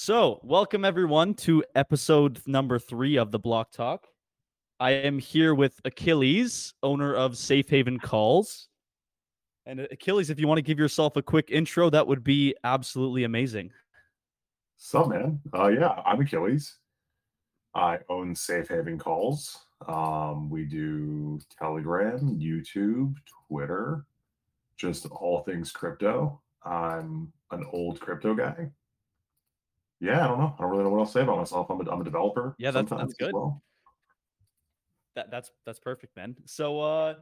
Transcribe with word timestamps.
So, 0.00 0.38
welcome 0.44 0.84
everyone 0.84 1.34
to 1.34 1.64
episode 1.74 2.40
number 2.46 2.78
three 2.78 3.18
of 3.18 3.32
the 3.32 3.38
Block 3.40 3.72
Talk. 3.72 4.06
I 4.78 4.92
am 4.92 5.18
here 5.18 5.56
with 5.56 5.80
Achilles, 5.84 6.72
owner 6.84 7.16
of 7.16 7.36
Safe 7.36 7.68
Haven 7.68 7.98
Calls. 7.98 8.68
And 9.66 9.80
uh, 9.80 9.86
Achilles, 9.90 10.30
if 10.30 10.38
you 10.38 10.46
want 10.46 10.58
to 10.58 10.62
give 10.62 10.78
yourself 10.78 11.16
a 11.16 11.22
quick 11.22 11.50
intro, 11.50 11.90
that 11.90 12.06
would 12.06 12.22
be 12.22 12.54
absolutely 12.62 13.24
amazing. 13.24 13.72
So, 14.76 15.04
man, 15.04 15.40
uh, 15.52 15.66
yeah, 15.66 16.00
I'm 16.06 16.20
Achilles. 16.20 16.76
I 17.74 17.98
own 18.08 18.36
Safe 18.36 18.68
Haven 18.68 19.00
Calls. 19.00 19.66
Um, 19.88 20.48
we 20.48 20.64
do 20.64 21.40
Telegram, 21.58 22.38
YouTube, 22.40 23.16
Twitter, 23.48 24.06
just 24.76 25.06
all 25.06 25.42
things 25.42 25.72
crypto. 25.72 26.40
I'm 26.64 27.32
an 27.50 27.64
old 27.72 27.98
crypto 27.98 28.36
guy. 28.36 28.70
Yeah, 30.00 30.24
I 30.24 30.28
don't 30.28 30.38
know. 30.38 30.54
I 30.58 30.62
don't 30.62 30.70
really 30.70 30.84
know 30.84 30.90
what 30.90 31.00
else 31.00 31.12
to 31.12 31.18
say 31.18 31.22
about 31.22 31.38
myself. 31.38 31.68
I'm 31.70 31.80
a, 31.80 31.90
I'm 31.90 32.00
a 32.00 32.04
developer. 32.04 32.54
Yeah, 32.58 32.70
that's 32.70 32.90
that's 32.90 33.14
good. 33.14 33.32
Well. 33.32 33.62
That 35.16 35.30
that's 35.30 35.50
that's 35.66 35.80
perfect, 35.80 36.16
man. 36.16 36.36
So, 36.44 36.80
uh, 36.80 37.14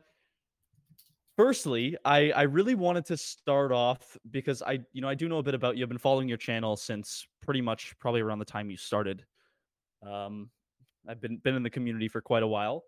firstly, 1.37 1.97
I 2.05 2.31
I 2.33 2.43
really 2.43 2.75
wanted 2.75 3.07
to 3.07 3.17
start 3.17 3.73
off 3.73 4.19
because 4.31 4.63
I 4.63 4.81
you 4.93 5.01
know 5.01 5.09
I 5.09 5.15
do 5.15 5.29
know 5.29 5.39
a 5.39 5.43
bit 5.43 5.55
about 5.55 5.77
you. 5.77 5.85
I've 5.85 5.89
been 5.89 5.97
following 5.97 6.29
your 6.29 6.37
channel 6.37 6.77
since 6.77 7.27
pretty 7.41 7.63
much 7.63 7.95
probably 7.99 8.21
around 8.21 8.41
the 8.41 8.45
time 8.45 8.69
you 8.69 8.77
started. 8.77 9.25
Um, 10.07 10.51
I've 11.09 11.21
been 11.21 11.39
been 11.39 11.55
in 11.55 11.63
the 11.63 11.71
community 11.71 12.09
for 12.09 12.21
quite 12.21 12.43
a 12.43 12.47
while. 12.47 12.85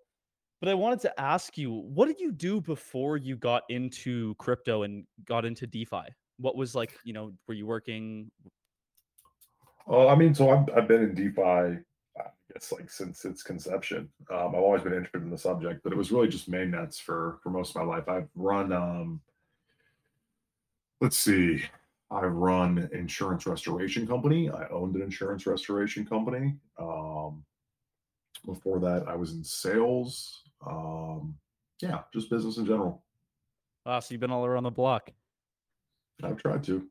But 0.61 0.69
I 0.69 0.75
wanted 0.75 1.01
to 1.03 1.21
ask 1.21 1.57
you, 1.57 1.71
what 1.71 2.07
did 2.07 2.19
you 2.19 2.33
do 2.33 2.61
before 2.61 3.17
you 3.17 3.37
got 3.37 3.63
into 3.69 4.35
crypto 4.35 4.83
and 4.83 5.07
got 5.25 5.45
into 5.45 5.69
DeFi? 5.69 6.03
What 6.39 6.57
was 6.57 6.75
like, 6.75 6.97
you 7.05 7.13
know, 7.13 7.33
were 7.47 7.55
you 7.55 7.65
working? 7.65 8.31
Oh, 9.89 10.07
I 10.09 10.15
mean, 10.15 10.35
so 10.35 10.51
I've, 10.51 10.69
I've 10.77 10.89
been 10.89 11.03
in 11.03 11.15
DeFi, 11.15 11.41
I 11.41 11.79
guess, 12.53 12.73
like 12.73 12.91
since 12.91 13.25
its 13.25 13.43
conception. 13.43 14.11
Um, 14.31 14.49
I've 14.49 14.55
always 14.63 14.83
been 14.83 14.93
interested 14.93 15.23
in 15.23 15.31
the 15.31 15.39
subject, 15.39 15.83
but 15.83 15.93
it 15.93 15.97
was 15.97 16.13
really 16.13 16.29
just 16.29 16.51
mainnets 16.51 17.01
for 17.01 17.39
for 17.43 17.51
most 17.51 17.75
of 17.75 17.77
my 17.77 17.97
life. 17.97 18.09
I've 18.09 18.29
run, 18.35 18.73
um, 18.73 19.21
let's 21.01 21.17
see, 21.17 21.63
I 22.11 22.21
run 22.21 22.91
insurance 22.93 23.47
restoration 23.47 24.07
company. 24.07 24.51
I 24.51 24.67
owned 24.69 24.95
an 24.95 25.03
insurance 25.03 25.47
restoration 25.47 26.05
company. 26.05 26.57
Um, 26.79 27.45
before 28.45 28.81
that, 28.81 29.09
I 29.09 29.15
was 29.15 29.33
in 29.33 29.43
sales. 29.43 30.43
Um, 30.67 31.37
yeah, 31.81 32.01
just 32.13 32.29
business 32.29 32.59
in 32.59 32.67
general. 32.67 33.03
Wow, 33.87 34.01
so 34.01 34.13
you've 34.13 34.21
been 34.21 34.31
all 34.31 34.45
around 34.45 34.65
the 34.65 34.71
block. 34.71 35.13
I've 36.23 36.37
tried 36.37 36.65
to. 36.65 36.87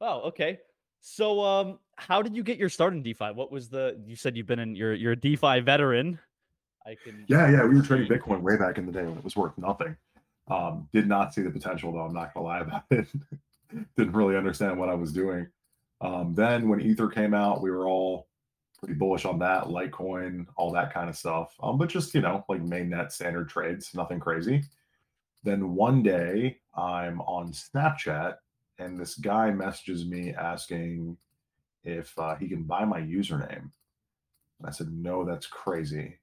Oh, 0.00 0.22
okay. 0.28 0.58
So, 1.00 1.40
um, 1.40 1.78
how 1.96 2.22
did 2.22 2.36
you 2.36 2.42
get 2.42 2.58
your 2.58 2.68
start 2.68 2.92
in 2.92 3.02
DeFi? 3.02 3.32
What 3.32 3.50
was 3.50 3.68
the? 3.68 3.98
You 4.06 4.16
said 4.16 4.36
you've 4.36 4.46
been 4.46 4.58
in. 4.58 4.74
You're 4.74 4.94
you're 4.94 5.12
a 5.12 5.16
DeFi 5.16 5.60
veteran. 5.60 6.18
I 6.86 6.96
can. 7.02 7.24
Yeah, 7.28 7.50
yeah. 7.50 7.64
We 7.64 7.76
were 7.76 7.82
trading 7.82 8.08
Bitcoin 8.08 8.40
way 8.40 8.56
back 8.56 8.78
in 8.78 8.86
the 8.86 8.92
day 8.92 9.04
when 9.04 9.16
it 9.16 9.24
was 9.24 9.36
worth 9.36 9.56
nothing. 9.56 9.96
Um, 10.48 10.88
did 10.92 11.06
not 11.06 11.32
see 11.32 11.42
the 11.42 11.50
potential 11.50 11.92
though. 11.92 12.00
I'm 12.00 12.14
not 12.14 12.34
gonna 12.34 12.46
lie 12.46 12.60
about 12.60 12.84
it. 12.90 13.06
Didn't 13.96 14.14
really 14.14 14.36
understand 14.36 14.78
what 14.78 14.88
I 14.88 14.94
was 14.94 15.12
doing. 15.12 15.46
Um, 16.00 16.34
then 16.34 16.68
when 16.68 16.80
Ether 16.80 17.08
came 17.08 17.34
out, 17.34 17.62
we 17.62 17.70
were 17.70 17.86
all 17.86 18.26
pretty 18.78 18.94
bullish 18.94 19.24
on 19.24 19.38
that, 19.38 19.64
Litecoin, 19.64 20.46
all 20.56 20.72
that 20.72 20.92
kind 20.92 21.08
of 21.08 21.16
stuff. 21.16 21.54
Um, 21.62 21.78
but 21.78 21.88
just 21.88 22.14
you 22.14 22.20
know, 22.20 22.44
like 22.48 22.62
main 22.62 22.90
net 22.90 23.12
standard 23.12 23.48
trades, 23.48 23.94
nothing 23.94 24.18
crazy. 24.18 24.64
Then 25.44 25.74
one 25.74 26.02
day 26.02 26.58
I'm 26.74 27.20
on 27.22 27.52
Snapchat 27.52 28.34
and 28.80 28.98
this 28.98 29.14
guy 29.14 29.50
messages 29.50 30.06
me 30.06 30.32
asking 30.32 31.16
if 31.84 32.18
uh, 32.18 32.34
he 32.36 32.48
can 32.48 32.62
buy 32.62 32.84
my 32.84 33.00
username. 33.00 33.70
And 34.58 34.66
I 34.66 34.70
said, 34.70 34.90
no, 34.92 35.24
that's 35.24 35.46
crazy. 35.46 36.18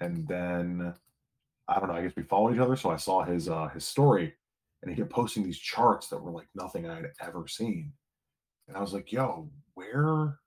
And 0.00 0.26
then 0.28 0.94
I 1.68 1.78
don't 1.78 1.88
know, 1.88 1.94
I 1.94 2.02
guess 2.02 2.16
we 2.16 2.22
follow 2.24 2.52
each 2.52 2.60
other. 2.60 2.76
So 2.76 2.90
I 2.90 2.96
saw 2.96 3.24
his 3.24 3.48
uh, 3.48 3.68
his 3.68 3.86
story 3.86 4.34
and 4.82 4.90
he 4.90 4.96
kept 4.96 5.10
posting 5.10 5.42
these 5.42 5.58
charts 5.58 6.08
that 6.08 6.22
were 6.22 6.30
like 6.30 6.48
nothing 6.54 6.88
I 6.88 6.96
had 6.96 7.12
ever 7.20 7.46
seen. 7.48 7.92
And 8.68 8.76
I 8.76 8.80
was 8.80 8.92
like, 8.92 9.12
yo, 9.12 9.48
where 9.74 10.38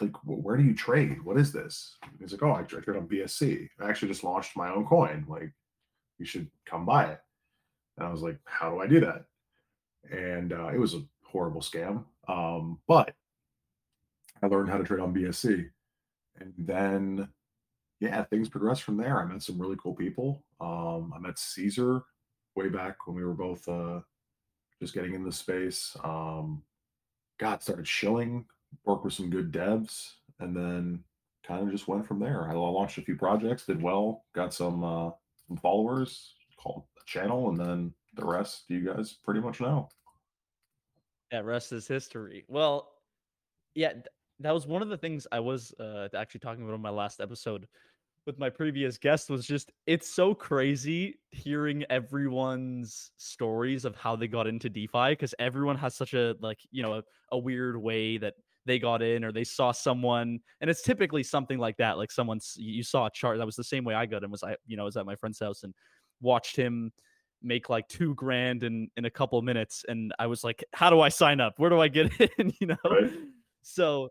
like 0.00 0.12
where 0.24 0.56
do 0.56 0.64
you 0.64 0.74
trade? 0.74 1.22
What 1.24 1.38
is 1.38 1.52
this? 1.52 1.96
And 2.02 2.12
he's 2.20 2.32
like, 2.32 2.42
oh, 2.42 2.54
I 2.54 2.62
trade 2.62 2.96
on 2.96 3.08
BSC. 3.08 3.68
I 3.80 3.88
actually 3.88 4.08
just 4.08 4.24
launched 4.24 4.56
my 4.56 4.70
own 4.70 4.86
coin. 4.86 5.24
Like, 5.28 5.52
you 6.18 6.26
should 6.26 6.48
come 6.66 6.84
buy 6.84 7.06
it. 7.06 7.20
And 7.96 8.06
I 8.06 8.10
was 8.10 8.22
like, 8.22 8.38
how 8.44 8.70
do 8.70 8.80
I 8.80 8.86
do 8.86 9.00
that? 9.00 9.24
And 10.12 10.52
uh, 10.52 10.68
it 10.68 10.78
was 10.78 10.94
a 10.94 11.02
horrible 11.24 11.60
scam. 11.60 12.04
Um, 12.28 12.78
but 12.86 13.14
I 14.42 14.46
learned 14.46 14.70
how 14.70 14.78
to 14.78 14.84
trade 14.84 15.00
on 15.00 15.14
BSC. 15.14 15.68
And 16.40 16.52
then, 16.58 17.28
yeah, 18.00 18.24
things 18.24 18.48
progressed 18.48 18.82
from 18.82 18.96
there. 18.96 19.20
I 19.20 19.24
met 19.24 19.42
some 19.42 19.60
really 19.60 19.76
cool 19.80 19.94
people. 19.94 20.44
Um, 20.60 21.12
I 21.14 21.18
met 21.18 21.38
Caesar 21.38 22.02
way 22.56 22.68
back 22.68 23.06
when 23.06 23.16
we 23.16 23.24
were 23.24 23.34
both 23.34 23.68
uh, 23.68 24.00
just 24.80 24.94
getting 24.94 25.14
in 25.14 25.24
the 25.24 25.32
space. 25.32 25.96
Um, 26.02 26.62
God, 27.38 27.62
started 27.62 27.86
shilling 27.86 28.46
worked 28.84 29.04
with 29.04 29.14
some 29.14 29.30
good 29.30 29.52
devs, 29.52 30.12
and 30.40 30.56
then 30.56 31.04
kind 31.46 31.62
of 31.62 31.70
just 31.70 31.88
went 31.88 32.06
from 32.06 32.18
there. 32.18 32.48
I 32.48 32.54
launched 32.54 32.98
a 32.98 33.02
few 33.02 33.16
projects, 33.16 33.66
did 33.66 33.82
well, 33.82 34.24
got 34.34 34.52
some 34.52 34.82
uh, 34.82 35.10
some 35.46 35.56
followers, 35.58 36.34
called 36.56 36.84
a 37.00 37.04
channel, 37.06 37.50
and 37.50 37.60
then 37.60 37.94
the 38.14 38.24
rest 38.24 38.64
you 38.68 38.80
guys 38.80 39.12
pretty 39.12 39.40
much 39.40 39.60
know. 39.60 39.88
Yeah, 41.32 41.40
rest 41.40 41.72
is 41.72 41.88
history. 41.88 42.44
Well, 42.48 42.92
yeah, 43.74 43.92
th- 43.92 44.04
that 44.40 44.52
was 44.52 44.66
one 44.66 44.82
of 44.82 44.88
the 44.88 44.96
things 44.96 45.26
I 45.32 45.40
was 45.40 45.72
uh, 45.80 46.08
actually 46.16 46.40
talking 46.40 46.62
about 46.62 46.74
on 46.74 46.80
my 46.80 46.90
last 46.90 47.20
episode 47.20 47.66
with 48.26 48.38
my 48.38 48.48
previous 48.48 48.96
guest 48.96 49.28
was 49.28 49.46
just 49.46 49.70
it's 49.86 50.08
so 50.08 50.34
crazy 50.34 51.18
hearing 51.30 51.84
everyone's 51.90 53.10
stories 53.16 53.84
of 53.84 53.94
how 53.96 54.16
they 54.16 54.26
got 54.26 54.46
into 54.46 54.70
DeFi 54.70 55.10
because 55.10 55.34
everyone 55.38 55.76
has 55.76 55.94
such 55.94 56.14
a 56.14 56.34
like 56.40 56.58
you 56.70 56.82
know 56.82 56.94
a, 56.94 57.02
a 57.32 57.38
weird 57.38 57.76
way 57.76 58.16
that 58.16 58.34
they 58.66 58.78
got 58.78 59.02
in 59.02 59.24
or 59.24 59.32
they 59.32 59.44
saw 59.44 59.72
someone 59.72 60.38
and 60.60 60.70
it's 60.70 60.82
typically 60.82 61.22
something 61.22 61.58
like 61.58 61.76
that 61.76 61.98
like 61.98 62.10
someone's 62.10 62.54
you 62.56 62.82
saw 62.82 63.06
a 63.06 63.10
chart 63.10 63.36
that 63.36 63.44
was 63.44 63.56
the 63.56 63.64
same 63.64 63.84
way 63.84 63.94
i 63.94 64.06
got 64.06 64.24
in 64.24 64.30
was 64.30 64.42
i 64.42 64.56
you 64.66 64.76
know 64.76 64.84
was 64.84 64.96
at 64.96 65.04
my 65.04 65.16
friend's 65.16 65.38
house 65.38 65.62
and 65.62 65.74
watched 66.22 66.56
him 66.56 66.90
make 67.44 67.68
like 67.68 67.86
two 67.88 68.14
grand 68.14 68.64
in 68.64 68.88
in 68.96 69.04
a 69.04 69.10
couple 69.10 69.40
minutes 69.42 69.84
and 69.88 70.12
i 70.18 70.26
was 70.26 70.42
like 70.42 70.64
how 70.72 70.90
do 70.90 71.00
i 71.00 71.08
sign 71.08 71.40
up 71.40 71.54
where 71.58 71.70
do 71.70 71.80
i 71.80 71.88
get 71.88 72.10
in 72.38 72.52
you 72.60 72.66
know 72.66 72.76
right. 72.84 73.12
so 73.62 74.08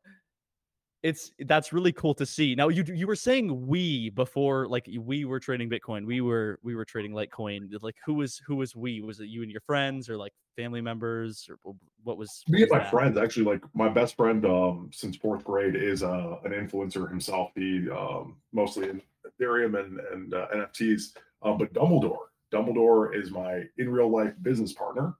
it's 1.03 1.31
that's 1.47 1.73
really 1.73 1.91
cool 1.91 2.13
to 2.15 2.25
see. 2.25 2.55
Now 2.55 2.69
you 2.69 2.83
you 2.87 3.05
were 3.05 3.15
saying 3.15 3.67
we 3.67 4.09
before, 4.11 4.67
like 4.67 4.89
we 4.99 5.25
were 5.25 5.39
trading 5.39 5.69
Bitcoin, 5.69 6.05
we 6.05 6.21
were 6.21 6.59
we 6.63 6.75
were 6.75 6.85
trading 6.85 7.11
Litecoin. 7.11 7.69
Like 7.81 7.97
who 8.05 8.13
was 8.15 8.41
who 8.47 8.55
was 8.55 8.73
we? 8.73 9.01
Was 9.01 9.19
it 9.19 9.27
you 9.27 9.43
and 9.43 9.51
your 9.51 9.61
friends, 9.61 10.09
or 10.09 10.17
like 10.17 10.31
family 10.55 10.79
members, 10.79 11.49
or 11.49 11.75
what 12.03 12.17
was? 12.17 12.43
Me 12.47 12.61
and 12.61 12.71
my 12.71 12.79
that? 12.79 12.89
friends 12.89 13.17
actually. 13.17 13.45
Like 13.45 13.63
my 13.73 13.89
best 13.89 14.15
friend 14.15 14.45
um 14.45 14.89
since 14.93 15.17
fourth 15.17 15.43
grade 15.43 15.75
is 15.75 16.03
uh 16.03 16.37
an 16.45 16.51
influencer 16.51 17.09
himself. 17.09 17.51
He 17.53 17.89
um 17.89 18.37
mostly 18.53 18.89
in 18.89 19.01
Ethereum 19.27 19.77
and 19.77 19.99
and 19.99 20.33
uh, 20.33 20.47
NFTs. 20.55 21.17
Um, 21.41 21.57
but 21.57 21.73
Dumbledore, 21.73 22.27
Dumbledore 22.53 23.15
is 23.15 23.31
my 23.31 23.63
in 23.77 23.89
real 23.89 24.09
life 24.09 24.33
business 24.41 24.73
partner, 24.73 25.15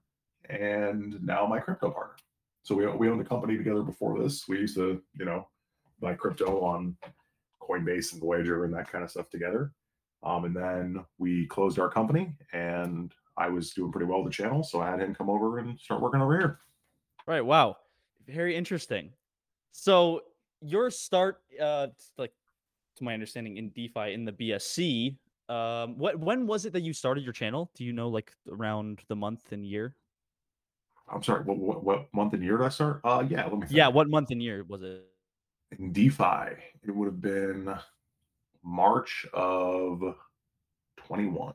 and 0.48 1.22
now 1.22 1.46
my 1.46 1.58
crypto 1.58 1.90
partner. 1.90 2.16
So 2.62 2.74
we 2.74 2.86
we 2.86 3.08
owned 3.08 3.20
a 3.20 3.24
company 3.24 3.56
together 3.56 3.82
before 3.82 4.18
this. 4.18 4.46
We 4.48 4.60
used 4.60 4.76
to 4.76 5.02
you 5.18 5.24
know 5.24 5.48
buy 6.00 6.14
crypto 6.14 6.60
on 6.60 6.96
Coinbase 7.60 8.12
and 8.12 8.20
Voyager 8.20 8.64
and 8.64 8.74
that 8.74 8.90
kind 8.90 9.04
of 9.04 9.10
stuff 9.10 9.28
together. 9.30 9.72
Um, 10.22 10.44
and 10.44 10.56
then 10.56 11.04
we 11.18 11.46
closed 11.46 11.78
our 11.78 11.90
company 11.90 12.34
and 12.52 13.12
I 13.36 13.48
was 13.48 13.70
doing 13.70 13.92
pretty 13.92 14.06
well 14.06 14.22
with 14.22 14.32
the 14.32 14.42
channel. 14.42 14.62
So 14.62 14.80
I 14.80 14.90
had 14.90 15.00
him 15.00 15.14
come 15.14 15.28
over 15.28 15.58
and 15.58 15.78
start 15.78 16.00
working 16.00 16.20
over 16.20 16.38
here. 16.38 16.60
Right. 17.26 17.44
Wow. 17.44 17.76
Very 18.26 18.56
interesting. 18.56 19.10
So 19.72 20.22
your 20.60 20.90
start, 20.90 21.40
uh, 21.60 21.88
like 22.16 22.32
to 22.96 23.04
my 23.04 23.12
understanding 23.12 23.56
in 23.58 23.70
DeFi 23.70 24.14
in 24.14 24.24
the 24.24 24.32
BSC, 24.32 25.16
um, 25.48 25.98
what, 25.98 26.18
when 26.18 26.46
was 26.46 26.64
it 26.64 26.72
that 26.72 26.82
you 26.82 26.92
started 26.92 27.24
your 27.24 27.32
channel? 27.32 27.70
Do 27.74 27.84
you 27.84 27.92
know 27.92 28.08
like 28.08 28.32
around 28.50 29.00
the 29.08 29.16
month 29.16 29.52
and 29.52 29.64
year? 29.66 29.96
I'm 31.08 31.22
sorry. 31.22 31.44
What, 31.44 31.58
what, 31.58 31.84
what 31.84 32.06
month 32.14 32.32
and 32.32 32.42
year 32.42 32.56
did 32.56 32.66
I 32.66 32.70
start? 32.70 33.00
Uh, 33.04 33.24
yeah. 33.28 33.44
Let 33.44 33.52
me. 33.52 33.60
Think. 33.60 33.72
Yeah. 33.72 33.88
What 33.88 34.08
month 34.08 34.30
and 34.30 34.42
year 34.42 34.64
was 34.66 34.82
it? 34.82 35.04
in 35.78 35.92
DeFi, 35.92 36.56
it 36.86 36.90
would 36.94 37.06
have 37.06 37.20
been 37.20 37.74
March 38.62 39.26
of 39.32 40.02
21. 40.96 41.54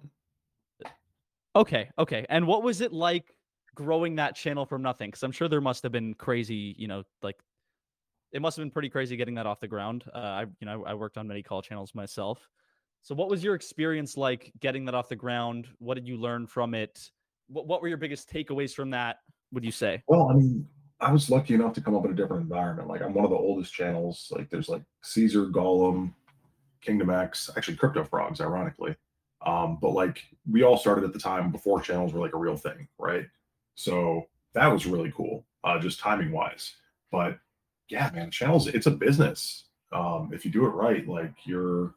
Okay, 1.55 1.89
okay. 1.97 2.25
And 2.29 2.45
what 2.45 2.63
was 2.63 2.81
it 2.81 2.93
like 2.93 3.33
growing 3.75 4.15
that 4.15 4.35
channel 4.35 4.65
from 4.65 4.81
nothing? 4.81 5.09
Because 5.09 5.23
I'm 5.23 5.31
sure 5.31 5.47
there 5.47 5.61
must 5.61 5.83
have 5.83 5.91
been 5.91 6.13
crazy, 6.13 6.75
you 6.77 6.87
know, 6.87 7.03
like 7.21 7.37
it 8.31 8.41
must 8.41 8.57
have 8.57 8.63
been 8.63 8.71
pretty 8.71 8.89
crazy 8.89 9.17
getting 9.17 9.35
that 9.35 9.47
off 9.47 9.59
the 9.59 9.67
ground. 9.67 10.03
Uh, 10.13 10.17
I, 10.17 10.41
you 10.59 10.65
know, 10.65 10.85
I 10.85 10.93
worked 10.93 11.17
on 11.17 11.27
many 11.27 11.41
call 11.41 11.61
channels 11.61 11.95
myself. 11.95 12.47
So, 13.01 13.15
what 13.15 13.29
was 13.29 13.43
your 13.43 13.55
experience 13.55 14.17
like 14.17 14.51
getting 14.59 14.85
that 14.85 14.95
off 14.95 15.09
the 15.09 15.15
ground? 15.15 15.67
What 15.79 15.95
did 15.95 16.07
you 16.07 16.17
learn 16.17 16.47
from 16.47 16.73
it? 16.73 17.09
What 17.47 17.67
What 17.67 17.81
were 17.81 17.87
your 17.87 17.97
biggest 17.97 18.29
takeaways 18.29 18.73
from 18.73 18.89
that? 18.91 19.17
Would 19.51 19.65
you 19.65 19.71
say? 19.71 20.03
Well, 20.07 20.29
I 20.29 20.33
mean, 20.33 20.67
I 20.99 21.11
was 21.11 21.29
lucky 21.29 21.53
enough 21.53 21.73
to 21.73 21.81
come 21.81 21.95
up 21.95 22.05
in 22.05 22.11
a 22.11 22.15
different 22.15 22.43
environment. 22.43 22.87
Like 22.87 23.01
I'm 23.01 23.13
one 23.13 23.25
of 23.25 23.31
the 23.31 23.37
oldest 23.37 23.73
channels. 23.73 24.31
Like 24.35 24.49
there's 24.49 24.69
like 24.69 24.83
Caesar, 25.03 25.47
Gollum, 25.47 26.13
Kingdom 26.81 27.09
X, 27.09 27.49
actually 27.55 27.77
Crypto 27.77 28.03
Frogs, 28.03 28.41
ironically. 28.41 28.95
Um, 29.45 29.77
but 29.81 29.91
like 29.91 30.23
we 30.49 30.63
all 30.63 30.77
started 30.77 31.05
at 31.05 31.13
the 31.13 31.19
time 31.19 31.51
before 31.51 31.81
channels 31.81 32.13
were 32.13 32.19
like 32.19 32.33
a 32.33 32.37
real 32.37 32.57
thing, 32.57 32.87
right? 32.97 33.25
So 33.75 34.27
that 34.53 34.67
was 34.67 34.85
really 34.85 35.13
cool, 35.15 35.45
uh, 35.63 35.79
just 35.79 35.99
timing 35.99 36.31
wise. 36.31 36.75
But 37.11 37.39
yeah, 37.89 38.11
man, 38.13 38.31
channels, 38.31 38.67
it's 38.67 38.87
a 38.87 38.91
business. 38.91 39.65
Um, 39.91 40.31
if 40.33 40.43
you 40.43 40.51
do 40.51 40.65
it 40.65 40.69
right, 40.69 41.07
like 41.07 41.33
you're, 41.45 41.95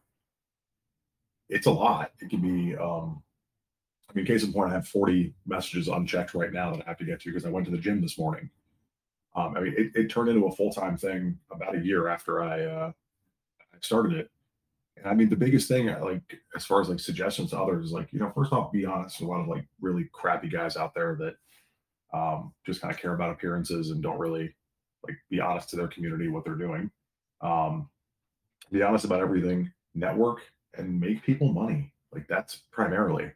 it's 1.53 1.67
a 1.67 1.71
lot. 1.71 2.13
It 2.21 2.31
can 2.31 2.41
be, 2.41 2.77
um, 2.77 3.23
I 4.09 4.15
mean, 4.15 4.27
case 4.27 4.43
in 4.43 4.53
point, 4.53 4.71
I 4.71 4.75
have 4.75 4.89
40 4.89 5.35
messages 5.47 5.89
unchecked 5.89 6.35
right 6.35 6.53
now 6.53 6.73
that 6.73 6.83
I 6.85 6.89
have 6.89 6.99
to 6.99 7.05
get 7.05 7.21
to 7.21 7.31
because 7.31 7.47
I 7.47 7.51
went 7.51 7.67
to 7.67 7.73
the 7.73 7.79
gym 7.79 8.01
this 8.01 8.19
morning. 8.19 8.51
Um, 9.35 9.57
I 9.57 9.61
mean, 9.61 9.75
it, 9.77 9.93
it 9.95 10.11
turned 10.11 10.29
into 10.29 10.47
a 10.47 10.53
full 10.53 10.73
time 10.73 10.97
thing 10.97 11.39
about 11.51 11.77
a 11.77 11.81
year 11.81 12.09
after 12.09 12.43
I, 12.43 12.65
uh, 12.65 12.93
started 13.81 14.13
it. 14.15 14.31
And 14.97 15.07
I 15.07 15.15
mean, 15.15 15.29
the 15.29 15.37
biggest 15.37 15.69
thing, 15.69 15.89
uh, 15.89 16.01
like 16.03 16.39
as 16.57 16.65
far 16.65 16.81
as 16.81 16.89
like 16.89 17.01
suggestions 17.01 17.51
to 17.51 17.61
others, 17.61 17.87
is 17.87 17.93
like 17.93 18.13
you 18.13 18.21
know, 18.21 18.31
first 18.35 18.53
off, 18.53 18.73
be 18.73 18.85
honest. 18.85 19.21
A 19.21 19.27
lot 19.27 19.41
of 19.41 19.49
like 19.49 19.67
really 19.81 20.09
crappy 20.13 20.49
guys 20.49 20.77
out 20.77 20.95
there 20.95 21.17
that 21.17 21.35
um, 22.17 22.53
just 22.65 22.81
kind 22.81 22.93
of 22.93 23.01
care 23.01 23.15
about 23.15 23.31
appearances 23.31 23.91
and 23.91 24.03
don't 24.03 24.19
really 24.19 24.55
like 25.03 25.17
be 25.31 25.41
honest 25.41 25.71
to 25.71 25.77
their 25.77 25.89
community 25.89 26.29
what 26.29 26.45
they're 26.45 26.55
doing. 26.55 26.91
Um, 27.41 27.89
be 28.71 28.83
honest 28.83 29.05
about 29.05 29.21
everything, 29.21 29.71
network, 29.95 30.41
and 30.75 31.01
make 31.01 31.23
people 31.23 31.53
money. 31.53 31.93
Like 32.13 32.27
that's 32.29 32.57
primarily 32.71 33.33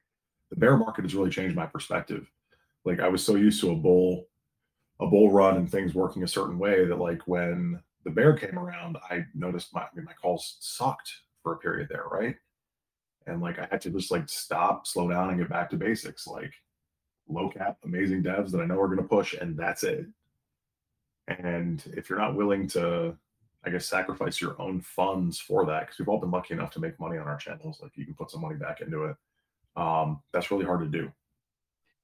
the 0.50 0.56
bear 0.56 0.76
market 0.76 1.02
has 1.02 1.14
really 1.14 1.30
changed 1.30 1.56
my 1.56 1.66
perspective. 1.66 2.30
Like 2.84 3.00
I 3.00 3.08
was 3.08 3.24
so 3.24 3.34
used 3.34 3.60
to 3.60 3.72
a 3.72 3.76
bull, 3.76 4.28
a 5.00 5.06
bull 5.06 5.30
run 5.30 5.56
and 5.56 5.70
things 5.70 5.94
working 5.94 6.22
a 6.22 6.28
certain 6.28 6.58
way 6.58 6.84
that 6.84 6.98
like 6.98 7.22
when 7.26 7.80
the 8.04 8.10
bear 8.10 8.36
came 8.36 8.58
around, 8.58 8.96
I 9.10 9.24
noticed 9.34 9.74
my 9.74 9.82
I 9.82 9.88
mean, 9.94 10.04
my 10.04 10.12
calls 10.12 10.56
sucked 10.60 11.10
for 11.42 11.54
a 11.54 11.58
period 11.58 11.88
there, 11.90 12.04
right? 12.10 12.36
And 13.26 13.40
like 13.40 13.58
I 13.58 13.66
had 13.70 13.80
to 13.82 13.90
just 13.90 14.10
like 14.10 14.28
stop, 14.28 14.86
slow 14.86 15.10
down, 15.10 15.30
and 15.30 15.38
get 15.38 15.48
back 15.48 15.68
to 15.70 15.76
basics. 15.76 16.26
Like 16.26 16.52
low 17.28 17.48
cap, 17.48 17.78
amazing 17.84 18.22
devs 18.22 18.52
that 18.52 18.60
I 18.60 18.66
know 18.66 18.80
are 18.80 18.86
going 18.86 18.98
to 18.98 19.04
push, 19.04 19.34
and 19.34 19.56
that's 19.56 19.82
it. 19.82 20.06
And 21.28 21.82
if 21.96 22.08
you're 22.08 22.20
not 22.20 22.36
willing 22.36 22.68
to, 22.68 23.16
I 23.66 23.70
guess, 23.70 23.88
sacrifice 23.88 24.40
your 24.40 24.60
own 24.60 24.80
funds 24.80 25.38
for 25.38 25.66
that, 25.66 25.80
because 25.80 25.98
we've 25.98 26.08
all 26.08 26.20
been 26.20 26.30
lucky 26.30 26.54
enough 26.54 26.70
to 26.72 26.80
make 26.80 26.98
money 27.00 27.18
on 27.18 27.26
our 27.26 27.36
channels, 27.36 27.80
like 27.82 27.92
you 27.96 28.04
can 28.04 28.14
put 28.14 28.30
some 28.30 28.40
money 28.40 28.56
back 28.56 28.80
into 28.80 29.04
it. 29.04 29.16
Um, 29.76 30.22
that's 30.32 30.50
really 30.50 30.64
hard 30.64 30.80
to 30.80 30.86
do. 30.86 31.12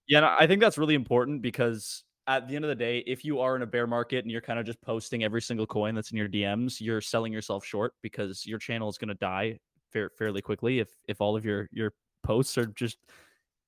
Yeah, 0.09 0.37
I 0.38 0.47
think 0.47 0.61
that's 0.61 0.76
really 0.76 0.94
important 0.94 1.43
because 1.43 2.05
at 2.26 2.49
the 2.49 2.56
end 2.56 2.64
of 2.64 2.69
the 2.69 2.75
day, 2.75 2.99
if 3.06 3.25
you 3.25 3.41
are 3.41 3.56
in 3.56 3.62
a 3.62 3.67
bear 3.67 3.87
market 3.87 4.25
and 4.25 4.31
you're 4.31 4.41
kind 4.41 4.59
of 4.59 4.67
just 4.67 4.81
posting 4.82 5.25
every 5.25 5.43
single 5.43 5.67
coin 5.67 5.94
that's 5.94 6.11
in 6.11 6.17
your 6.17 6.29
DMs, 6.29 6.81
you're 6.81 7.00
selling 7.00 7.32
yourself 7.32 7.64
short 7.64 7.94
because 8.03 8.47
your 8.47 8.59
channel 8.59 8.88
is 8.88 8.99
going 8.99 9.09
to 9.09 9.14
die 9.14 9.59
fa- 9.91 10.11
fairly 10.19 10.43
quickly 10.43 10.81
if 10.81 10.88
if 11.09 11.20
all 11.20 11.37
of 11.37 11.44
your 11.44 11.69
your 11.73 11.93
posts 12.23 12.56
are 12.59 12.67
just 12.67 12.99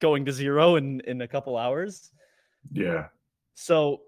going 0.00 0.24
to 0.24 0.32
zero 0.32 0.76
in 0.76 1.00
in 1.00 1.22
a 1.22 1.28
couple 1.28 1.56
hours. 1.56 2.10
Yeah. 2.72 3.06
So 3.54 4.02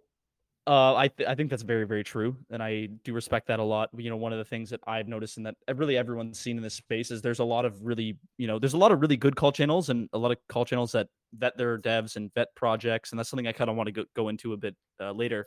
uh, 0.67 0.97
I 0.97 1.09
th- 1.09 1.29
I 1.29 1.35
think 1.37 1.49
that's 1.49 1.63
very 1.63 1.87
very 1.87 2.03
true, 2.03 2.37
and 2.51 2.61
I 2.61 2.87
do 3.05 3.13
respect 3.13 3.47
that 3.47 3.61
a 3.61 3.63
lot. 3.63 3.89
You 3.97 4.11
know, 4.11 4.17
one 4.17 4.33
of 4.33 4.39
the 4.39 4.45
things 4.45 4.69
that 4.71 4.81
I've 4.87 5.07
noticed 5.07 5.37
and 5.37 5.47
that 5.47 5.55
really 5.75 5.97
everyone's 5.97 6.41
seen 6.41 6.57
in 6.57 6.63
this 6.63 6.75
space 6.75 7.13
is 7.13 7.23
there's 7.23 7.39
a 7.39 7.45
lot 7.45 7.65
of 7.65 7.85
really 7.85 8.19
you 8.37 8.49
know 8.49 8.59
there's 8.59 8.75
a 8.75 8.79
lot 8.79 8.91
of 8.91 9.01
really 9.01 9.17
good 9.17 9.37
call 9.37 9.53
channels 9.53 9.91
and 9.91 10.09
a 10.13 10.19
lot 10.19 10.33
of 10.33 10.39
call 10.49 10.65
channels 10.65 10.91
that 10.93 11.09
vet 11.35 11.57
their 11.57 11.79
devs 11.79 12.17
and 12.17 12.35
vet 12.35 12.49
projects, 12.57 13.13
and 13.13 13.19
that's 13.19 13.29
something 13.29 13.47
I 13.47 13.53
kind 13.53 13.71
of 13.71 13.77
want 13.77 13.87
to 13.87 13.93
go, 13.93 14.05
go 14.17 14.29
into 14.29 14.55
a 14.55 14.57
bit 14.57 14.75
uh, 15.01 15.13
later. 15.13 15.47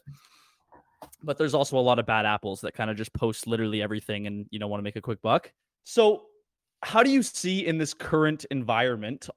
But 1.22 1.38
there's 1.38 1.54
also 1.54 1.78
a 1.78 1.82
lot 1.82 2.00
of 2.00 2.06
bad 2.06 2.26
apples 2.26 2.62
that 2.62 2.74
kind 2.74 2.90
of 2.90 2.96
just 2.96 3.12
post 3.14 3.46
literally 3.46 3.82
everything 3.82 4.26
and 4.26 4.46
you 4.52 4.60
know 4.60 4.68
want 4.68 4.80
to 4.80 4.84
make 4.84 4.96
a 4.96 5.02
quick 5.02 5.22
buck. 5.22 5.52
So, 5.84 6.24
how 6.82 7.04
do 7.04 7.12
you 7.12 7.24
see 7.24 7.66
in 7.66 7.78
this 7.78 7.94
current 7.94 8.46
environment 8.52 9.30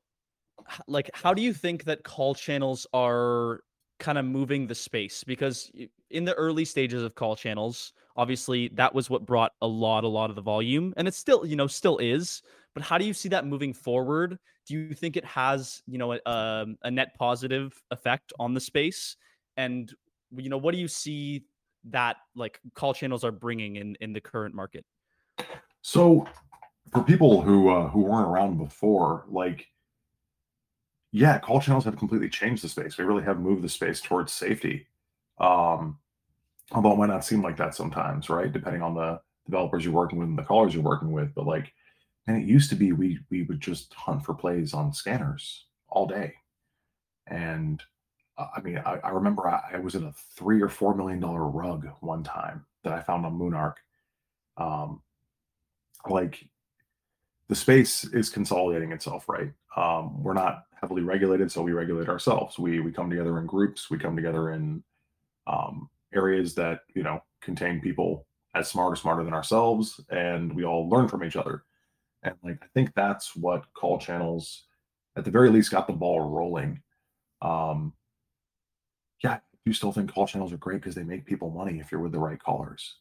like 0.87 1.11
how 1.12 1.34
do 1.34 1.43
you 1.43 1.52
think 1.52 1.84
that 1.84 2.05
call 2.05 2.34
channels 2.34 2.87
are 2.93 3.61
kind 4.03 4.19
of 4.19 4.25
moving 4.25 4.67
the 4.67 4.75
space 4.75 5.23
because 5.25 5.71
in 6.11 6.25
the 6.25 6.35
early 6.35 6.65
stages 6.65 7.03
of 7.03 7.15
call 7.15 7.37
channels 7.37 7.93
obviously 8.17 8.69
that 8.75 8.93
was 8.93 9.09
what 9.09 9.25
brought 9.25 9.53
a 9.63 9.67
lot 9.67 10.03
a 10.05 10.09
lot 10.09 10.29
of 10.29 10.37
the 10.37 10.43
volume 10.43 10.93
and 10.97 11.07
it 11.07 11.15
still 11.15 11.47
you 11.47 11.57
know 11.57 11.69
still 11.69 11.99
is 11.99 12.43
but 12.75 12.83
how 12.83 12.99
do 12.99 13.05
you 13.05 13.13
see 13.13 13.29
that 13.31 13.47
moving 13.47 13.73
forward? 13.73 14.39
Do 14.67 14.75
you 14.75 14.95
think 14.95 15.17
it 15.17 15.25
has 15.25 15.83
you 15.87 15.99
know 15.99 16.15
a, 16.15 16.21
um, 16.31 16.77
a 16.83 16.91
net 16.91 17.15
positive 17.19 17.81
effect 17.91 18.33
on 18.39 18.55
the 18.55 18.61
space? 18.61 19.17
And 19.57 19.93
you 20.37 20.49
know 20.49 20.59
what 20.59 20.73
do 20.73 20.81
you 20.81 20.89
see 20.89 21.45
that 21.91 22.17
like 22.35 22.61
call 22.75 22.95
channels 22.95 23.25
are 23.25 23.33
bringing 23.33 23.77
in 23.77 23.97
in 24.01 24.13
the 24.13 24.21
current 24.21 24.55
market? 24.55 24.85
So 25.83 26.27
for 26.93 27.03
people 27.03 27.43
who 27.43 27.69
uh, 27.69 27.89
who 27.89 28.03
weren't 28.03 28.29
around 28.29 28.59
before 28.59 29.27
like 29.29 29.67
yeah, 31.12 31.38
call 31.38 31.61
channels 31.61 31.85
have 31.85 31.99
completely 31.99 32.31
changed 32.31 32.64
the 32.64 32.69
space. 32.69 32.97
We 32.97 33.05
really 33.05 33.23
have 33.23 33.38
moved 33.38 33.62
the 33.62 33.69
space 33.69 34.00
towards 34.00 34.32
safety. 34.32 34.87
Um, 35.38 35.99
although 36.73 36.93
it 36.93 36.99
might 36.99 37.11
not 37.11 37.25
seem 37.25 37.43
like 37.43 37.59
that 37.59 37.75
sometimes, 37.75 38.31
right? 38.31 38.50
Depending 38.50 38.82
on 38.82 38.94
the 38.94 39.20
developers 39.44 39.85
you're 39.85 39.93
working 39.93 40.19
with 40.19 40.29
and 40.29 40.38
the 40.38 40.43
callers 40.43 40.75
you're 40.75 40.82
working 40.82 41.12
with. 41.12 41.35
But 41.35 41.47
like, 41.47 41.70
and 42.26 42.37
it 42.37 42.47
used 42.47 42.70
to 42.70 42.76
be 42.76 42.93
we 42.93 43.19
we 43.31 43.43
would 43.43 43.61
just 43.61 43.93
hunt 43.94 44.25
for 44.25 44.32
plays 44.32 44.73
on 44.73 44.94
scanners 44.94 45.67
all 45.88 46.06
day. 46.06 46.35
And 47.26 47.82
uh, 48.38 48.47
I 48.56 48.61
mean, 48.61 48.79
I, 48.79 48.99
I 49.05 49.11
remember 49.11 49.47
I, 49.47 49.61
I, 49.75 49.79
was 49.79 49.94
in 49.94 50.05
a 50.05 50.15
three 50.37 50.62
or 50.62 50.69
four 50.69 50.94
million 50.94 51.20
dollar 51.20 51.44
rug 51.44 51.88
one 52.00 52.23
time 52.23 52.65
that 52.85 52.93
I 52.93 53.03
found 53.03 53.26
on 53.26 53.38
Moonarch. 53.38 53.75
Um, 54.56 55.03
like 56.08 56.49
the 57.53 57.57
space 57.57 58.05
is 58.15 58.31
consolidating 58.31 58.93
itself, 58.93 59.29
right? 59.29 59.53
Um, 59.77 60.23
we're 60.23 60.33
not 60.33 60.65
heavily 60.81 61.03
regulated, 61.03 61.53
so 61.53 61.61
we 61.61 61.73
regulate 61.73 62.09
ourselves. 62.09 62.59
We 62.59 62.81
we 62.81 62.91
come 62.91 63.11
together 63.11 63.39
in 63.39 63.45
groups. 63.45 63.91
We 63.91 63.99
come 63.99 64.17
together 64.17 64.53
in 64.53 64.83
um, 65.47 65.91
areas 66.15 66.55
that 66.55 66.81
you 66.95 67.03
know 67.03 67.23
contain 67.43 67.83
people 67.83 68.27
as 68.55 68.71
smart 68.71 68.95
or 68.95 68.97
smarter 68.97 69.23
than 69.23 69.35
ourselves, 69.35 70.01
and 70.09 70.51
we 70.57 70.65
all 70.65 70.89
learn 70.89 71.09
from 71.09 71.23
each 71.23 71.37
other. 71.37 71.65
And 72.23 72.35
like 72.43 72.57
I 72.63 72.67
think 72.73 72.95
that's 72.95 73.37
what 73.37 73.67
call 73.75 73.99
channels, 73.99 74.65
at 75.17 75.27
the 75.27 75.31
very 75.31 75.51
least, 75.51 75.73
got 75.73 75.87
the 75.87 75.93
ball 75.93 76.23
rolling. 76.23 76.81
Um, 77.43 77.93
yeah, 79.23 79.41
you 79.67 79.75
still 79.75 79.93
think 79.93 80.11
call 80.11 80.27
channels 80.27 80.55
are 80.55 80.57
great 80.57 80.81
because 80.81 80.95
they 80.95 81.05
make 81.05 81.27
people 81.27 81.51
money 81.51 81.81
if 81.81 81.93
you're 81.93 82.01
with 82.01 82.13
the 82.13 82.19
right 82.19 82.43
callers, 82.43 82.97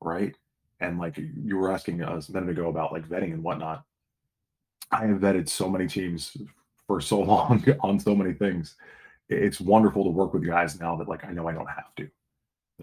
right? 0.00 0.36
And 0.80 0.98
like 0.98 1.18
you 1.18 1.56
were 1.56 1.72
asking 1.72 2.02
us 2.02 2.28
a 2.28 2.32
minute 2.32 2.50
ago 2.50 2.68
about 2.68 2.92
like 2.92 3.08
vetting 3.08 3.32
and 3.32 3.42
whatnot. 3.42 3.84
I 4.90 5.06
have 5.06 5.18
vetted 5.18 5.48
so 5.48 5.68
many 5.68 5.86
teams 5.86 6.36
for 6.86 7.00
so 7.00 7.20
long 7.20 7.64
on 7.80 8.00
so 8.00 8.14
many 8.14 8.32
things. 8.32 8.76
It's 9.28 9.60
wonderful 9.60 10.04
to 10.04 10.10
work 10.10 10.34
with 10.34 10.46
guys 10.46 10.80
now 10.80 10.96
that 10.96 11.08
like 11.08 11.24
I 11.24 11.32
know 11.32 11.48
I 11.48 11.52
don't 11.52 11.68
have 11.68 11.94
to. 11.96 12.08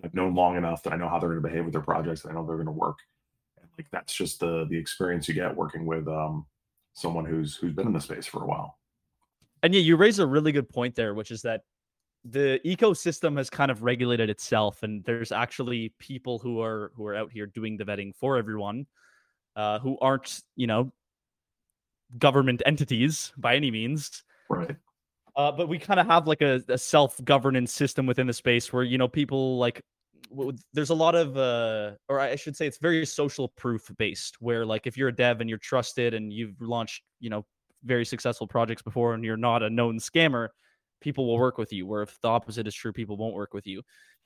I've 0.03 0.13
known 0.13 0.35
long 0.35 0.57
enough 0.57 0.83
that 0.83 0.93
I 0.93 0.95
know 0.95 1.09
how 1.09 1.19
they're 1.19 1.29
going 1.29 1.41
to 1.41 1.49
behave 1.49 1.65
with 1.65 1.73
their 1.73 1.81
projects. 1.81 2.25
I 2.25 2.31
know 2.31 2.45
they're 2.45 2.55
going 2.55 2.67
to 2.67 2.71
work. 2.71 2.99
And 3.59 3.67
like 3.77 3.87
that's 3.91 4.13
just 4.13 4.39
the 4.39 4.65
the 4.69 4.77
experience 4.77 5.27
you 5.27 5.33
get 5.33 5.55
working 5.55 5.85
with 5.85 6.07
um 6.07 6.45
someone 6.93 7.25
who's 7.25 7.55
who's 7.55 7.73
been 7.73 7.87
in 7.87 7.93
the 7.93 8.01
space 8.01 8.25
for 8.25 8.43
a 8.43 8.47
while. 8.47 8.77
And 9.63 9.73
yeah, 9.73 9.81
you 9.81 9.97
raise 9.97 10.19
a 10.19 10.27
really 10.27 10.51
good 10.51 10.69
point 10.69 10.95
there, 10.95 11.13
which 11.13 11.31
is 11.31 11.41
that 11.41 11.61
the 12.29 12.59
ecosystem 12.65 13.37
has 13.37 13.49
kind 13.49 13.71
of 13.71 13.83
regulated 13.83 14.29
itself 14.29 14.83
and 14.83 15.03
there's 15.05 15.31
actually 15.31 15.93
people 15.99 16.39
who 16.39 16.61
are 16.61 16.91
who 16.95 17.05
are 17.05 17.15
out 17.15 17.31
here 17.31 17.45
doing 17.45 17.77
the 17.77 17.85
vetting 17.85 18.13
for 18.15 18.37
everyone 18.37 18.85
uh, 19.55 19.79
who 19.79 19.97
aren't 19.99 20.41
you 20.55 20.67
know 20.67 20.91
government 22.17 22.61
entities 22.65 23.33
by 23.37 23.55
any 23.55 23.71
means. 23.71 24.23
Right. 24.49 24.75
Uh, 25.35 25.51
but 25.51 25.67
we 25.67 25.77
kind 25.77 25.99
of 25.99 26.07
have 26.07 26.27
like 26.27 26.41
a, 26.41 26.61
a 26.69 26.77
self 26.77 27.23
governance 27.23 27.71
system 27.71 28.05
within 28.05 28.27
the 28.27 28.33
space 28.33 28.71
where 28.73 28.83
you 28.83 28.97
know 28.97 29.07
people 29.07 29.57
like 29.57 29.81
there's 30.73 30.89
a 30.89 30.95
lot 30.95 31.15
of 31.15 31.37
uh 31.37 31.91
or 32.09 32.19
I 32.19 32.35
should 32.35 32.57
say 32.57 32.67
it's 32.67 32.79
very 32.79 33.05
social 33.05 33.49
proof 33.49 33.89
based 33.97 34.37
where 34.39 34.65
like 34.65 34.87
if 34.87 34.97
you're 34.97 35.09
a 35.09 35.15
dev 35.15 35.39
and 35.39 35.49
you're 35.49 35.59
trusted 35.59 36.13
and 36.13 36.33
you've 36.33 36.59
launched 36.59 37.03
you 37.19 37.29
know 37.29 37.45
very 37.83 38.03
successful 38.03 38.47
projects 38.47 38.81
before 38.81 39.13
and 39.13 39.23
you're 39.23 39.37
not 39.37 39.63
a 39.63 39.69
known 39.69 39.99
scammer 39.99 40.49
people 41.01 41.27
will 41.27 41.37
work 41.37 41.57
with 41.57 41.71
you 41.71 41.85
where 41.85 42.01
if 42.01 42.19
the 42.21 42.27
opposite 42.27 42.67
is 42.67 42.73
true 42.73 42.93
people 42.93 43.17
won't 43.17 43.35
work 43.35 43.53
with 43.53 43.67
you 43.67 43.81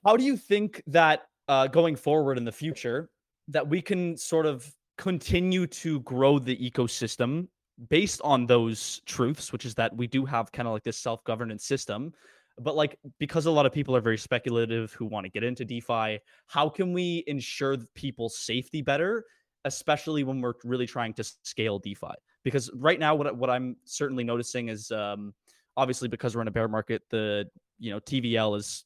how 0.06 0.18
do 0.18 0.24
you 0.24 0.36
think 0.36 0.82
that 0.88 1.24
uh, 1.48 1.68
going 1.68 1.96
forward 1.96 2.38
in 2.38 2.46
the 2.46 2.52
future 2.52 3.10
that 3.48 3.68
we 3.68 3.82
can 3.82 4.18
sort 4.18 4.46
of 4.46 4.74
continue 4.98 5.68
to 5.68 6.00
grow 6.02 6.40
the 6.40 6.56
ecosystem 6.58 7.48
based 7.90 8.22
on 8.24 8.46
those 8.46 9.02
truths, 9.06 9.52
which 9.52 9.66
is 9.66 9.74
that 9.76 9.96
we 9.96 10.08
do 10.08 10.26
have 10.26 10.52
kind 10.52 10.68
of 10.68 10.74
like 10.74 10.84
this 10.84 10.98
self 10.98 11.24
governance 11.24 11.66
system. 11.66 12.14
But 12.60 12.76
like 12.76 12.98
because 13.18 13.46
a 13.46 13.52
lot 13.52 13.66
of 13.66 13.72
people 13.72 13.96
are 13.96 14.02
very 14.02 14.18
speculative 14.18 14.94
who 14.94 15.06
want 15.06 15.26
to 15.26 15.30
get 15.30 15.44
into 15.44 15.66
DeFi, 15.66 16.20
how 16.48 16.70
can 16.70 16.94
we 16.94 17.24
ensure 17.28 17.78
people's 17.96 18.38
safety 18.38 18.82
better, 18.82 19.26
especially 19.66 20.24
when 20.24 20.42
we're 20.42 20.54
really 20.64 20.86
trying 20.86 21.14
to 21.16 21.24
scale 21.44 21.80
DeFi? 21.80 22.14
Because 22.44 22.70
right 22.76 23.00
now, 23.00 23.16
what 23.16 23.36
what 23.36 23.50
I'm 23.50 23.78
certainly 23.86 24.24
noticing 24.24 24.68
is 24.70 24.92
um, 24.92 25.34
obviously 25.78 26.08
because 26.08 26.36
we're 26.36 26.42
in 26.42 26.48
a 26.48 26.52
bear 26.52 26.68
market, 26.68 27.04
the 27.10 27.50
you 27.80 27.92
know 27.92 28.00
TVL 28.00 28.58
is 28.58 28.86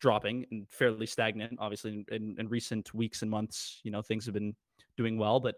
dropping 0.00 0.46
and 0.50 0.66
fairly 0.70 1.06
stagnant. 1.06 1.56
Obviously, 1.58 1.92
in, 1.92 2.04
in, 2.14 2.36
in 2.38 2.48
recent 2.48 2.92
weeks 2.94 3.22
and 3.22 3.30
months, 3.30 3.80
you 3.84 3.90
know, 3.90 4.02
things 4.02 4.24
have 4.26 4.34
been 4.34 4.54
doing 4.96 5.18
well, 5.18 5.40
but 5.40 5.56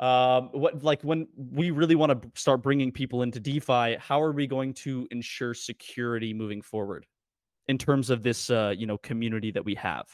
um 0.00 0.50
what 0.52 0.82
like 0.84 1.02
when 1.02 1.26
we 1.36 1.70
really 1.72 1.96
want 1.96 2.22
to 2.22 2.40
start 2.40 2.62
bringing 2.62 2.92
people 2.92 3.22
into 3.22 3.40
defi 3.40 3.96
how 3.98 4.20
are 4.20 4.30
we 4.30 4.46
going 4.46 4.72
to 4.72 5.08
ensure 5.10 5.52
security 5.52 6.32
moving 6.32 6.62
forward 6.62 7.04
in 7.66 7.76
terms 7.76 8.08
of 8.08 8.22
this 8.22 8.48
uh 8.48 8.72
you 8.76 8.86
know 8.86 8.96
community 8.98 9.50
that 9.50 9.64
we 9.64 9.74
have 9.74 10.06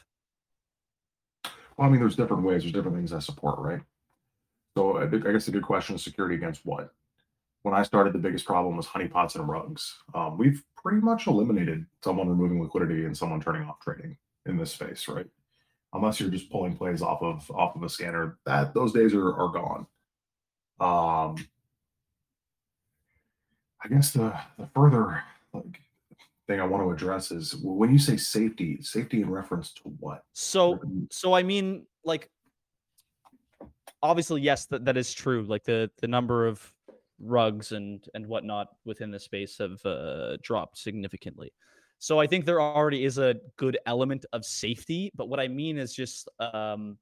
well 1.77 1.87
i 1.87 1.91
mean 1.91 2.01
there's 2.01 2.17
different 2.17 2.43
ways 2.43 2.63
there's 2.63 2.73
different 2.73 2.97
things 2.97 3.13
i 3.13 3.19
support 3.19 3.59
right 3.59 3.83
so 4.75 4.97
i, 4.97 5.07
guess 5.07 5.49
a 5.49 5.51
good 5.51 5.63
question 5.63 5.95
is 5.95 6.03
security 6.03 6.35
against 6.35 6.65
what 6.65 6.95
when 7.65 7.75
i 7.75 7.83
started 7.83 8.13
the 8.13 8.19
biggest 8.19 8.47
problem 8.47 8.77
was 8.77 8.87
honeypots 8.87 9.35
and 9.35 9.49
rugs 9.49 9.97
um, 10.15 10.39
we've 10.39 10.63
pretty 10.81 11.01
much 11.01 11.27
eliminated 11.27 11.85
someone 12.03 12.29
removing 12.29 12.63
liquidity 12.63 13.05
and 13.05 13.17
someone 13.17 13.41
turning 13.41 13.69
off 13.69 13.81
trading 13.81 14.17
in 14.47 14.57
this 14.57 14.73
space 14.73 15.09
right 15.09 15.27
unless 15.95 16.21
you're 16.21 16.31
just 16.31 16.51
pulling 16.51 16.77
plays 16.77 17.01
off 17.01 17.23
of 17.23 17.51
off 17.53 17.75
of 17.77 17.83
a 17.83 17.89
scanner. 17.89 18.37
That 18.45 18.75
those 18.75 18.93
days 18.93 19.15
are 19.15 19.33
are 19.33 19.49
gone. 19.49 19.87
Um, 20.81 21.37
I 23.83 23.89
guess 23.89 24.13
the 24.13 24.39
the 24.59 24.69
further 24.75 25.23
like 25.53 25.81
thing 26.47 26.61
I 26.61 26.67
want 26.67 26.85
to 26.85 26.91
address 26.91 27.31
is 27.31 27.57
when 27.63 27.91
you 27.91 27.99
say 27.99 28.19
safety, 28.19 28.83
safety 28.83 29.23
in 29.23 29.31
reference 29.31 29.73
to 29.75 29.83
what? 30.01 30.25
So 30.35 30.81
so 31.11 31.33
I 31.33 31.43
mean 31.43 31.87
like 32.05 32.29
obviously 34.03 34.43
yes 34.43 34.67
that, 34.67 34.85
that 34.85 34.97
is 34.97 35.15
true. 35.15 35.45
Like 35.45 35.65
the 35.65 35.91
the 36.01 36.09
number 36.09 36.47
of 36.47 36.73
rugs 37.21 37.73
and 37.73 38.05
and 38.15 38.27
whatnot 38.27 38.69
within 38.85 39.11
the 39.11 39.21
space 39.21 39.59
have 39.59 39.85
uh, 39.85 40.37
dropped 40.43 40.79
significantly. 40.79 41.53
So 41.99 42.21
I 42.21 42.27
think 42.27 42.45
there 42.45 42.61
already 42.61 43.05
is 43.05 43.19
a 43.19 43.37
good 43.57 43.79
element 43.87 44.27
of 44.33 44.45
safety. 44.45 45.11
But 45.15 45.29
what 45.29 45.41
I 45.41 45.49
mean 45.49 45.79
is 45.79 45.95
just 45.95 46.29
um, 46.39 46.99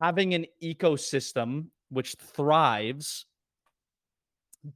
having 0.00 0.34
an 0.34 0.46
ecosystem 0.62 1.66
which 1.90 2.14
thrives 2.14 3.26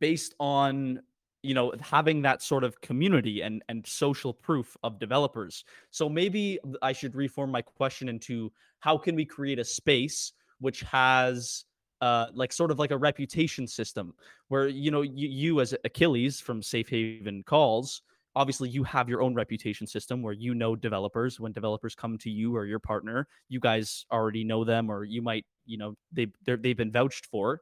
based 0.01 0.35
on 0.41 1.01
you 1.43 1.55
know 1.55 1.73
having 1.81 2.23
that 2.23 2.43
sort 2.43 2.65
of 2.65 2.81
community 2.81 3.43
and 3.43 3.62
and 3.69 3.87
social 3.87 4.33
proof 4.33 4.77
of 4.85 4.99
developers 4.99 5.65
so 5.91 6.09
maybe 6.09 6.59
i 6.83 6.93
should 6.93 7.17
reform 7.17 7.51
my 7.51 7.61
question 7.61 8.09
into 8.09 8.51
how 8.79 8.97
can 8.97 9.17
we 9.17 9.25
create 9.25 9.59
a 9.59 9.65
space 9.65 10.33
which 10.61 10.81
has 10.83 11.65
uh 12.02 12.26
like 12.35 12.52
sort 12.52 12.71
of 12.71 12.78
like 12.78 12.90
a 12.90 12.99
reputation 12.99 13.66
system 13.66 14.12
where 14.49 14.68
you 14.68 14.90
know 14.90 15.00
you, 15.02 15.28
you 15.28 15.61
as 15.61 15.75
achilles 15.85 16.40
from 16.40 16.62
safe 16.62 16.88
haven 16.90 17.42
calls 17.44 18.02
obviously 18.35 18.68
you 18.68 18.82
have 18.82 19.09
your 19.09 19.23
own 19.23 19.35
reputation 19.35 19.87
system 19.87 20.23
where 20.23 20.32
you 20.32 20.54
know 20.54 20.75
developers. 20.75 21.38
When 21.38 21.52
developers 21.52 21.94
come 21.94 22.18
to 22.18 22.30
you 22.30 22.56
or 22.56 22.64
your 22.66 22.78
partner 22.78 23.28
you 23.49 23.61
guys 23.61 24.04
already 24.11 24.44
know 24.44 24.64
them 24.64 24.90
or 24.90 25.04
you 25.04 25.23
might 25.23 25.44
you 25.66 25.78
know 25.78 25.94
they 26.12 26.26
they've 26.44 26.76
been 26.76 26.92
vouched 26.92 27.26
for. 27.26 27.61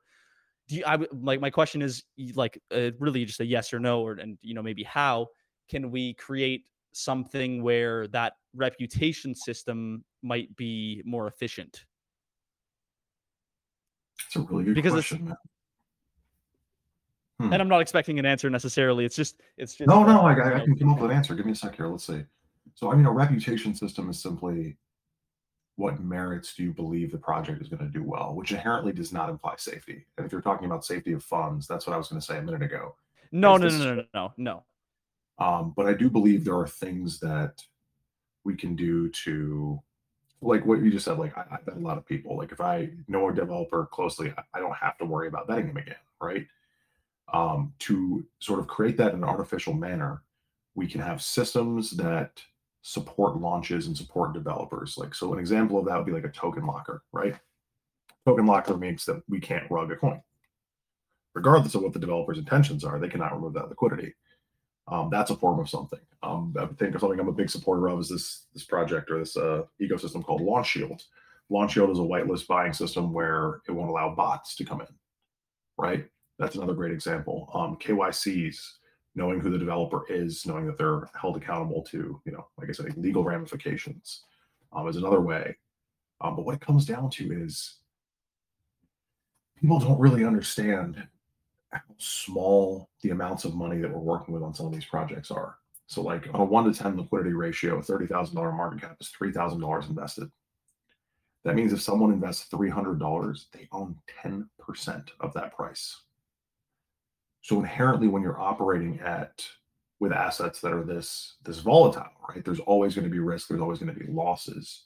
Do 0.68 0.76
you 0.76 0.84
i 0.86 0.98
like 1.12 1.40
my 1.40 1.50
question 1.50 1.82
is 1.82 2.04
like 2.34 2.60
uh, 2.72 2.90
really 2.98 3.24
just 3.24 3.40
a 3.40 3.44
yes 3.44 3.72
or 3.72 3.80
no 3.80 4.02
or 4.02 4.12
and 4.14 4.38
you 4.42 4.54
know 4.54 4.62
maybe 4.62 4.84
how 4.84 5.28
can 5.68 5.90
we 5.90 6.14
create 6.14 6.64
something 6.92 7.62
where 7.62 8.06
that 8.08 8.34
reputation 8.54 9.34
system 9.34 10.04
might 10.22 10.54
be 10.56 11.02
more 11.04 11.26
efficient 11.26 11.84
it's 14.30 14.36
a 14.36 14.40
really 14.40 14.64
good 14.64 14.74
because 14.76 14.92
question 14.92 15.34
Hmm. 17.40 17.54
And 17.54 17.62
I'm 17.62 17.68
not 17.68 17.80
expecting 17.80 18.18
an 18.18 18.26
answer 18.26 18.50
necessarily. 18.50 19.06
It's 19.06 19.16
just, 19.16 19.40
it's 19.56 19.74
just. 19.74 19.88
No, 19.88 20.02
no, 20.02 20.20
I, 20.20 20.34
I, 20.34 20.56
I 20.56 20.60
can 20.60 20.78
come 20.78 20.90
up 20.90 21.00
with 21.00 21.10
an 21.10 21.16
answer. 21.16 21.34
Give 21.34 21.46
me 21.46 21.52
a 21.52 21.54
sec 21.54 21.74
here. 21.74 21.88
Let's 21.88 22.06
see. 22.06 22.22
So, 22.74 22.92
I 22.92 22.94
mean, 22.94 23.06
a 23.06 23.10
reputation 23.10 23.74
system 23.74 24.10
is 24.10 24.20
simply 24.20 24.76
what 25.76 26.02
merits 26.02 26.54
do 26.54 26.64
you 26.64 26.72
believe 26.74 27.10
the 27.10 27.16
project 27.16 27.62
is 27.62 27.68
going 27.68 27.80
to 27.80 27.88
do 27.88 28.02
well, 28.02 28.34
which 28.34 28.52
inherently 28.52 28.92
does 28.92 29.10
not 29.10 29.30
imply 29.30 29.54
safety. 29.56 30.04
And 30.18 30.26
if 30.26 30.32
you're 30.32 30.42
talking 30.42 30.66
about 30.66 30.84
safety 30.84 31.14
of 31.14 31.24
funds, 31.24 31.66
that's 31.66 31.86
what 31.86 31.94
I 31.94 31.96
was 31.96 32.08
going 32.08 32.20
to 32.20 32.26
say 32.26 32.36
a 32.36 32.42
minute 32.42 32.62
ago. 32.62 32.94
No, 33.32 33.56
no, 33.56 33.68
no, 33.68 33.78
no, 33.78 33.94
no, 33.94 34.04
no, 34.12 34.32
no. 34.36 34.64
Um, 35.38 35.72
but 35.74 35.86
I 35.86 35.94
do 35.94 36.10
believe 36.10 36.44
there 36.44 36.58
are 36.58 36.68
things 36.68 37.20
that 37.20 37.62
we 38.44 38.54
can 38.54 38.76
do 38.76 39.08
to, 39.08 39.80
like 40.42 40.64
what 40.64 40.82
you 40.82 40.90
just 40.90 41.04
said. 41.04 41.18
Like 41.18 41.36
I, 41.36 41.44
I 41.52 41.58
bet 41.64 41.76
a 41.76 41.80
lot 41.80 41.98
of 41.98 42.06
people. 42.06 42.36
Like 42.36 42.52
if 42.52 42.60
I 42.60 42.90
know 43.08 43.28
a 43.28 43.34
developer 43.34 43.86
closely, 43.86 44.32
I, 44.36 44.42
I 44.54 44.60
don't 44.60 44.76
have 44.76 44.98
to 44.98 45.04
worry 45.04 45.28
about 45.28 45.48
vetting 45.48 45.68
them 45.68 45.76
again, 45.76 45.96
right? 46.20 46.46
um, 47.32 47.72
to 47.80 48.24
sort 48.38 48.60
of 48.60 48.66
create 48.66 48.96
that 48.96 49.12
in 49.12 49.18
an 49.18 49.24
artificial 49.24 49.72
manner, 49.72 50.22
we 50.74 50.86
can 50.86 51.00
have 51.00 51.22
systems 51.22 51.90
that 51.92 52.42
support 52.82 53.36
launches 53.36 53.86
and 53.86 53.96
support 53.96 54.32
developers. 54.32 54.96
Like, 54.96 55.14
so 55.14 55.32
an 55.32 55.38
example 55.38 55.78
of 55.78 55.84
that 55.86 55.96
would 55.96 56.06
be 56.06 56.12
like 56.12 56.24
a 56.24 56.30
token 56.30 56.66
locker, 56.66 57.02
right? 57.12 57.36
Token 58.26 58.46
locker 58.46 58.76
means 58.76 59.04
that 59.04 59.22
we 59.28 59.40
can't 59.40 59.70
rug 59.70 59.92
a 59.92 59.96
coin. 59.96 60.20
Regardless 61.34 61.74
of 61.74 61.82
what 61.82 61.92
the 61.92 61.98
developer's 61.98 62.38
intentions 62.38 62.84
are, 62.84 62.98
they 62.98 63.08
cannot 63.08 63.34
remove 63.34 63.54
that 63.54 63.68
liquidity. 63.68 64.14
Um, 64.90 65.08
that's 65.10 65.30
a 65.30 65.36
form 65.36 65.60
of 65.60 65.70
something. 65.70 66.00
Um, 66.22 66.54
I 66.58 66.66
think 66.66 66.94
of 66.94 67.00
something 67.00 67.18
I'm 67.18 67.28
a 67.28 67.32
big 67.32 67.48
supporter 67.48 67.88
of 67.88 68.00
is 68.00 68.08
this 68.08 68.46
this 68.52 68.64
project 68.64 69.10
or 69.10 69.20
this 69.20 69.36
uh, 69.36 69.62
ecosystem 69.80 70.24
called 70.24 70.42
Launch 70.42 70.68
Shield. 70.68 71.02
Launch 71.48 71.72
Shield 71.72 71.90
is 71.90 71.98
a 71.98 72.02
whitelist 72.02 72.46
buying 72.46 72.72
system 72.72 73.12
where 73.12 73.60
it 73.68 73.72
won't 73.72 73.90
allow 73.90 74.14
bots 74.14 74.54
to 74.56 74.64
come 74.64 74.80
in, 74.80 74.86
right? 75.78 76.06
That's 76.38 76.56
another 76.56 76.74
great 76.74 76.92
example. 76.92 77.50
Um, 77.54 77.76
KYCs, 77.76 78.56
knowing 79.14 79.40
who 79.40 79.50
the 79.50 79.58
developer 79.58 80.04
is, 80.08 80.46
knowing 80.46 80.66
that 80.66 80.78
they're 80.78 81.08
held 81.20 81.36
accountable 81.36 81.82
to, 81.84 82.20
you 82.24 82.32
know, 82.32 82.46
like 82.58 82.68
I 82.68 82.72
said, 82.72 82.96
legal 82.96 83.24
ramifications 83.24 84.24
um, 84.72 84.88
is 84.88 84.96
another 84.96 85.20
way. 85.20 85.56
Um, 86.20 86.36
but 86.36 86.44
what 86.44 86.54
it 86.54 86.60
comes 86.60 86.84
down 86.84 87.10
to 87.10 87.32
is 87.32 87.76
people 89.60 89.78
don't 89.78 90.00
really 90.00 90.24
understand 90.24 91.06
how 91.72 91.80
small 91.98 92.90
the 93.02 93.10
amounts 93.10 93.44
of 93.44 93.54
money 93.54 93.78
that 93.80 93.90
we're 93.90 93.98
working 93.98 94.34
with 94.34 94.42
on 94.42 94.54
some 94.54 94.66
of 94.66 94.72
these 94.72 94.84
projects 94.84 95.30
are. 95.30 95.56
So, 95.86 96.02
like 96.02 96.28
on 96.32 96.40
a 96.40 96.44
one 96.44 96.64
to 96.64 96.72
10 96.72 96.96
liquidity 96.96 97.32
ratio, 97.32 97.78
a 97.78 97.82
$30,000 97.82 98.34
market 98.56 98.80
cap 98.80 98.96
is 99.00 99.12
$3,000 99.20 99.88
invested. 99.88 100.30
That 101.44 101.54
means 101.54 101.72
if 101.72 101.80
someone 101.80 102.12
invests 102.12 102.48
$300, 102.52 103.44
they 103.52 103.66
own 103.72 103.96
10% 104.22 105.08
of 105.20 105.32
that 105.34 105.56
price. 105.56 106.02
So 107.42 107.58
inherently, 107.58 108.08
when 108.08 108.22
you're 108.22 108.40
operating 108.40 109.00
at 109.00 109.44
with 109.98 110.12
assets 110.12 110.60
that 110.60 110.72
are 110.72 110.84
this 110.84 111.36
this 111.44 111.58
volatile, 111.58 112.08
right? 112.28 112.44
There's 112.44 112.60
always 112.60 112.94
going 112.94 113.04
to 113.04 113.10
be 113.10 113.18
risk. 113.18 113.48
There's 113.48 113.60
always 113.60 113.78
going 113.78 113.94
to 113.94 114.00
be 114.00 114.10
losses. 114.10 114.84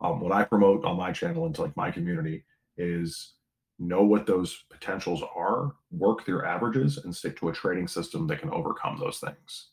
Um, 0.00 0.20
what 0.20 0.32
I 0.32 0.44
promote 0.44 0.84
on 0.84 0.96
my 0.96 1.12
channel 1.12 1.46
and 1.46 1.54
to 1.56 1.62
like 1.62 1.76
my 1.76 1.90
community 1.90 2.44
is 2.76 3.34
know 3.78 4.02
what 4.02 4.26
those 4.26 4.64
potentials 4.70 5.22
are, 5.34 5.72
work 5.90 6.24
their 6.24 6.44
averages, 6.44 6.98
and 6.98 7.14
stick 7.14 7.38
to 7.38 7.48
a 7.48 7.52
trading 7.52 7.88
system 7.88 8.26
that 8.26 8.40
can 8.40 8.50
overcome 8.50 8.98
those 8.98 9.18
things. 9.18 9.68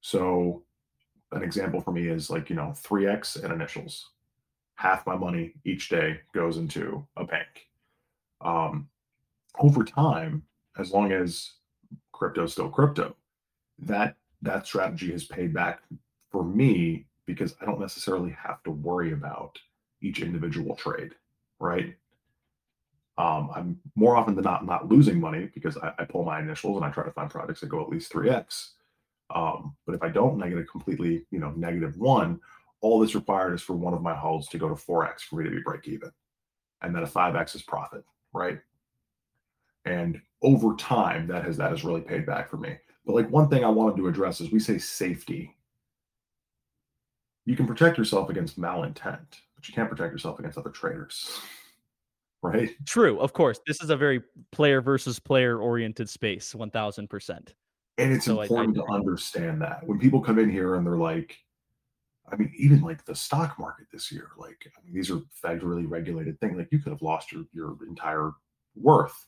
So, 0.00 0.62
an 1.32 1.42
example 1.42 1.80
for 1.80 1.92
me 1.92 2.08
is 2.08 2.30
like 2.30 2.48
you 2.48 2.56
know 2.56 2.72
3x 2.76 3.42
and 3.42 3.52
initials. 3.52 4.10
Half 4.76 5.06
my 5.06 5.16
money 5.16 5.54
each 5.64 5.88
day 5.88 6.20
goes 6.34 6.58
into 6.58 7.06
a 7.16 7.24
bank. 7.24 7.68
Um, 8.40 8.88
over 9.58 9.84
time, 9.84 10.42
as 10.78 10.92
long 10.92 11.12
as 11.12 11.52
crypto 12.12 12.44
is 12.44 12.52
still 12.52 12.68
crypto, 12.68 13.16
that 13.78 14.16
that 14.42 14.66
strategy 14.66 15.12
has 15.12 15.24
paid 15.24 15.52
back 15.52 15.82
for 16.30 16.44
me 16.44 17.06
because 17.26 17.54
I 17.60 17.64
don't 17.64 17.80
necessarily 17.80 18.30
have 18.32 18.62
to 18.64 18.70
worry 18.70 19.12
about 19.12 19.58
each 20.00 20.20
individual 20.20 20.76
trade, 20.76 21.12
right? 21.58 21.96
Um, 23.18 23.50
I'm 23.54 23.80
more 23.94 24.16
often 24.16 24.34
than 24.34 24.44
not 24.44 24.66
not 24.66 24.88
losing 24.88 25.18
money 25.18 25.50
because 25.54 25.78
I, 25.78 25.92
I, 25.98 26.04
pull 26.04 26.22
my 26.22 26.38
initials 26.38 26.76
and 26.76 26.84
I 26.84 26.90
try 26.90 27.02
to 27.02 27.10
find 27.10 27.30
projects 27.30 27.60
that 27.60 27.68
go 27.68 27.80
at 27.80 27.88
least 27.88 28.12
3x. 28.12 28.72
Um, 29.34 29.74
but 29.86 29.94
if 29.94 30.02
I 30.02 30.10
don't 30.10 30.34
and 30.34 30.44
I 30.44 30.50
get 30.50 30.58
a 30.58 30.64
completely, 30.64 31.24
you 31.30 31.38
know, 31.38 31.50
negative 31.56 31.96
one, 31.96 32.40
all 32.82 33.00
that's 33.00 33.14
required 33.14 33.54
is 33.54 33.62
for 33.62 33.74
one 33.74 33.94
of 33.94 34.02
my 34.02 34.14
holds 34.14 34.48
to 34.48 34.58
go 34.58 34.68
to 34.68 34.74
4x 34.74 35.22
for 35.22 35.36
me 35.36 35.44
to 35.44 35.50
be 35.50 35.62
break 35.62 35.88
even. 35.88 36.10
And 36.82 36.94
then 36.94 37.02
a 37.02 37.06
5x 37.06 37.56
is 37.56 37.62
profit, 37.62 38.04
right? 38.34 38.60
And 39.86 40.20
over 40.42 40.74
time, 40.76 41.26
that 41.28 41.44
has 41.44 41.56
that 41.56 41.70
has 41.70 41.84
really 41.84 42.02
paid 42.02 42.26
back 42.26 42.50
for 42.50 42.58
me. 42.58 42.76
But 43.06 43.14
like 43.14 43.30
one 43.30 43.48
thing 43.48 43.64
I 43.64 43.68
wanted 43.68 43.96
to 43.96 44.08
address 44.08 44.40
is 44.40 44.50
we 44.50 44.58
say 44.58 44.78
safety. 44.78 45.56
You 47.46 47.56
can 47.56 47.66
protect 47.66 47.96
yourself 47.96 48.28
against 48.28 48.60
malintent, 48.60 49.26
but 49.54 49.68
you 49.68 49.74
can't 49.74 49.88
protect 49.88 50.12
yourself 50.12 50.38
against 50.38 50.58
other 50.58 50.70
traders. 50.70 51.40
Right? 52.42 52.70
True, 52.86 53.18
of 53.18 53.32
course. 53.32 53.58
This 53.66 53.82
is 53.82 53.90
a 53.90 53.96
very 53.96 54.22
player 54.52 54.80
versus 54.80 55.18
player 55.18 55.58
oriented 55.60 56.08
space, 56.08 56.54
1000%. 56.54 57.48
And 57.98 58.12
it's 58.12 58.26
so 58.26 58.40
important 58.40 58.78
I, 58.78 58.82
I, 58.82 58.86
to 58.86 58.92
understand 58.92 59.62
that. 59.62 59.86
When 59.86 59.98
people 59.98 60.20
come 60.20 60.38
in 60.38 60.50
here 60.50 60.74
and 60.74 60.86
they're 60.86 60.98
like, 60.98 61.38
I 62.30 62.36
mean, 62.36 62.52
even 62.56 62.80
like 62.82 63.04
the 63.04 63.14
stock 63.14 63.58
market 63.58 63.86
this 63.92 64.10
year, 64.10 64.30
like 64.36 64.66
I 64.66 64.84
mean, 64.84 64.94
these 64.94 65.10
are 65.10 65.20
federally 65.42 65.88
regulated 65.88 66.38
things. 66.40 66.56
Like 66.56 66.68
you 66.72 66.78
could 66.78 66.92
have 66.92 67.02
lost 67.02 67.32
your 67.32 67.44
your 67.52 67.76
entire 67.88 68.32
worth 68.74 69.26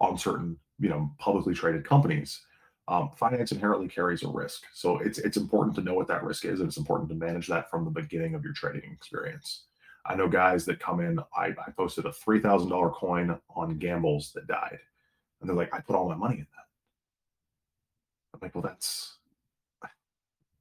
on 0.00 0.18
certain, 0.18 0.58
you 0.78 0.88
know, 0.88 1.10
publicly 1.18 1.54
traded 1.54 1.86
companies. 1.86 2.40
Um, 2.86 3.12
finance 3.16 3.52
inherently 3.52 3.88
carries 3.88 4.24
a 4.24 4.28
risk, 4.28 4.64
so 4.74 4.98
it's 4.98 5.18
it's 5.18 5.38
important 5.38 5.74
to 5.76 5.80
know 5.80 5.94
what 5.94 6.08
that 6.08 6.22
risk 6.22 6.44
is, 6.44 6.60
and 6.60 6.68
it's 6.68 6.76
important 6.76 7.08
to 7.08 7.14
manage 7.14 7.46
that 7.46 7.70
from 7.70 7.84
the 7.84 7.90
beginning 7.90 8.34
of 8.34 8.44
your 8.44 8.52
trading 8.52 8.92
experience. 8.92 9.64
I 10.06 10.14
know 10.14 10.28
guys 10.28 10.64
that 10.66 10.80
come 10.80 11.00
in. 11.00 11.18
I, 11.36 11.46
I 11.66 11.70
posted 11.76 12.06
a 12.06 12.12
three 12.12 12.40
thousand 12.40 12.68
dollar 12.70 12.90
coin 12.90 13.38
on 13.54 13.78
gambles 13.78 14.32
that 14.34 14.46
died, 14.46 14.78
and 15.40 15.48
they're 15.48 15.56
like, 15.56 15.74
"I 15.74 15.80
put 15.80 15.96
all 15.96 16.08
my 16.08 16.14
money 16.14 16.36
in 16.36 16.46
that." 16.56 16.66
I'm 18.34 18.40
like, 18.42 18.54
"Well, 18.54 18.62
that's 18.62 19.14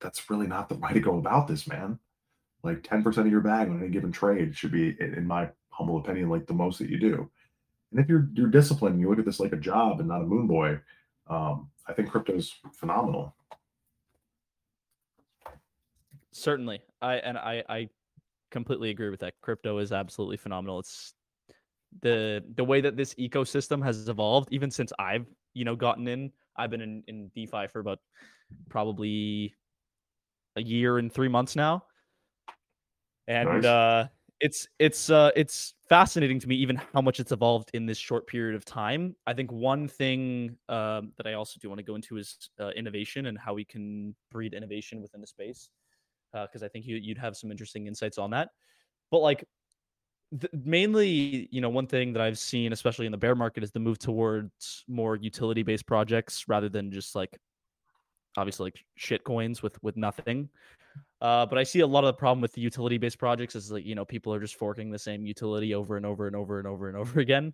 that's 0.04 0.30
really 0.30 0.48
not 0.48 0.70
the 0.70 0.76
way 0.76 0.94
to 0.94 1.00
go 1.00 1.18
about 1.18 1.48
this, 1.48 1.68
man. 1.68 1.98
Like 2.62 2.84
10% 2.84 3.18
of 3.18 3.28
your 3.28 3.42
bag 3.42 3.70
on 3.70 3.80
any 3.80 3.90
given 3.90 4.12
trade 4.12 4.56
should 4.56 4.72
be, 4.72 4.96
in 5.00 5.26
my 5.26 5.50
humble 5.70 5.98
opinion, 5.98 6.30
like 6.30 6.46
the 6.46 6.54
most 6.54 6.78
that 6.80 6.90
you 6.90 7.00
do. 7.00 7.30
And 7.92 8.00
if 8.00 8.10
you're 8.10 8.28
you're 8.34 8.48
disciplined, 8.48 9.00
you 9.00 9.10
look 9.10 9.20
at 9.20 9.26
this 9.26 9.40
like 9.40 9.54
a 9.54 9.58
job 9.58 10.00
and 10.00 10.10
not 10.10 10.22
a 10.22 10.26
moon 10.26 10.48
boy. 10.48 10.80
Um, 11.28 11.70
I 11.88 11.94
think 11.94 12.10
crypto's 12.10 12.56
phenomenal. 12.74 13.36
Certainly, 16.32 16.82
I 17.02 17.16
and 17.16 17.38
I 17.38 17.64
I 17.70 17.90
completely 18.54 18.92
agree 18.92 19.10
with 19.10 19.20
that. 19.20 19.34
Crypto 19.42 19.80
is 19.80 19.92
absolutely 19.92 20.38
phenomenal. 20.38 20.80
It's 20.80 21.14
the 22.02 22.44
the 22.56 22.64
way 22.64 22.80
that 22.80 22.96
this 22.96 23.14
ecosystem 23.16 23.84
has 23.84 24.08
evolved, 24.08 24.48
even 24.52 24.72
since 24.72 24.94
I've 24.98 25.26
you 25.54 25.66
know 25.66 25.76
gotten 25.76 26.08
in. 26.08 26.32
I've 26.56 26.70
been 26.70 26.82
in 26.82 27.04
in 27.08 27.30
DeFi 27.36 27.68
for 27.68 27.80
about 27.80 28.00
probably 28.70 29.56
a 30.56 30.62
year 30.62 31.00
and 31.00 31.12
three 31.12 31.28
months 31.28 31.56
now, 31.56 31.84
and 33.28 33.50
nice. 33.50 33.66
uh, 33.66 34.08
it's 34.40 34.68
it's 34.78 35.10
uh, 35.10 35.32
it's 35.36 35.74
fascinating 35.90 36.40
to 36.40 36.48
me 36.48 36.56
even 36.56 36.80
how 36.94 37.02
much 37.02 37.20
it's 37.20 37.32
evolved 37.32 37.72
in 37.74 37.86
this 37.86 37.98
short 37.98 38.28
period 38.28 38.56
of 38.56 38.66
time. 38.66 39.16
I 39.26 39.34
think 39.34 39.52
one 39.52 39.88
thing 39.88 40.58
um, 40.70 41.12
that 41.18 41.26
I 41.26 41.34
also 41.34 41.60
do 41.60 41.70
want 41.70 41.80
to 41.80 41.84
go 41.84 41.96
into 41.96 42.18
is 42.18 42.38
uh, 42.60 42.70
innovation 42.70 43.26
and 43.26 43.38
how 43.38 43.56
we 43.56 43.66
can 43.66 44.16
breed 44.32 44.54
innovation 44.54 45.02
within 45.02 45.22
the 45.22 45.28
space, 45.28 45.70
because 46.34 46.64
uh, 46.64 46.66
I 46.66 46.70
think 46.70 46.86
you, 46.86 46.98
you'd 46.98 47.18
have 47.18 47.38
some 47.38 47.52
interesting 47.52 47.88
insights 47.88 48.18
on 48.18 48.32
that. 48.32 48.50
But 49.12 49.20
like 49.20 49.46
mainly, 50.52 51.48
you 51.52 51.62
know, 51.62 51.70
one 51.70 51.88
thing 51.88 52.14
that 52.14 52.22
I've 52.22 52.40
seen, 52.40 52.74
especially 52.74 53.06
in 53.06 53.12
the 53.12 53.18
bear 53.18 53.36
market, 53.36 53.64
is 53.64 53.72
the 53.72 53.80
move 53.80 54.00
towards 54.00 54.84
more 54.88 55.16
utility-based 55.16 55.86
projects 55.86 56.46
rather 56.48 56.70
than 56.70 56.92
just 56.92 57.16
like 57.16 57.38
obviously 58.38 58.66
like 58.66 58.84
shit 58.96 59.24
coins 59.24 59.62
with 59.62 59.82
with 59.84 59.98
nothing. 59.98 60.50
Uh, 61.22 61.46
but 61.46 61.58
I 61.58 61.64
see 61.64 61.80
a 61.80 61.88
lot 61.88 62.04
of 62.04 62.08
the 62.08 62.14
problem 62.14 62.42
with 62.42 62.54
the 62.54 62.62
utility 62.62 62.98
based 62.98 63.18
projects 63.18 63.56
is 63.56 63.72
like 63.72 63.86
you 63.86 63.96
know 63.96 64.06
people 64.06 64.34
are 64.34 64.40
just 64.40 64.56
forking 64.56 64.92
the 64.92 65.00
same 65.00 65.26
utility 65.26 65.74
over 65.74 65.98
and 65.98 66.06
over 66.06 66.28
and 66.28 66.36
over 66.36 66.60
and 66.60 66.68
over 66.68 66.88
and 66.90 66.98
over 66.98 67.20
again. 67.20 67.54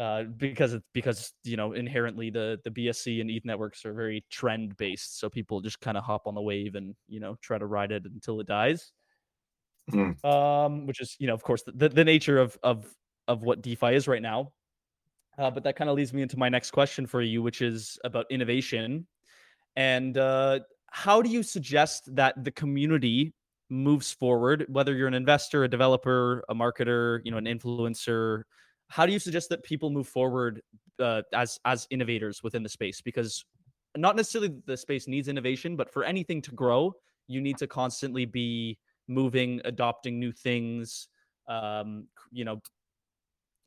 Uh, 0.00 0.22
because 0.38 0.72
it's 0.72 0.86
because 0.94 1.34
you 1.44 1.58
know 1.58 1.74
inherently 1.74 2.30
the 2.30 2.58
the 2.64 2.70
BSC 2.70 3.20
and 3.20 3.30
ETH 3.30 3.44
networks 3.44 3.84
are 3.84 3.92
very 3.92 4.24
trend 4.30 4.74
based, 4.78 5.20
so 5.20 5.28
people 5.28 5.60
just 5.60 5.80
kind 5.80 5.98
of 5.98 6.04
hop 6.04 6.26
on 6.26 6.34
the 6.34 6.40
wave 6.40 6.74
and 6.74 6.94
you 7.06 7.20
know 7.20 7.36
try 7.42 7.58
to 7.58 7.66
ride 7.66 7.92
it 7.92 8.04
until 8.06 8.40
it 8.40 8.46
dies. 8.46 8.92
Mm. 9.92 10.24
Um, 10.24 10.86
which 10.86 11.00
is 11.00 11.16
you 11.18 11.26
know 11.26 11.34
of 11.34 11.42
course 11.42 11.62
the, 11.66 11.90
the 11.90 12.04
nature 12.04 12.38
of 12.38 12.58
of 12.62 12.86
of 13.28 13.42
what 13.42 13.60
DeFi 13.60 13.94
is 13.94 14.08
right 14.08 14.22
now. 14.22 14.52
Uh, 15.36 15.50
but 15.50 15.64
that 15.64 15.76
kind 15.76 15.90
of 15.90 15.96
leads 15.96 16.12
me 16.12 16.22
into 16.22 16.38
my 16.38 16.48
next 16.48 16.70
question 16.70 17.06
for 17.06 17.20
you, 17.20 17.42
which 17.42 17.60
is 17.60 17.98
about 18.02 18.26
innovation 18.30 19.06
and 19.76 20.18
uh, 20.18 20.60
how 20.90 21.22
do 21.22 21.30
you 21.30 21.42
suggest 21.42 22.14
that 22.14 22.42
the 22.42 22.50
community 22.50 23.32
moves 23.68 24.12
forward, 24.12 24.66
whether 24.68 24.94
you're 24.94 25.08
an 25.08 25.14
investor, 25.14 25.64
a 25.64 25.68
developer, 25.68 26.44
a 26.48 26.54
marketer, 26.54 27.20
you 27.24 27.30
know, 27.30 27.38
an 27.38 27.44
influencer? 27.44 28.42
How 28.90 29.06
do 29.06 29.12
you 29.12 29.18
suggest 29.18 29.48
that 29.50 29.62
people 29.62 29.90
move 29.90 30.08
forward 30.08 30.62
uh, 30.98 31.22
as 31.32 31.58
as 31.64 31.86
innovators 31.90 32.42
within 32.42 32.62
the 32.62 32.68
space? 32.68 33.00
Because 33.00 33.44
not 33.96 34.16
necessarily 34.16 34.54
the 34.66 34.76
space 34.76 35.06
needs 35.06 35.28
innovation, 35.28 35.76
but 35.76 35.92
for 35.92 36.04
anything 36.04 36.42
to 36.42 36.52
grow, 36.52 36.92
you 37.28 37.40
need 37.40 37.56
to 37.58 37.66
constantly 37.66 38.24
be 38.24 38.78
moving, 39.08 39.60
adopting 39.64 40.18
new 40.18 40.32
things, 40.32 41.08
um, 41.48 42.06
you 42.32 42.44
know, 42.44 42.60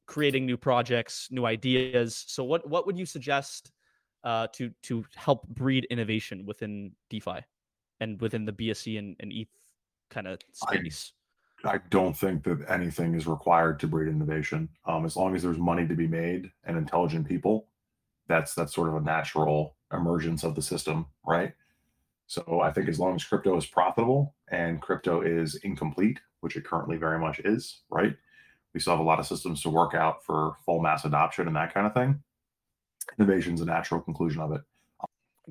creating 0.07 0.45
new 0.45 0.57
projects, 0.57 1.29
new 1.31 1.45
ideas. 1.45 2.25
So, 2.27 2.43
what 2.43 2.67
what 2.69 2.85
would 2.85 2.97
you 2.97 3.05
suggest 3.05 3.71
uh, 4.23 4.47
to 4.53 4.71
to 4.83 5.05
help 5.15 5.47
breed 5.47 5.85
innovation 5.89 6.45
within 6.45 6.91
DeFi 7.09 7.39
and 7.99 8.19
within 8.19 8.45
the 8.45 8.53
BSC 8.53 8.99
and, 8.99 9.15
and 9.19 9.31
ETH 9.31 9.47
kind 10.09 10.27
of 10.27 10.39
space? 10.51 11.13
I, 11.63 11.79
don't 11.89 12.15
think 12.15 12.43
that 12.43 12.65
anything 12.69 13.15
is 13.15 13.27
required 13.27 13.79
to 13.79 13.87
breed 13.87 14.09
innovation. 14.09 14.69
Um, 14.85 15.05
as 15.05 15.15
long 15.15 15.35
as 15.35 15.43
there's 15.43 15.57
money 15.57 15.87
to 15.87 15.95
be 15.95 16.07
made 16.07 16.51
and 16.65 16.77
intelligent 16.77 17.27
people, 17.27 17.67
that's 18.27 18.53
that's 18.53 18.73
sort 18.73 18.89
of 18.89 18.95
a 18.95 19.01
natural 19.01 19.75
emergence 19.91 20.43
of 20.43 20.55
the 20.55 20.61
system, 20.61 21.05
right? 21.25 21.53
So 22.27 22.61
I 22.61 22.71
think 22.71 22.89
as 22.89 22.99
long 22.99 23.15
as 23.15 23.23
crypto 23.23 23.55
is 23.57 23.65
profitable 23.65 24.35
and 24.49 24.81
crypto 24.81 25.21
is 25.21 25.55
incomplete, 25.63 26.19
which 26.39 26.55
it 26.55 26.65
currently 26.65 26.97
very 26.97 27.19
much 27.19 27.39
is, 27.39 27.81
right? 27.89 28.15
We 28.73 28.79
still 28.79 28.93
have 28.93 28.99
a 28.99 29.03
lot 29.03 29.19
of 29.19 29.27
systems 29.27 29.61
to 29.63 29.69
work 29.69 29.93
out 29.93 30.23
for 30.23 30.55
full 30.65 30.81
mass 30.81 31.05
adoption 31.05 31.47
and 31.47 31.55
that 31.55 31.73
kind 31.73 31.85
of 31.85 31.93
thing 31.93 32.23
innovation 33.17 33.53
is 33.53 33.61
a 33.61 33.65
natural 33.65 34.01
conclusion 34.01 34.41
of 34.41 34.51
it. 34.53 34.61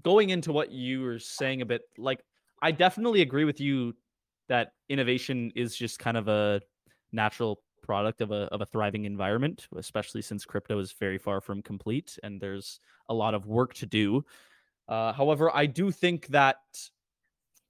Going 0.02 0.30
into 0.30 0.52
what 0.52 0.70
you 0.70 1.02
were 1.02 1.18
saying 1.18 1.62
a 1.62 1.66
bit, 1.66 1.82
like 1.98 2.20
I 2.62 2.72
definitely 2.72 3.22
agree 3.22 3.44
with 3.44 3.60
you 3.60 3.94
that 4.48 4.72
innovation 4.88 5.52
is 5.54 5.76
just 5.76 5.98
kind 5.98 6.16
of 6.16 6.28
a 6.28 6.60
natural 7.12 7.60
product 7.82 8.20
of 8.20 8.30
a 8.30 8.44
of 8.52 8.60
a 8.60 8.66
thriving 8.66 9.04
environment, 9.04 9.66
especially 9.76 10.22
since 10.22 10.44
crypto 10.44 10.78
is 10.78 10.92
very 10.92 11.18
far 11.18 11.40
from 11.40 11.62
complete 11.62 12.18
and 12.22 12.40
there's 12.40 12.80
a 13.08 13.14
lot 13.14 13.34
of 13.34 13.46
work 13.46 13.74
to 13.74 13.86
do. 13.86 14.24
Uh, 14.88 15.12
however, 15.12 15.50
I 15.54 15.66
do 15.66 15.90
think 15.90 16.26
that 16.28 16.58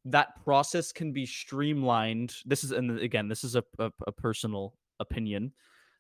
that 0.05 0.43
process 0.45 0.93
can 0.93 1.13
be 1.13 1.27
streamlined. 1.27 2.35
This 2.45 2.65
is, 2.65 2.73
and 2.73 2.99
again, 2.99 3.29
this 3.29 3.45
is 3.45 3.55
a, 3.55 3.65
a, 3.79 3.91
a 4.07 4.13
personal 4.13 4.75
opinion 4.99 5.53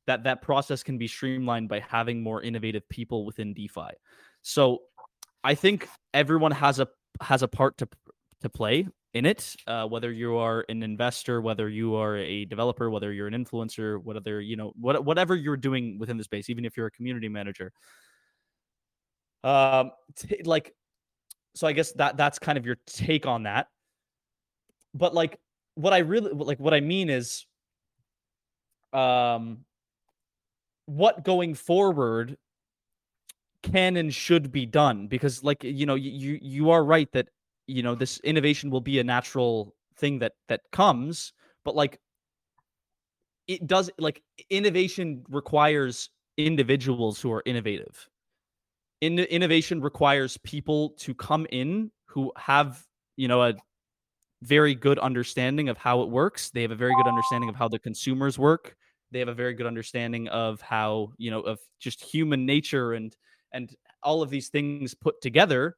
that 0.07 0.25
that 0.25 0.43
process 0.43 0.83
can 0.83 0.99
be 0.99 1.07
streamlined 1.07 1.69
by 1.69 1.79
having 1.79 2.23
more 2.23 2.43
innovative 2.43 2.89
people 2.89 3.25
within 3.25 3.55
DeFi. 3.55 3.91
So 4.43 4.83
I 5.45 5.55
think 5.55 5.89
everyone 6.13 6.53
has 6.53 6.81
a 6.81 6.89
has 7.21 7.43
a 7.43 7.49
part 7.49 7.79
to 7.79 7.89
to 8.43 8.49
play 8.49 8.89
in 9.15 9.27
it. 9.27 9.55
Uh, 9.67 9.87
whether 9.87 10.11
you 10.11 10.37
are 10.37 10.65
an 10.69 10.83
investor, 10.83 11.41
whether 11.41 11.69
you 11.69 11.95
are 11.95 12.17
a 12.17 12.45
developer, 12.45 12.91
whether 12.91 13.13
you're 13.13 13.27
an 13.27 13.35
influencer, 13.35 14.03
whether 14.03 14.41
you 14.41 14.57
know 14.57 14.73
what 14.79 15.05
whatever 15.05 15.35
you're 15.35 15.57
doing 15.57 15.99
within 15.99 16.17
the 16.17 16.25
space, 16.25 16.49
even 16.51 16.65
if 16.65 16.77
you're 16.77 16.87
a 16.87 16.91
community 16.91 17.29
manager. 17.29 17.73
Um, 19.45 19.91
t- 20.17 20.43
like, 20.45 20.73
so 21.55 21.67
I 21.67 21.73
guess 21.73 21.93
that 21.93 22.17
that's 22.17 22.39
kind 22.39 22.57
of 22.57 22.65
your 22.65 22.77
take 22.87 23.27
on 23.27 23.43
that. 23.45 23.69
But 24.95 25.15
like, 25.15 25.39
what 25.75 25.93
I 25.93 25.99
really 25.99 26.31
like, 26.33 26.59
what 26.61 26.75
I 26.75 26.81
mean 26.81 27.11
is, 27.11 27.47
um, 28.93 29.65
what 30.87 31.25
going 31.25 31.55
forward 31.55 32.37
can 33.63 33.97
and 33.97 34.13
should 34.13 34.51
be 34.51 34.67
done 34.67 35.07
because 35.07 35.45
like 35.45 35.63
you 35.63 35.87
know 35.87 35.95
you 35.95 36.39
you 36.43 36.71
are 36.71 36.85
right 36.85 37.11
that 37.13 37.29
you 37.67 37.83
know 37.83 37.95
this 37.95 38.19
innovation 38.21 38.71
will 38.71 38.81
be 38.81 38.99
a 38.99 39.05
natural 39.05 39.75
thing 39.97 40.19
that 40.19 40.33
that 40.49 40.63
comes 40.73 41.33
but 41.65 41.75
like 41.75 42.01
it 43.49 43.67
does 43.67 43.91
like 43.99 44.23
innovation 44.51 45.25
requires 45.29 46.11
individuals 46.37 47.21
who 47.21 47.33
are 47.33 47.43
innovative. 47.47 48.09
In 49.01 49.19
innovation 49.19 49.81
requires 49.81 50.37
people 50.39 50.91
to 50.91 51.15
come 51.15 51.47
in 51.51 51.91
who 52.07 52.33
have 52.37 52.85
you 53.17 53.29
know 53.29 53.43
a 53.43 53.55
very 54.43 54.75
good 54.75 54.99
understanding 54.99 55.69
of 55.69 55.79
how 55.79 56.03
it 56.03 56.09
works. 56.09 56.51
They 56.51 56.63
have 56.63 56.71
a 56.71 56.77
very 56.77 56.95
good 56.95 57.09
understanding 57.09 57.49
of 57.49 57.57
how 57.57 57.69
the 57.69 57.79
consumers 57.79 58.39
work. 58.39 58.77
They 59.11 59.19
have 59.19 59.29
a 59.29 59.35
very 59.35 59.55
good 59.55 59.67
understanding 59.67 60.29
of 60.29 60.61
how 60.61 61.13
you 61.19 61.31
know 61.31 61.41
of 61.41 61.59
just 61.81 62.03
human 62.03 62.47
nature 62.47 62.93
and 62.95 63.17
and 63.53 63.75
all 64.03 64.23
of 64.23 64.31
these 64.31 64.49
things 64.49 64.95
put 64.95 65.21
together 65.21 65.77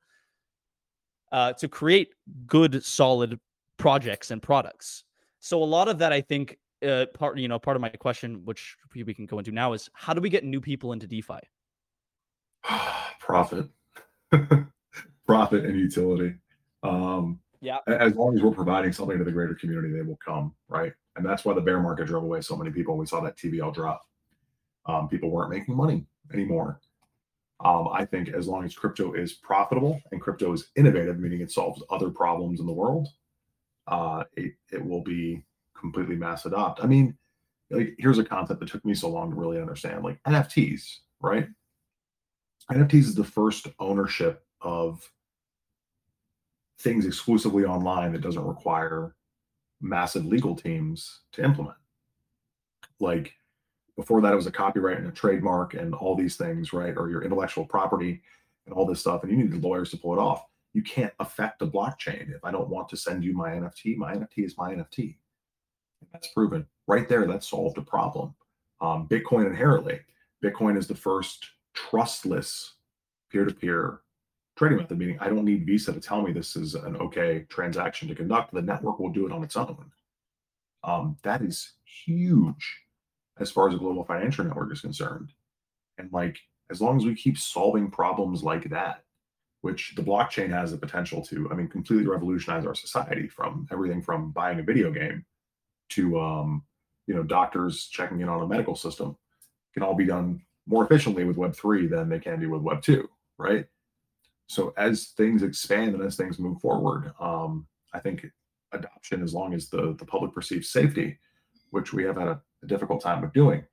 uh, 1.34 1.52
to 1.52 1.68
create 1.68 2.14
good 2.46 2.82
solid 2.84 3.38
projects 3.76 4.30
and 4.30 4.40
products 4.40 5.04
so 5.40 5.62
a 5.62 5.64
lot 5.64 5.88
of 5.88 5.98
that 5.98 6.12
i 6.12 6.20
think 6.20 6.56
uh, 6.86 7.06
part 7.14 7.38
you 7.38 7.48
know 7.48 7.58
part 7.58 7.76
of 7.76 7.80
my 7.80 7.88
question 7.88 8.40
which 8.44 8.76
we 8.94 9.12
can 9.12 9.26
go 9.26 9.38
into 9.38 9.50
now 9.50 9.72
is 9.72 9.90
how 9.94 10.14
do 10.14 10.20
we 10.20 10.30
get 10.30 10.44
new 10.44 10.60
people 10.60 10.92
into 10.92 11.06
defi 11.06 11.40
profit 13.20 13.66
profit 15.26 15.64
and 15.64 15.78
utility 15.78 16.34
um 16.82 17.38
yeah 17.60 17.78
as 17.88 18.14
long 18.14 18.36
as 18.36 18.42
we're 18.42 18.50
providing 18.50 18.92
something 18.92 19.18
to 19.18 19.24
the 19.24 19.32
greater 19.32 19.54
community 19.54 19.92
they 19.92 20.02
will 20.02 20.18
come 20.24 20.54
right 20.68 20.92
and 21.16 21.24
that's 21.24 21.44
why 21.44 21.54
the 21.54 21.60
bear 21.60 21.80
market 21.80 22.06
drove 22.06 22.24
away 22.24 22.40
so 22.40 22.56
many 22.56 22.70
people. 22.70 22.96
We 22.96 23.06
saw 23.06 23.20
that 23.20 23.36
TVL 23.36 23.72
drop. 23.72 24.02
Um, 24.86 25.08
people 25.08 25.30
weren't 25.30 25.50
making 25.50 25.76
money 25.76 26.04
anymore. 26.32 26.80
Um, 27.64 27.88
I 27.88 28.04
think 28.04 28.28
as 28.28 28.46
long 28.46 28.64
as 28.64 28.74
crypto 28.74 29.14
is 29.14 29.32
profitable 29.32 30.00
and 30.12 30.20
crypto 30.20 30.52
is 30.52 30.68
innovative, 30.76 31.18
meaning 31.18 31.40
it 31.40 31.50
solves 31.50 31.82
other 31.90 32.10
problems 32.10 32.60
in 32.60 32.66
the 32.66 32.72
world, 32.72 33.08
uh, 33.86 34.24
it, 34.34 34.52
it 34.70 34.84
will 34.84 35.02
be 35.02 35.42
completely 35.78 36.14
mass 36.14 36.44
adopt. 36.44 36.84
I 36.84 36.86
mean, 36.86 37.16
like 37.70 37.94
here's 37.98 38.18
a 38.18 38.24
concept 38.24 38.60
that 38.60 38.68
took 38.68 38.84
me 38.84 38.94
so 38.94 39.08
long 39.08 39.30
to 39.30 39.36
really 39.36 39.60
understand, 39.60 40.04
like 40.04 40.22
NFTs, 40.24 40.82
right? 41.20 41.48
NFTs 42.70 42.94
is 42.94 43.14
the 43.14 43.24
first 43.24 43.66
ownership 43.78 44.44
of 44.60 45.10
things 46.80 47.06
exclusively 47.06 47.64
online 47.64 48.12
that 48.12 48.20
doesn't 48.20 48.44
require 48.44 49.14
massive 49.80 50.26
legal 50.26 50.54
teams 50.54 51.20
to 51.32 51.42
implement. 51.42 51.76
Like 53.00 53.34
before 53.96 54.20
that, 54.20 54.32
it 54.32 54.36
was 54.36 54.46
a 54.46 54.52
copyright 54.52 54.98
and 54.98 55.06
a 55.06 55.12
trademark 55.12 55.74
and 55.74 55.94
all 55.94 56.16
these 56.16 56.36
things, 56.36 56.72
right? 56.72 56.96
Or 56.96 57.10
your 57.10 57.22
intellectual 57.22 57.64
property 57.64 58.22
and 58.66 58.74
all 58.74 58.86
this 58.86 59.00
stuff. 59.00 59.22
And 59.22 59.30
you 59.30 59.38
needed 59.38 59.62
lawyers 59.62 59.90
to 59.90 59.96
pull 59.96 60.14
it 60.14 60.20
off. 60.20 60.44
You 60.72 60.82
can't 60.82 61.12
affect 61.20 61.62
a 61.62 61.66
blockchain. 61.66 62.34
If 62.34 62.44
I 62.44 62.50
don't 62.50 62.68
want 62.68 62.88
to 62.88 62.96
send 62.96 63.22
you 63.24 63.34
my 63.34 63.50
NFT, 63.50 63.96
my 63.96 64.14
NFT 64.14 64.44
is 64.44 64.58
my 64.58 64.74
NFT. 64.74 65.16
That's 66.12 66.28
proven 66.28 66.66
right 66.86 67.08
there. 67.08 67.26
That 67.26 67.44
solved 67.44 67.78
a 67.78 67.82
problem. 67.82 68.34
Um, 68.80 69.06
Bitcoin 69.08 69.46
inherently, 69.46 70.00
Bitcoin 70.44 70.76
is 70.76 70.88
the 70.88 70.94
first 70.94 71.46
trustless 71.74 72.74
peer 73.30 73.44
to 73.44 73.54
peer 73.54 74.00
trading 74.56 74.78
method, 74.78 74.98
meaning 74.98 75.18
I 75.20 75.28
don't 75.28 75.44
need 75.44 75.66
Visa 75.66 75.92
to 75.92 76.00
tell 76.00 76.22
me 76.22 76.32
this 76.32 76.56
is 76.56 76.74
an 76.74 76.96
okay 76.96 77.46
transaction 77.48 78.08
to 78.08 78.14
conduct. 78.14 78.52
The 78.52 78.62
network 78.62 78.98
will 78.98 79.10
do 79.10 79.26
it 79.26 79.32
on 79.32 79.42
its 79.42 79.56
own. 79.56 79.90
Um, 80.82 81.16
that 81.22 81.40
is 81.40 81.72
huge 82.04 82.83
as 83.38 83.50
far 83.50 83.68
as 83.68 83.74
a 83.74 83.78
global 83.78 84.04
financial 84.04 84.44
network 84.44 84.72
is 84.72 84.80
concerned. 84.80 85.32
And 85.98 86.12
like, 86.12 86.38
as 86.70 86.80
long 86.80 86.96
as 86.96 87.04
we 87.04 87.14
keep 87.14 87.38
solving 87.38 87.90
problems 87.90 88.42
like 88.42 88.70
that, 88.70 89.04
which 89.60 89.94
the 89.96 90.02
blockchain 90.02 90.50
has 90.50 90.70
the 90.70 90.76
potential 90.76 91.22
to, 91.22 91.48
I 91.50 91.54
mean, 91.54 91.68
completely 91.68 92.06
revolutionize 92.06 92.66
our 92.66 92.74
society 92.74 93.28
from 93.28 93.66
everything 93.72 94.02
from 94.02 94.30
buying 94.30 94.60
a 94.60 94.62
video 94.62 94.90
game 94.90 95.24
to, 95.90 96.20
um, 96.20 96.64
you 97.06 97.14
know, 97.14 97.22
doctors 97.22 97.86
checking 97.86 98.20
in 98.20 98.28
on 98.28 98.42
a 98.42 98.46
medical 98.46 98.76
system 98.76 99.16
can 99.72 99.82
all 99.82 99.94
be 99.94 100.06
done 100.06 100.42
more 100.66 100.84
efficiently 100.84 101.24
with 101.24 101.36
Web3 101.36 101.90
than 101.90 102.08
they 102.08 102.18
can 102.18 102.40
do 102.40 102.50
with 102.50 102.62
Web2, 102.62 103.06
right? 103.38 103.66
So 104.46 104.72
as 104.76 105.08
things 105.16 105.42
expand 105.42 105.94
and 105.94 106.02
as 106.02 106.16
things 106.16 106.38
move 106.38 106.60
forward, 106.60 107.12
um, 107.20 107.66
I 107.92 108.00
think 108.00 108.26
adoption, 108.72 109.22
as 109.22 109.34
long 109.34 109.54
as 109.54 109.68
the 109.68 109.94
the 109.98 110.04
public 110.04 110.32
perceives 110.32 110.68
safety, 110.68 111.18
which 111.70 111.92
we 111.92 112.04
have 112.04 112.16
had 112.16 112.28
a, 112.28 112.40
a 112.64 112.66
difficult 112.66 113.02
time 113.02 113.22
of 113.22 113.32
doing, 113.32 113.64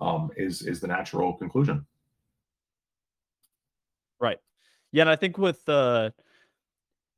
um, 0.00 0.30
is 0.36 0.62
is 0.62 0.80
the 0.80 0.86
natural 0.86 1.34
conclusion. 1.34 1.86
Right. 4.20 4.38
Yeah, 4.92 5.02
and 5.02 5.10
I 5.10 5.16
think 5.16 5.38
with 5.38 5.66
uh, 5.68 6.10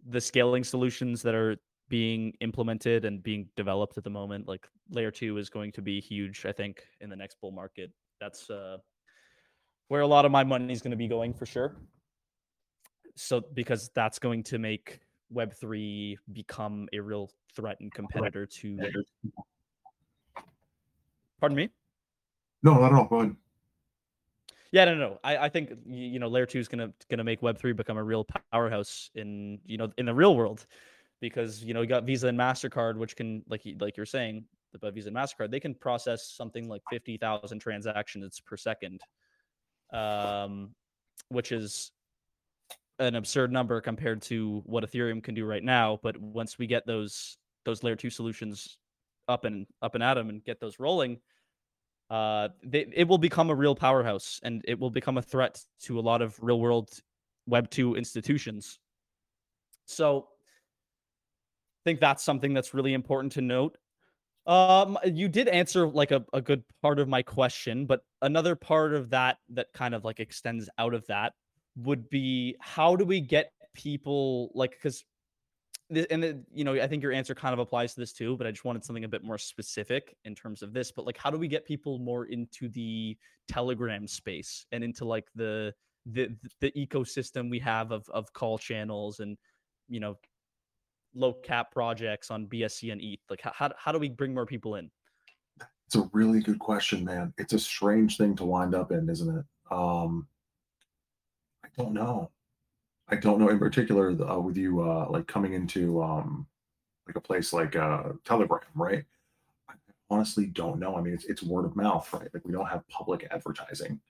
the 0.07 0.21
scaling 0.21 0.65
solutions 0.65 1.23
that 1.23 1.35
are 1.35 1.57
being 1.89 2.33
implemented 2.41 3.05
and 3.05 3.23
being 3.23 3.49
developed 3.57 3.99
at 3.99 4.05
the 4.05 4.11
moment, 4.11 4.49
like 4.49 4.67
layer 4.91 5.11
two 5.11 5.37
is 5.39 5.51
going 5.51 5.73
to 5.73 5.83
be 5.83 6.01
huge. 6.01 6.47
I 6.47 6.53
think 6.53 6.83
in 7.01 7.11
the 7.11 7.17
next 7.17 7.41
bull 7.41 7.51
market, 7.51 7.91
that's 8.21 8.49
uh, 8.49 8.79
where 9.89 10.01
a 10.01 10.07
lot 10.07 10.25
of 10.25 10.33
my 10.33 10.45
money 10.45 10.73
is 10.73 10.81
going 10.81 10.93
to 10.93 10.97
be 10.97 11.09
going 11.09 11.35
for 11.35 11.47
sure 11.47 11.77
so 13.17 13.43
because 13.55 13.91
that's 13.95 14.19
going 14.19 14.43
to 14.43 14.59
make 14.59 15.01
web3 15.35 16.17
become 16.33 16.89
a 16.93 17.01
real 17.01 17.31
threat 17.55 17.77
and 17.81 17.93
competitor 17.93 18.47
to 18.47 18.79
pardon 21.45 21.57
me? 21.57 21.69
No 22.63 22.81
not 22.81 22.93
at 22.93 22.99
all. 22.99 23.05
Go 23.05 23.21
ahead. 23.21 23.37
Yeah 24.73 24.87
no 24.87 24.95
no 24.97 25.21
i, 25.23 25.37
I 25.37 25.49
think 25.49 25.71
you 25.87 26.19
know 26.19 26.27
layer 26.27 26.47
2 26.47 26.59
is 26.59 26.67
going 26.67 26.81
to 26.81 26.93
going 27.09 27.19
to 27.19 27.25
make 27.25 27.41
web3 27.43 27.77
become 27.77 27.97
a 27.97 28.03
real 28.03 28.27
powerhouse 28.51 29.09
in 29.15 29.61
you 29.65 29.77
know 29.77 29.93
in 29.99 30.07
the 30.07 30.15
real 30.15 30.35
world 30.35 30.67
because 31.21 31.63
you 31.63 31.75
know 31.75 31.83
you 31.83 31.87
got 31.87 32.03
visa 32.03 32.27
and 32.27 32.37
mastercard 32.37 32.97
which 32.97 33.15
can 33.15 33.45
like 33.49 33.63
like 33.79 33.97
you're 33.97 34.05
saying 34.05 34.45
the 34.73 34.91
visa 34.91 35.11
and 35.11 35.17
mastercard 35.17 35.53
they 35.53 35.61
can 35.61 35.77
process 35.77 36.27
something 36.27 36.69
like 36.69 36.83
50000 36.91 37.61
transactions 37.61 38.41
per 38.41 38.57
second 38.57 39.01
um 39.93 40.71
which 41.29 41.53
is 41.53 41.93
an 42.99 43.15
absurd 43.15 43.53
number 43.53 43.81
compared 43.81 44.23
to 44.23 44.63
what 44.67 44.85
Ethereum 44.85 45.23
can 45.23 45.35
do 45.35 45.45
right 45.45 45.65
now. 45.65 45.99
But 46.03 46.17
once 46.17 46.59
we 46.59 46.67
get 46.67 46.87
those 46.87 47.37
those 47.65 47.83
layer 47.83 47.97
two 47.97 48.11
solutions 48.11 48.79
up 49.27 49.45
and 49.45 49.67
up 49.83 49.95
and 49.95 50.05
at 50.05 50.15
them 50.15 50.29
and 50.29 50.45
get 50.45 50.61
those 50.61 50.79
rolling, 50.79 51.19
uh, 52.11 52.49
they, 52.63 52.87
it 52.93 53.09
will 53.09 53.19
become 53.19 53.51
a 53.51 53.55
real 53.55 53.75
powerhouse 53.75 54.41
and 54.43 54.63
it 54.67 54.79
will 54.79 54.91
become 54.91 55.19
a 55.19 55.23
threat 55.23 55.61
to 55.83 55.99
a 55.99 56.03
lot 56.03 56.23
of 56.23 56.37
real 56.41 56.61
world 56.61 56.91
Web 57.47 57.69
two 57.71 57.95
institutions. 57.95 58.79
So 59.85 60.29
I 61.83 61.83
think 61.85 62.01
that's 62.01 62.25
something 62.25 62.55
that's 62.55 62.73
really 62.73 62.95
important 62.95 63.33
to 63.35 63.43
note. 63.43 63.77
Um, 64.47 64.99
you 65.05 65.29
did 65.29 65.49
answer 65.49 65.87
like 65.87 66.11
a, 66.11 66.25
a 66.33 66.41
good 66.41 66.65
part 66.83 66.99
of 66.99 67.09
my 67.09 67.23
question, 67.23 67.87
but 67.87 68.01
another 68.23 68.55
part 68.55 68.95
of 68.95 69.11
that 69.11 69.39
that 69.51 69.73
kind 69.73 69.95
of 69.95 70.05
like 70.05 70.21
extends 70.21 70.69
out 70.79 70.95
of 70.95 71.07
that 71.07 71.33
would 71.77 72.09
be 72.09 72.57
how 72.61 72.97
do 72.97 73.05
we 73.05 73.21
get 73.21 73.53
people 73.75 74.51
like 74.55 74.71
because 74.71 75.05
and 75.97 76.45
you 76.53 76.65
know 76.65 76.75
i 76.75 76.87
think 76.87 77.03
your 77.03 77.13
answer 77.13 77.35
kind 77.35 77.53
of 77.53 77.59
applies 77.59 77.95
to 77.95 78.01
this 78.01 78.13
too 78.13 78.37
but 78.37 78.47
i 78.47 78.51
just 78.51 78.65
wanted 78.65 78.85
something 78.85 79.05
a 79.05 79.09
bit 79.09 79.25
more 79.25 79.39
specific 79.39 80.17
in 80.25 80.35
terms 80.35 80.63
of 80.63 80.73
this 80.73 80.91
but 80.91 81.05
like 81.07 81.17
how 81.17 81.31
do 81.31 81.39
we 81.39 81.49
get 81.49 81.65
people 81.65 81.99
more 81.99 82.27
into 82.27 82.69
the 82.69 83.17
telegram 83.49 84.07
space 84.07 84.67
and 84.73 84.83
into 84.85 85.05
like 85.05 85.27
the 85.35 85.73
the 86.07 86.35
the 86.61 86.71
ecosystem 86.73 87.51
we 87.51 87.59
have 87.59 87.91
of 87.91 88.09
of 88.11 88.33
call 88.33 88.59
channels 88.59 89.21
and 89.21 89.37
you 89.89 90.01
know 90.01 90.17
low 91.15 91.33
cap 91.33 91.71
projects 91.71 92.31
on 92.31 92.47
bsc 92.47 92.91
and 92.91 93.01
eth 93.01 93.21
like 93.31 93.41
how, 93.41 93.71
how 93.79 93.93
do 93.93 93.99
we 93.99 94.09
bring 94.09 94.35
more 94.35 94.47
people 94.47 94.77
in? 94.77 94.91
It's 95.87 95.97
a 95.97 96.11
really 96.13 96.41
good 96.41 96.59
question 96.59 97.05
man. 97.05 97.33
It's 97.39 97.53
a 97.53 97.59
strange 97.59 98.17
thing 98.17 98.35
to 98.37 98.45
wind 98.45 98.75
up 98.75 98.91
in 98.91 99.09
isn't 99.09 99.39
it? 99.39 99.45
Um 99.71 100.27
I 101.65 101.69
don't 101.77 101.95
know. 101.95 102.31
I 103.09 103.17
don't 103.17 103.39
know 103.39 103.49
in 103.49 103.59
particular 103.59 104.11
uh, 104.11 104.39
with 104.39 104.57
you 104.57 104.81
uh, 104.81 105.07
like 105.11 105.27
coming 105.27 105.53
into 105.53 106.03
um, 106.03 106.47
like 107.07 107.17
a 107.17 107.21
place 107.21 107.53
like 107.53 107.77
uh, 107.77 108.13
Telegram, 108.25 108.61
right? 108.75 109.05
I 109.69 109.75
honestly 110.11 110.47
don't 110.47 110.79
know. 110.79 110.97
I 110.97 111.01
mean, 111.03 111.15
it's 111.15 111.25
it's 111.25 111.43
word 111.43 111.67
of 111.67 111.77
mouth, 111.77 112.11
right? 112.13 112.29
Like 112.33 112.45
we 112.45 112.53
don't 112.53 112.69
have 112.69 112.89
public 112.89 113.27
advertising. 113.31 114.01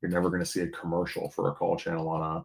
You're 0.00 0.10
never 0.10 0.30
going 0.30 0.42
to 0.42 0.46
see 0.46 0.60
a 0.60 0.68
commercial 0.68 1.28
for 1.30 1.48
a 1.48 1.54
call 1.54 1.76
channel 1.76 2.08
on 2.08 2.22
a 2.22 2.44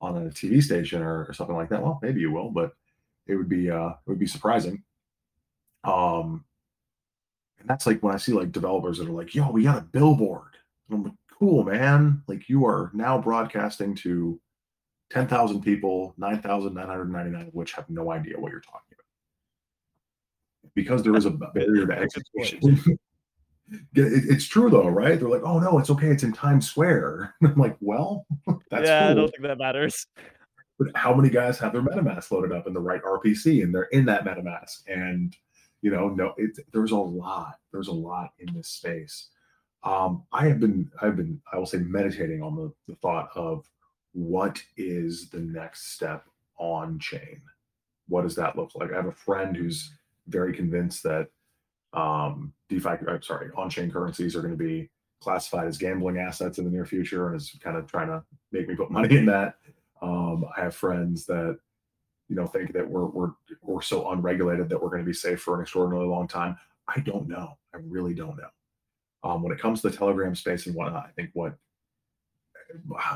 on 0.00 0.26
a 0.26 0.30
TV 0.30 0.62
station 0.62 1.02
or, 1.02 1.26
or 1.26 1.32
something 1.34 1.56
like 1.56 1.68
that. 1.68 1.82
Well, 1.82 1.98
maybe 2.02 2.20
you 2.20 2.30
will, 2.32 2.50
but 2.50 2.72
it 3.26 3.36
would 3.36 3.48
be 3.48 3.70
uh, 3.70 3.90
it 3.90 4.06
would 4.06 4.18
be 4.18 4.26
surprising. 4.26 4.82
Um, 5.84 6.44
and 7.58 7.68
that's 7.68 7.86
like 7.86 8.02
when 8.02 8.14
I 8.14 8.18
see 8.18 8.32
like 8.32 8.52
developers 8.52 8.98
that 8.98 9.08
are 9.08 9.12
like, 9.12 9.34
"Yo, 9.34 9.50
we 9.50 9.64
got 9.64 9.78
a 9.78 9.82
billboard." 9.82 10.56
And 10.88 10.98
I'm 10.98 11.04
like, 11.04 11.14
cool, 11.38 11.64
man. 11.64 12.22
Like 12.26 12.48
you 12.48 12.64
are 12.66 12.90
now 12.94 13.18
broadcasting 13.18 13.94
to 13.96 14.40
10,000 15.10 15.62
people, 15.62 16.14
9,999 16.18 17.48
of 17.48 17.54
which 17.54 17.72
have 17.72 17.88
no 17.90 18.12
idea 18.12 18.38
what 18.38 18.52
you're 18.52 18.60
talking 18.60 18.80
about. 18.92 19.04
Because 20.74 21.02
there 21.02 21.16
is 21.16 21.26
a 21.26 21.30
barrier 21.30 21.86
to 21.86 21.98
execution. 21.98 22.98
it's 23.94 24.46
true 24.46 24.70
though, 24.70 24.88
right? 24.88 25.18
They're 25.18 25.28
like, 25.28 25.42
oh 25.42 25.58
no, 25.58 25.78
it's 25.78 25.90
okay. 25.90 26.08
It's 26.08 26.22
in 26.22 26.32
Times 26.32 26.70
Square. 26.70 27.34
I'm 27.44 27.56
like, 27.56 27.76
well, 27.80 28.26
that's 28.70 28.86
yeah, 28.86 29.00
cool. 29.00 29.10
I 29.10 29.14
don't 29.14 29.30
think 29.30 29.42
that 29.42 29.58
matters. 29.58 30.06
But 30.78 30.88
how 30.94 31.14
many 31.14 31.28
guys 31.28 31.58
have 31.58 31.72
their 31.72 31.82
MetaMask 31.82 32.30
loaded 32.30 32.52
up 32.52 32.66
in 32.66 32.72
the 32.72 32.80
right 32.80 33.02
RPC 33.02 33.62
and 33.62 33.74
they're 33.74 33.82
in 33.84 34.06
that 34.06 34.24
MetaMask? 34.24 34.82
And 34.86 35.36
you 35.82 35.90
know, 35.90 36.08
no, 36.08 36.34
it, 36.36 36.58
there's 36.72 36.92
a 36.92 36.96
lot. 36.96 37.54
There's 37.72 37.88
a 37.88 37.92
lot 37.92 38.30
in 38.38 38.54
this 38.54 38.68
space 38.68 39.28
um, 39.82 40.24
I 40.32 40.46
have 40.46 40.60
been, 40.60 40.90
I've 41.00 41.16
been, 41.16 41.40
I 41.52 41.58
will 41.58 41.66
say, 41.66 41.78
meditating 41.78 42.42
on 42.42 42.54
the, 42.54 42.72
the 42.86 42.96
thought 42.96 43.30
of 43.34 43.64
what 44.12 44.62
is 44.76 45.30
the 45.30 45.40
next 45.40 45.92
step 45.92 46.26
on 46.60 46.98
chain. 46.98 47.40
What 48.08 48.22
does 48.22 48.36
that 48.36 48.56
look 48.56 48.72
like? 48.74 48.92
I 48.92 48.96
have 48.96 49.06
a 49.06 49.12
friend 49.12 49.56
who's 49.56 49.92
very 50.28 50.54
convinced 50.54 51.02
that 51.04 51.28
um, 51.92 52.52
DeFi, 52.68 52.88
I'm 53.08 53.22
sorry, 53.22 53.50
on-chain 53.56 53.90
currencies 53.90 54.36
are 54.36 54.42
going 54.42 54.56
to 54.56 54.64
be 54.64 54.90
classified 55.20 55.66
as 55.66 55.78
gambling 55.78 56.18
assets 56.18 56.58
in 56.58 56.64
the 56.64 56.70
near 56.70 56.86
future, 56.86 57.28
and 57.28 57.36
is 57.36 57.56
kind 57.60 57.76
of 57.76 57.86
trying 57.86 58.08
to 58.08 58.22
make 58.52 58.68
me 58.68 58.76
put 58.76 58.90
money 58.90 59.16
in 59.16 59.26
that. 59.26 59.56
Um, 60.00 60.44
I 60.56 60.62
have 60.62 60.74
friends 60.74 61.26
that 61.26 61.58
you 62.28 62.36
know 62.36 62.46
think 62.46 62.72
that 62.72 62.88
we're 62.88 63.06
we're 63.06 63.32
we're 63.62 63.82
so 63.82 64.10
unregulated 64.12 64.68
that 64.68 64.80
we're 64.80 64.88
going 64.88 65.02
to 65.02 65.06
be 65.06 65.12
safe 65.12 65.40
for 65.40 65.56
an 65.56 65.62
extraordinarily 65.62 66.08
long 66.08 66.28
time. 66.28 66.56
I 66.88 67.00
don't 67.00 67.28
know. 67.28 67.58
I 67.74 67.78
really 67.82 68.14
don't 68.14 68.36
know. 68.36 68.48
Um, 69.22 69.42
when 69.42 69.52
it 69.52 69.58
comes 69.58 69.82
to 69.82 69.90
the 69.90 69.96
Telegram 69.96 70.34
space 70.34 70.66
and 70.66 70.74
whatnot, 70.74 71.06
I 71.06 71.10
think 71.10 71.30
what 71.34 71.54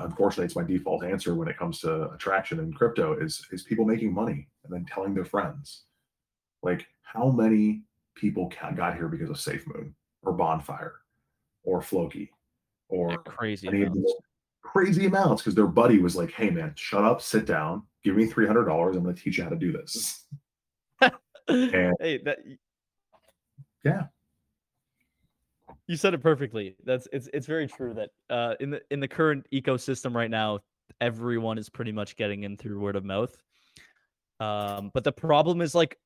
unfortunately 0.02 0.44
it's 0.44 0.56
my 0.56 0.62
default 0.62 1.04
answer 1.04 1.34
when 1.34 1.48
it 1.48 1.58
comes 1.58 1.80
to 1.80 2.10
attraction 2.10 2.58
in 2.58 2.72
crypto 2.72 3.14
is 3.18 3.46
is 3.52 3.62
people 3.62 3.84
making 3.84 4.12
money 4.12 4.48
and 4.64 4.72
then 4.72 4.84
telling 4.84 5.14
their 5.14 5.24
friends. 5.24 5.84
Like 6.62 6.86
how 7.02 7.30
many 7.30 7.82
people 8.14 8.50
got 8.76 8.96
here 8.96 9.08
because 9.08 9.30
of 9.30 9.36
SafeMoon 9.36 9.92
or 10.22 10.32
Bonfire 10.32 10.94
or 11.64 11.82
Floki 11.82 12.30
or 12.88 13.10
yeah, 13.10 13.16
crazy 13.24 13.68
amounts. 13.68 14.14
crazy 14.62 15.06
amounts 15.06 15.42
because 15.42 15.54
their 15.54 15.66
buddy 15.66 15.98
was 15.98 16.16
like, 16.16 16.32
"Hey 16.32 16.50
man, 16.50 16.72
shut 16.76 17.04
up, 17.04 17.20
sit 17.20 17.46
down, 17.46 17.82
give 18.02 18.16
me 18.16 18.26
three 18.26 18.46
hundred 18.46 18.64
dollars. 18.64 18.96
I'm 18.96 19.02
going 19.02 19.14
to 19.14 19.20
teach 19.20 19.38
you 19.38 19.44
how 19.44 19.50
to 19.50 19.56
do 19.56 19.72
this." 19.72 20.24
and, 21.48 21.94
hey, 22.00 22.20
that 22.24 22.38
yeah, 23.84 24.04
you 25.86 25.96
said 25.96 26.14
it 26.14 26.22
perfectly. 26.22 26.76
That's 26.84 27.06
it's 27.12 27.28
it's 27.32 27.46
very 27.46 27.66
true 27.66 27.94
that 27.94 28.10
uh, 28.30 28.54
in 28.60 28.70
the 28.70 28.80
in 28.90 29.00
the 29.00 29.08
current 29.08 29.46
ecosystem 29.52 30.14
right 30.14 30.30
now, 30.30 30.60
everyone 31.00 31.58
is 31.58 31.68
pretty 31.68 31.92
much 31.92 32.16
getting 32.16 32.44
in 32.44 32.56
through 32.56 32.80
word 32.80 32.96
of 32.96 33.04
mouth. 33.04 33.36
Um, 34.40 34.90
but 34.92 35.04
the 35.04 35.12
problem 35.12 35.60
is 35.60 35.74
like 35.74 35.98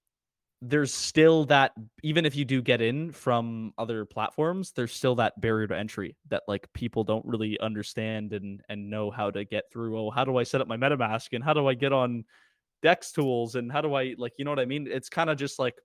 there's 0.60 0.92
still 0.92 1.44
that 1.44 1.72
even 2.02 2.26
if 2.26 2.34
you 2.34 2.44
do 2.44 2.60
get 2.60 2.80
in 2.80 3.12
from 3.12 3.72
other 3.78 4.04
platforms 4.04 4.72
there's 4.72 4.92
still 4.92 5.14
that 5.14 5.40
barrier 5.40 5.68
to 5.68 5.76
entry 5.76 6.16
that 6.30 6.42
like 6.48 6.66
people 6.72 7.04
don't 7.04 7.24
really 7.24 7.58
understand 7.60 8.32
and 8.32 8.60
and 8.68 8.90
know 8.90 9.08
how 9.08 9.30
to 9.30 9.44
get 9.44 9.70
through 9.72 9.96
oh 9.96 10.10
how 10.10 10.24
do 10.24 10.36
i 10.36 10.42
set 10.42 10.60
up 10.60 10.66
my 10.66 10.76
metamask 10.76 11.28
and 11.32 11.44
how 11.44 11.52
do 11.52 11.68
i 11.68 11.74
get 11.74 11.92
on 11.92 12.24
DEXTools 12.84 13.54
and 13.54 13.70
how 13.70 13.80
do 13.80 13.94
i 13.94 14.16
like 14.18 14.32
you 14.36 14.44
know 14.44 14.50
what 14.50 14.58
i 14.58 14.64
mean 14.64 14.88
it's 14.90 15.08
kind 15.08 15.30
of 15.30 15.38
just 15.38 15.60
like 15.60 15.76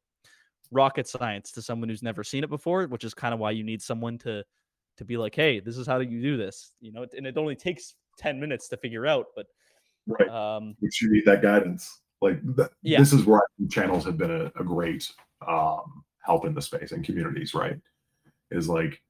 rocket 0.74 1.08
science 1.08 1.52
to 1.52 1.62
someone 1.62 1.90
who's 1.90 2.04
never 2.04 2.24
seen 2.24 2.44
it 2.44 2.50
before 2.50 2.88
which 2.88 3.04
is 3.04 3.14
kind 3.14 3.34
of 3.34 3.40
why 3.40 3.52
you 3.52 3.64
need 3.64 3.82
someone 3.82 4.18
to 4.18 4.44
to 4.98 5.06
be 5.06 5.18
like 5.18 5.36
hey 5.36 5.60
this 5.60 5.78
is 5.78 5.88
how 5.88 5.98
do 5.98 6.06
you 6.06 6.22
do 6.22 6.38
this 6.38 6.74
you 6.82 6.92
know 6.92 7.06
and 7.16 7.26
it 7.26 7.38
only 7.38 7.56
takes 7.56 7.96
10 8.18 8.40
minutes 8.40 8.68
to 8.68 8.78
figure 8.78 9.08
out 9.08 9.28
but 9.36 9.46
right 10.08 10.30
um 10.30 10.76
you 10.82 11.12
need 11.12 11.26
that 11.26 11.42
guidance 11.42 12.02
like 12.24 12.42
th- 12.56 12.70
Yeah. 12.82 13.00
this 13.00 13.12
is 13.12 13.26
where 13.26 13.40
I 13.40 13.46
think 13.58 13.72
channels 13.72 14.06
have 14.06 14.18
been 14.18 14.32
a, 14.32 14.46
a 14.60 14.64
great 14.64 15.12
um, 15.46 16.04
help 16.24 16.46
in 16.46 16.54
the 16.54 16.62
space 16.62 16.94
and 16.94 17.04
communities, 17.04 17.54
right? 17.54 17.78
Is 18.50 18.70
like 18.70 19.02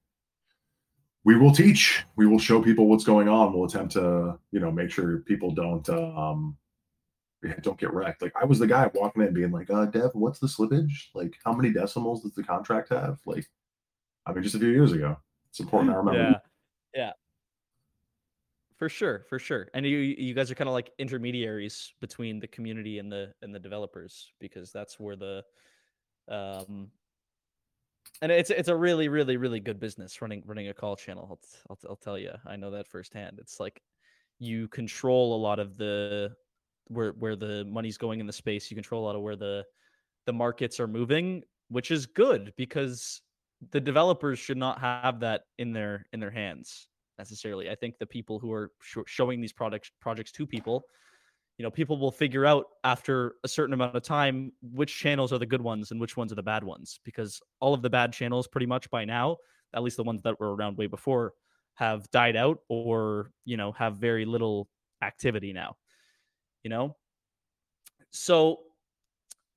we 1.23 1.37
will 1.37 1.51
teach, 1.53 2.03
we 2.15 2.25
will 2.25 2.39
show 2.39 2.59
people 2.61 2.87
what's 2.87 3.03
going 3.03 3.29
on. 3.29 3.53
We'll 3.53 3.65
attempt 3.65 3.93
to, 3.93 4.37
you 4.51 4.59
know, 4.59 4.71
make 4.71 4.89
sure 4.89 5.19
people 5.19 5.51
don't 5.51 5.87
um 5.89 6.57
don't 7.61 7.79
get 7.79 7.93
wrecked. 7.93 8.21
Like 8.21 8.33
I 8.39 8.45
was 8.45 8.59
the 8.59 8.67
guy 8.67 8.89
walking 8.93 9.23
in 9.23 9.33
being 9.33 9.51
like, 9.51 9.69
uh 9.69 9.85
Dev, 9.85 10.11
what's 10.13 10.39
the 10.39 10.47
slippage? 10.47 11.09
Like 11.13 11.35
how 11.43 11.53
many 11.53 11.71
decimals 11.71 12.23
does 12.23 12.33
the 12.33 12.43
contract 12.43 12.89
have? 12.89 13.19
Like 13.25 13.47
I 14.25 14.33
mean 14.33 14.43
just 14.43 14.55
a 14.55 14.59
few 14.59 14.69
years 14.69 14.91
ago. 14.91 15.17
It's 15.49 15.59
important 15.59 15.93
I 15.93 15.97
remember. 15.97 16.19
Yeah, 16.19 16.37
yeah, 16.95 17.11
for 18.77 18.89
sure, 18.89 19.25
for 19.29 19.39
sure. 19.39 19.69
And 19.73 19.85
you 19.85 19.97
you 19.97 20.33
guys 20.33 20.51
are 20.51 20.55
kind 20.55 20.67
of 20.67 20.73
like 20.73 20.91
intermediaries 20.97 21.93
between 22.01 22.39
the 22.39 22.47
community 22.47 22.99
and 22.99 23.11
the 23.11 23.33
and 23.41 23.53
the 23.53 23.59
developers 23.59 24.31
because 24.39 24.71
that's 24.71 24.99
where 24.99 25.15
the 25.15 25.43
um 26.27 26.89
and 28.21 28.31
it's 28.31 28.49
it's 28.49 28.69
a 28.69 28.75
really 28.75 29.07
really 29.07 29.37
really 29.37 29.59
good 29.59 29.79
business 29.79 30.21
running 30.21 30.43
running 30.45 30.69
a 30.69 30.73
call 30.73 30.95
channel. 30.95 31.27
I'll, 31.29 31.39
I'll, 31.69 31.91
I'll 31.91 31.95
tell 31.95 32.17
you, 32.17 32.31
I 32.45 32.55
know 32.55 32.71
that 32.71 32.87
firsthand. 32.87 33.37
It's 33.39 33.59
like 33.59 33.81
you 34.39 34.67
control 34.67 35.35
a 35.35 35.41
lot 35.41 35.59
of 35.59 35.77
the 35.77 36.35
where 36.87 37.11
where 37.13 37.35
the 37.35 37.65
money's 37.65 37.97
going 37.97 38.19
in 38.19 38.27
the 38.27 38.33
space. 38.33 38.69
You 38.69 38.75
control 38.75 39.03
a 39.03 39.05
lot 39.05 39.15
of 39.15 39.21
where 39.21 39.35
the 39.35 39.65
the 40.25 40.33
markets 40.33 40.79
are 40.79 40.87
moving, 40.87 41.43
which 41.69 41.91
is 41.91 42.05
good 42.05 42.53
because 42.57 43.21
the 43.71 43.81
developers 43.81 44.39
should 44.39 44.57
not 44.57 44.79
have 44.79 45.19
that 45.21 45.43
in 45.57 45.73
their 45.73 46.05
in 46.13 46.19
their 46.19 46.31
hands 46.31 46.87
necessarily. 47.17 47.69
I 47.69 47.75
think 47.75 47.97
the 47.99 48.05
people 48.05 48.39
who 48.39 48.51
are 48.51 48.71
sh- 48.81 48.97
showing 49.05 49.41
these 49.41 49.53
products 49.53 49.91
projects 50.01 50.31
to 50.33 50.47
people, 50.47 50.83
you 51.57 51.63
know, 51.63 51.71
people 51.71 51.97
will 51.97 52.11
figure 52.11 52.45
out 52.45 52.65
after 52.83 53.35
a 53.43 53.47
certain 53.47 53.73
amount 53.73 53.95
of 53.95 54.03
time 54.03 54.51
which 54.61 54.97
channels 54.97 55.31
are 55.31 55.39
the 55.39 55.45
good 55.45 55.61
ones 55.61 55.91
and 55.91 56.01
which 56.01 56.17
ones 56.17 56.31
are 56.31 56.35
the 56.35 56.43
bad 56.43 56.63
ones 56.63 56.99
because 57.03 57.39
all 57.59 57.73
of 57.73 57.81
the 57.81 57.89
bad 57.89 58.11
channels 58.11 58.47
pretty 58.47 58.65
much 58.65 58.89
by 58.89 59.05
now, 59.05 59.37
at 59.73 59.83
least 59.83 59.97
the 59.97 60.03
ones 60.03 60.21
that 60.23 60.39
were 60.39 60.55
around 60.55 60.77
way 60.77 60.87
before, 60.87 61.33
have 61.75 62.09
died 62.11 62.35
out 62.35 62.59
or, 62.69 63.31
you 63.45 63.57
know, 63.57 63.71
have 63.71 63.97
very 63.97 64.25
little 64.25 64.67
activity 65.01 65.53
now. 65.53 65.75
You 66.63 66.69
know? 66.69 66.95
So 68.11 68.59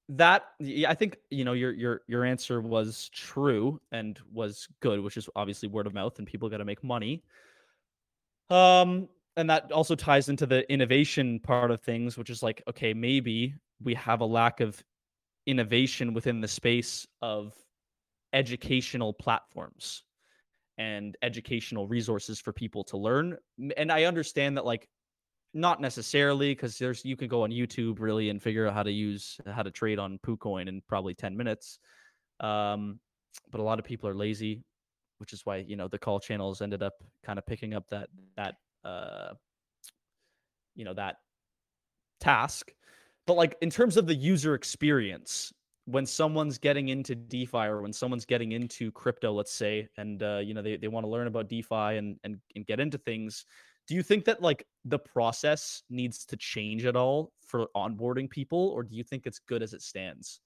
that 0.09 0.45
I 0.87 0.95
think 0.95 1.19
you 1.31 1.45
know 1.45 1.53
your 1.53 1.73
your 1.73 2.03
your 2.07 2.25
answer 2.25 2.61
was 2.61 3.09
true 3.13 3.81
and 3.91 4.19
was 4.33 4.69
good, 4.81 5.01
which 5.01 5.17
is 5.17 5.29
obviously 5.35 5.69
word 5.69 5.87
of 5.87 5.95
mouth, 5.95 6.19
and 6.19 6.27
people 6.27 6.49
got 6.49 6.59
to 6.59 6.65
make 6.65 6.85
money. 6.85 7.23
Um, 8.51 9.09
and 9.37 9.51
that 9.51 9.73
also 9.73 9.95
ties 9.95 10.29
into 10.29 10.47
the 10.47 10.71
innovation 10.73 11.41
part 11.41 11.71
of 11.71 11.81
things, 11.81 12.17
which 12.17 12.31
is 12.31 12.43
like, 12.43 12.63
okay, 12.69 12.95
maybe 12.95 13.55
we 13.83 13.95
have 13.95 14.21
a 14.21 14.25
lack 14.25 14.61
of 14.61 14.83
innovation 15.47 16.15
within 16.15 16.41
the 16.41 16.49
space 16.49 17.07
of 17.21 17.55
educational 18.33 19.13
platforms 19.13 20.05
and 20.79 21.17
educational 21.23 21.87
resources 21.87 22.41
for 22.41 22.53
people 22.53 22.85
to 22.85 22.97
learn. 22.97 23.37
And 23.77 23.91
I 23.91 24.05
understand 24.05 24.57
that, 24.57 24.65
like, 24.65 24.89
not 25.57 25.81
necessarily 25.81 26.51
because 26.51 26.79
there's 26.79 27.05
you 27.05 27.17
can 27.17 27.29
go 27.29 27.43
on 27.43 27.51
YouTube 27.51 27.99
really 27.99 28.29
and 28.29 28.43
figure 28.43 28.67
out 28.67 28.75
how 28.75 28.83
to 28.83 28.93
use 28.93 29.41
how 29.47 29.63
to 29.63 29.71
trade 29.71 29.99
on 29.99 30.19
PooCoin 30.19 30.69
in 30.69 30.83
probably 30.87 31.15
10 31.15 31.37
minutes. 31.37 31.79
Um, 32.41 33.01
but 33.51 33.61
a 33.61 33.65
lot 33.65 33.79
of 33.79 33.85
people 33.85 34.09
are 34.09 34.15
lazy, 34.15 34.63
which 35.19 35.33
is 35.33 35.47
why 35.47 35.57
you 35.57 35.77
know 35.77 35.89
the 35.89 35.99
call 35.99 36.21
channels 36.21 36.61
ended 36.61 36.83
up 36.83 36.93
kind 37.25 37.39
of 37.39 37.47
picking 37.47 37.73
up 37.73 37.89
that 37.89 38.11
that 38.37 38.57
uh 38.85 39.33
you 40.75 40.85
know 40.85 40.95
that 40.95 41.17
task. 42.21 42.71
But 43.27 43.35
like 43.35 43.57
in 43.63 43.71
terms 43.71 43.97
of 43.97 44.07
the 44.07 44.15
user 44.15 44.55
experience, 44.55 45.53
when 45.87 46.05
someone's 46.05 46.59
getting 46.59 46.91
into 46.91 47.15
DeFi 47.15 47.57
or 47.57 47.81
when 47.81 47.95
someone's 47.95 48.27
getting 48.27 48.53
into 48.53 48.93
crypto, 48.93 49.33
let's 49.33 49.53
say, 49.53 49.89
and 49.97 50.23
uh, 50.23 50.41
you 50.45 50.53
know 50.53 50.61
they, 50.61 50.77
they 50.77 50.89
want 50.89 51.05
to 51.05 51.11
learn 51.11 51.29
about 51.29 51.49
DeFi 51.49 51.97
and, 51.97 52.19
and 52.25 52.39
and 52.55 52.67
get 52.67 52.79
into 52.79 52.99
things, 52.99 53.47
do 53.87 53.95
you 53.95 54.03
think 54.03 54.25
that 54.25 54.43
like 54.43 54.67
the 54.85 54.99
process 54.99 55.83
needs 55.91 56.25
to 56.27 56.37
change 56.37 56.85
at 56.85 56.97
all 56.97 57.33
for 57.41 57.69
onboarding 57.77 58.29
people, 58.29 58.69
or 58.69 58.83
do 58.83 58.97
you 58.97 59.05
think 59.05 59.27
it's 59.27 59.39
good 59.39 59.63
as 59.63 59.73
it 59.73 59.83
stands? 59.83 60.41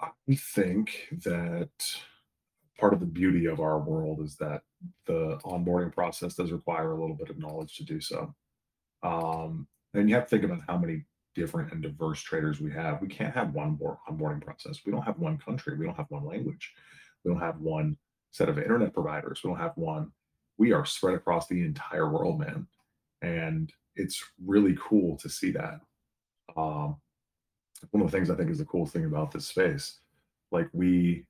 I 0.00 0.10
think 0.34 1.08
that 1.24 1.70
part 2.78 2.94
of 2.94 3.00
the 3.00 3.06
beauty 3.06 3.46
of 3.46 3.60
our 3.60 3.78
world 3.78 4.20
is 4.20 4.36
that 4.36 4.62
the 5.06 5.38
onboarding 5.44 5.92
process 5.92 6.34
does 6.34 6.52
require 6.52 6.92
a 6.92 7.00
little 7.00 7.16
bit 7.16 7.28
of 7.28 7.38
knowledge 7.38 7.76
to 7.76 7.84
do 7.84 8.00
so. 8.00 8.34
Um, 9.02 9.66
and 9.92 10.08
you 10.08 10.14
have 10.14 10.24
to 10.24 10.30
think 10.30 10.44
about 10.44 10.60
how 10.66 10.78
many 10.78 11.04
different 11.34 11.72
and 11.72 11.82
diverse 11.82 12.20
traders 12.22 12.60
we 12.60 12.72
have. 12.72 13.00
We 13.00 13.08
can't 13.08 13.34
have 13.34 13.54
one 13.54 13.74
board 13.74 13.98
onboarding 14.08 14.42
process. 14.42 14.80
We 14.84 14.92
don't 14.92 15.02
have 15.02 15.18
one 15.18 15.38
country. 15.38 15.76
We 15.76 15.84
don't 15.84 15.96
have 15.96 16.10
one 16.10 16.24
language. 16.24 16.72
We 17.24 17.30
don't 17.30 17.40
have 17.40 17.58
one 17.60 17.96
set 18.30 18.48
of 18.48 18.58
internet 18.58 18.94
providers. 18.94 19.40
We 19.42 19.50
don't 19.50 19.58
have 19.58 19.76
one. 19.76 20.12
We 20.60 20.72
are 20.72 20.84
spread 20.84 21.14
across 21.14 21.48
the 21.48 21.64
entire 21.64 22.10
world, 22.10 22.38
man. 22.38 22.66
And 23.22 23.72
it's 23.96 24.22
really 24.44 24.76
cool 24.78 25.16
to 25.16 25.28
see 25.30 25.52
that. 25.52 25.80
Um, 26.54 26.96
one 27.92 28.02
of 28.02 28.10
the 28.10 28.14
things 28.14 28.28
I 28.28 28.34
think 28.34 28.50
is 28.50 28.58
the 28.58 28.66
coolest 28.66 28.92
thing 28.92 29.06
about 29.06 29.30
this 29.30 29.46
space. 29.46 30.00
Like 30.52 30.68
we, 30.74 31.24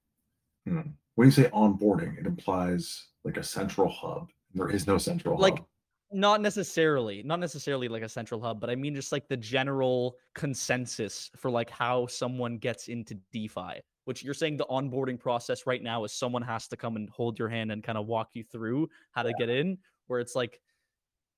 hmm, 0.66 0.80
when 1.14 1.28
you 1.28 1.30
say 1.30 1.44
onboarding, 1.50 2.18
it 2.18 2.26
implies 2.26 3.06
like 3.22 3.36
a 3.36 3.44
central 3.44 3.88
hub. 3.88 4.30
There 4.52 4.68
is 4.68 4.88
no 4.88 4.98
central 4.98 5.36
hub. 5.36 5.42
Like, 5.42 5.58
hub. 5.58 5.66
Not 6.12 6.40
necessarily, 6.40 7.22
not 7.22 7.38
necessarily 7.38 7.86
like 7.86 8.02
a 8.02 8.08
central 8.08 8.40
hub, 8.40 8.60
but 8.60 8.68
I 8.68 8.74
mean 8.74 8.96
just 8.96 9.12
like 9.12 9.28
the 9.28 9.36
general 9.36 10.16
consensus 10.34 11.30
for 11.36 11.52
like 11.52 11.70
how 11.70 12.08
someone 12.08 12.58
gets 12.58 12.88
into 12.88 13.14
DeFi. 13.30 13.80
Which 14.10 14.24
you're 14.24 14.34
saying 14.34 14.56
the 14.56 14.66
onboarding 14.66 15.20
process 15.20 15.68
right 15.68 15.80
now 15.80 16.02
is 16.02 16.12
someone 16.12 16.42
has 16.42 16.66
to 16.66 16.76
come 16.76 16.96
and 16.96 17.08
hold 17.10 17.38
your 17.38 17.48
hand 17.48 17.70
and 17.70 17.80
kind 17.80 17.96
of 17.96 18.08
walk 18.08 18.30
you 18.32 18.42
through 18.42 18.88
how 19.12 19.22
to 19.22 19.32
get 19.38 19.48
in. 19.48 19.78
Where 20.08 20.18
it's 20.18 20.34
like, 20.34 20.60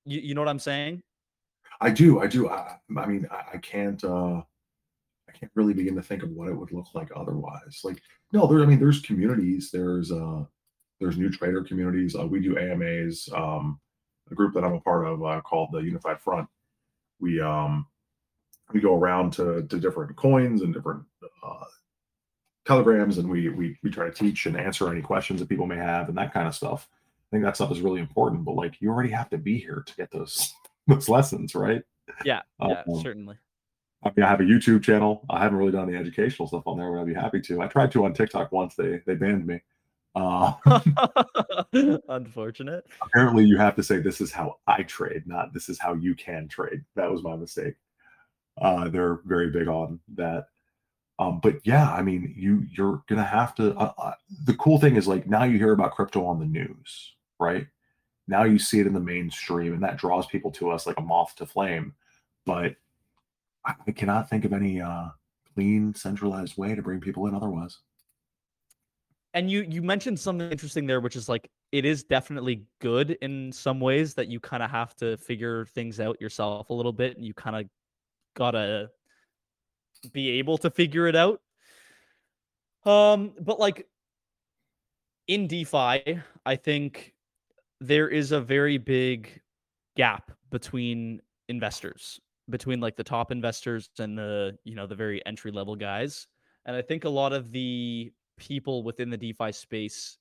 you, 0.05 0.19
you 0.19 0.33
know 0.33 0.41
what 0.41 0.47
I'm 0.47 0.57
saying? 0.57 1.03
I 1.81 1.91
do, 1.91 2.19
I 2.19 2.25
do. 2.25 2.49
I, 2.49 2.77
I 2.97 3.05
mean, 3.05 3.27
I, 3.29 3.43
I 3.53 3.57
can't, 3.57 4.03
uh, 4.03 4.37
I 4.37 5.31
can't 5.39 5.51
really 5.53 5.75
begin 5.75 5.95
to 5.97 6.01
think 6.01 6.23
of 6.23 6.31
what 6.31 6.49
it 6.49 6.57
would 6.57 6.71
look 6.71 6.87
like 6.95 7.11
otherwise. 7.15 7.81
Like, 7.83 8.01
no, 8.31 8.47
there. 8.47 8.63
I 8.63 8.65
mean, 8.65 8.79
there's 8.79 9.01
communities. 9.01 9.69
There's, 9.71 10.11
uh, 10.11 10.43
there's 10.99 11.19
new 11.19 11.29
trader 11.29 11.63
communities. 11.63 12.15
Uh, 12.15 12.25
we 12.25 12.39
do 12.39 12.57
AMAs. 12.57 13.29
Um, 13.35 13.79
a 14.31 14.33
group 14.33 14.55
that 14.55 14.63
I'm 14.63 14.73
a 14.73 14.81
part 14.81 15.05
of 15.05 15.23
uh, 15.23 15.41
called 15.41 15.69
the 15.73 15.77
Unified 15.77 16.19
Front. 16.19 16.49
We 17.19 17.39
um, 17.39 17.85
we 18.73 18.81
go 18.81 18.97
around 18.97 19.31
to 19.33 19.61
to 19.61 19.79
different 19.79 20.15
coins 20.15 20.63
and 20.63 20.73
different 20.73 21.03
uh, 21.45 21.65
telegrams, 22.65 23.17
and 23.17 23.29
we 23.29 23.49
we 23.49 23.77
we 23.83 23.89
try 23.89 24.05
to 24.05 24.11
teach 24.11 24.45
and 24.45 24.57
answer 24.57 24.89
any 24.91 25.01
questions 25.01 25.39
that 25.39 25.49
people 25.49 25.65
may 25.67 25.77
have 25.77 26.09
and 26.09 26.17
that 26.17 26.33
kind 26.33 26.47
of 26.47 26.55
stuff. 26.55 26.87
I 26.91 27.27
think 27.31 27.43
that 27.43 27.55
stuff 27.55 27.71
is 27.71 27.81
really 27.81 27.99
important. 27.99 28.45
But 28.45 28.55
like, 28.55 28.79
you 28.79 28.89
already 28.89 29.09
have 29.09 29.29
to 29.31 29.37
be 29.37 29.57
here 29.57 29.83
to 29.85 29.95
get 29.95 30.11
those 30.11 30.53
those 30.87 31.09
lessons, 31.09 31.55
right? 31.55 31.83
Yeah, 32.25 32.41
yeah, 32.61 32.83
Um, 32.87 33.01
certainly. 33.01 33.37
I 34.05 34.11
mean, 34.15 34.25
I 34.25 34.29
have 34.29 34.41
a 34.41 34.43
YouTube 34.43 34.83
channel. 34.83 35.23
I 35.29 35.41
haven't 35.41 35.57
really 35.57 35.71
done 35.71 35.89
the 35.89 35.97
educational 35.97 36.47
stuff 36.47 36.63
on 36.67 36.77
there, 36.77 36.91
but 36.91 36.99
I'd 36.99 37.07
be 37.07 37.13
happy 37.13 37.39
to. 37.41 37.61
I 37.61 37.67
tried 37.67 37.91
to 37.93 38.03
on 38.05 38.13
TikTok 38.13 38.51
once. 38.51 38.75
They 38.75 39.01
they 39.05 39.15
banned 39.15 39.47
me. 39.47 39.61
Uh, 40.15 40.53
Unfortunate. 42.09 42.85
apparently, 43.01 43.45
you 43.45 43.57
have 43.57 43.75
to 43.75 43.83
say 43.83 43.97
this 43.99 44.21
is 44.21 44.31
how 44.31 44.57
I 44.67 44.83
trade, 44.83 45.25
not 45.25 45.53
this 45.53 45.69
is 45.69 45.79
how 45.79 45.93
you 45.95 46.15
can 46.15 46.47
trade. 46.47 46.83
That 46.95 47.09
was 47.11 47.23
my 47.23 47.35
mistake. 47.35 47.75
Uh, 48.61 48.89
they're 48.89 49.19
very 49.25 49.49
big 49.49 49.67
on 49.67 49.99
that. 50.15 50.47
Um, 51.19 51.39
but 51.41 51.55
yeah, 51.63 51.91
I 51.91 52.01
mean, 52.01 52.33
you 52.35 52.65
you're 52.71 53.03
gonna 53.07 53.23
have 53.23 53.53
to. 53.55 53.75
Uh, 53.75 53.93
uh, 53.97 54.13
the 54.45 54.55
cool 54.55 54.79
thing 54.79 54.95
is 54.95 55.07
like 55.07 55.27
now 55.27 55.43
you 55.43 55.57
hear 55.57 55.73
about 55.73 55.91
crypto 55.91 56.25
on 56.25 56.39
the 56.39 56.45
news, 56.45 57.13
right? 57.39 57.67
Now 58.27 58.43
you 58.43 58.57
see 58.57 58.79
it 58.79 58.87
in 58.87 58.93
the 58.93 58.99
mainstream, 58.99 59.73
and 59.73 59.83
that 59.83 59.97
draws 59.97 60.25
people 60.25 60.51
to 60.51 60.71
us 60.71 60.87
like 60.87 60.97
a 60.97 61.01
moth 61.01 61.35
to 61.37 61.45
flame. 61.45 61.93
But 62.45 62.75
I, 63.65 63.75
I 63.87 63.91
cannot 63.91 64.29
think 64.29 64.43
of 64.45 64.53
any 64.53 64.81
uh, 64.81 65.09
clean, 65.53 65.93
centralized 65.93 66.57
way 66.57 66.73
to 66.73 66.81
bring 66.81 66.99
people 66.99 67.27
in 67.27 67.35
otherwise. 67.35 67.77
And 69.35 69.49
you 69.49 69.65
you 69.69 69.81
mentioned 69.81 70.19
something 70.19 70.51
interesting 70.51 70.87
there, 70.87 70.99
which 70.99 71.15
is 71.15 71.29
like 71.29 71.49
it 71.71 71.85
is 71.85 72.03
definitely 72.03 72.65
good 72.81 73.11
in 73.21 73.51
some 73.51 73.79
ways 73.79 74.13
that 74.15 74.27
you 74.27 74.39
kind 74.39 74.63
of 74.63 74.71
have 74.71 74.95
to 74.97 75.17
figure 75.17 75.65
things 75.65 75.99
out 75.99 76.19
yourself 76.21 76.69
a 76.69 76.73
little 76.73 76.93
bit 76.93 77.17
and 77.17 77.25
you 77.25 77.33
kind 77.33 77.55
of 77.55 77.65
gotta 78.35 78.89
be 80.11 80.31
able 80.39 80.57
to 80.59 80.69
figure 80.69 81.07
it 81.07 81.15
out. 81.15 81.41
Um 82.85 83.33
but 83.39 83.59
like 83.59 83.87
in 85.27 85.47
defi 85.47 86.19
i 86.45 86.55
think 86.55 87.13
there 87.79 88.09
is 88.09 88.33
a 88.33 88.41
very 88.41 88.77
big 88.77 89.41
gap 89.95 90.31
between 90.51 91.21
investors 91.47 92.19
between 92.49 92.79
like 92.79 92.95
the 92.95 93.03
top 93.03 93.31
investors 93.31 93.89
and 93.99 94.17
the 94.17 94.57
you 94.63 94.75
know 94.75 94.87
the 94.87 94.95
very 94.95 95.25
entry 95.25 95.51
level 95.51 95.75
guys. 95.75 96.27
And 96.65 96.75
i 96.75 96.81
think 96.81 97.05
a 97.05 97.09
lot 97.09 97.33
of 97.33 97.51
the 97.51 98.11
people 98.37 98.83
within 98.83 99.09
the 99.09 99.17
defi 99.17 99.51
space 99.51 100.17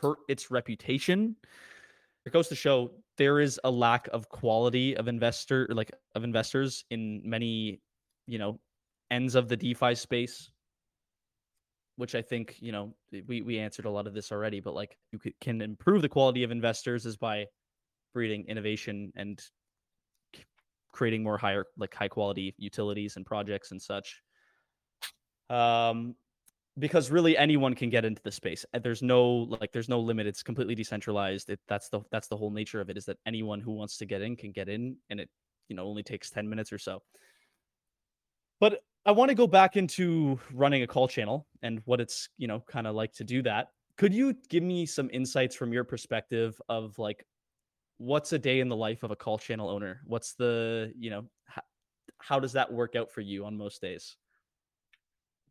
hurt 0.00 0.18
its 0.28 0.50
reputation. 0.50 1.36
It 2.26 2.32
goes 2.32 2.48
to 2.48 2.54
show 2.54 2.92
there 3.16 3.40
is 3.40 3.58
a 3.64 3.70
lack 3.70 4.08
of 4.12 4.28
quality 4.28 4.96
of 4.96 5.08
investor 5.08 5.66
like 5.70 5.90
of 6.14 6.24
investors 6.24 6.84
in 6.90 7.22
many 7.24 7.80
you 8.26 8.38
know 8.38 8.58
ends 9.10 9.34
of 9.34 9.48
the 9.48 9.56
defi 9.56 9.94
space 9.94 10.50
which 11.96 12.14
i 12.14 12.22
think 12.22 12.56
you 12.60 12.72
know 12.72 12.94
we 13.26 13.42
we 13.42 13.58
answered 13.58 13.84
a 13.84 13.90
lot 13.90 14.06
of 14.06 14.14
this 14.14 14.32
already 14.32 14.60
but 14.60 14.74
like 14.74 14.96
you 15.12 15.18
could, 15.18 15.34
can 15.40 15.60
improve 15.60 16.02
the 16.02 16.08
quality 16.08 16.42
of 16.42 16.50
investors 16.50 17.04
is 17.06 17.16
by 17.16 17.44
breeding 18.12 18.44
innovation 18.46 19.12
and 19.16 19.42
creating 20.92 21.22
more 21.22 21.38
higher 21.38 21.66
like 21.78 21.94
high 21.94 22.08
quality 22.08 22.54
utilities 22.58 23.16
and 23.16 23.24
projects 23.24 23.70
and 23.70 23.80
such. 23.80 24.20
Um 25.48 26.14
because 26.78 27.10
really 27.10 27.36
anyone 27.36 27.74
can 27.74 27.90
get 27.90 28.04
into 28.04 28.22
the 28.22 28.30
space. 28.30 28.64
There's 28.82 29.02
no 29.02 29.24
like 29.60 29.72
there's 29.72 29.88
no 29.88 30.00
limit. 30.00 30.26
It's 30.26 30.42
completely 30.42 30.74
decentralized. 30.74 31.50
It, 31.50 31.60
that's 31.68 31.88
the 31.88 32.00
that's 32.10 32.28
the 32.28 32.36
whole 32.36 32.50
nature 32.50 32.80
of 32.80 32.90
it 32.90 32.96
is 32.96 33.04
that 33.06 33.18
anyone 33.26 33.60
who 33.60 33.72
wants 33.72 33.96
to 33.98 34.06
get 34.06 34.22
in 34.22 34.36
can 34.36 34.52
get 34.52 34.68
in 34.68 34.96
and 35.10 35.20
it 35.20 35.28
you 35.68 35.76
know 35.76 35.86
only 35.86 36.02
takes 36.02 36.30
10 36.30 36.48
minutes 36.48 36.72
or 36.72 36.78
so. 36.78 37.02
But 38.60 38.82
i 39.06 39.12
want 39.12 39.28
to 39.28 39.34
go 39.34 39.46
back 39.46 39.76
into 39.76 40.38
running 40.52 40.82
a 40.82 40.86
call 40.86 41.08
channel 41.08 41.46
and 41.62 41.80
what 41.84 42.00
it's 42.00 42.28
you 42.38 42.46
know 42.46 42.60
kind 42.68 42.86
of 42.86 42.94
like 42.94 43.12
to 43.12 43.24
do 43.24 43.42
that 43.42 43.68
could 43.96 44.14
you 44.14 44.34
give 44.48 44.62
me 44.62 44.86
some 44.86 45.10
insights 45.12 45.54
from 45.54 45.72
your 45.72 45.84
perspective 45.84 46.60
of 46.68 46.98
like 46.98 47.26
what's 47.98 48.32
a 48.32 48.38
day 48.38 48.60
in 48.60 48.68
the 48.68 48.76
life 48.76 49.02
of 49.02 49.10
a 49.10 49.16
call 49.16 49.38
channel 49.38 49.68
owner 49.68 50.00
what's 50.04 50.34
the 50.34 50.92
you 50.98 51.10
know 51.10 51.24
how, 51.44 51.62
how 52.18 52.40
does 52.40 52.52
that 52.52 52.72
work 52.72 52.96
out 52.96 53.10
for 53.10 53.20
you 53.20 53.44
on 53.44 53.56
most 53.56 53.80
days 53.80 54.16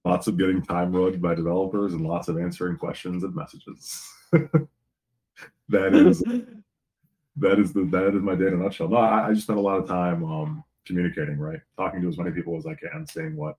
lots 0.05 0.27
of 0.27 0.37
getting 0.37 0.61
time 0.61 0.91
rugged 0.91 1.21
by 1.21 1.35
developers 1.35 1.93
and 1.93 2.05
lots 2.05 2.27
of 2.27 2.37
answering 2.37 2.77
questions 2.77 3.23
and 3.23 3.35
messages. 3.35 4.07
that 4.31 5.93
is 5.93 6.19
that 7.35 7.59
is 7.59 7.73
the 7.73 7.85
that 7.85 8.15
is 8.15 8.21
my 8.21 8.35
day 8.35 8.47
in 8.47 8.53
a 8.53 8.57
nutshell. 8.57 8.89
No, 8.89 8.97
I, 8.97 9.27
I 9.27 9.33
just 9.33 9.43
spend 9.43 9.59
a 9.59 9.61
lot 9.61 9.79
of 9.79 9.87
time 9.87 10.23
um, 10.23 10.63
communicating, 10.85 11.37
right? 11.37 11.59
Talking 11.77 12.01
to 12.01 12.07
as 12.07 12.17
many 12.17 12.31
people 12.31 12.57
as 12.57 12.65
I 12.65 12.75
can, 12.75 13.05
seeing 13.07 13.35
what 13.35 13.55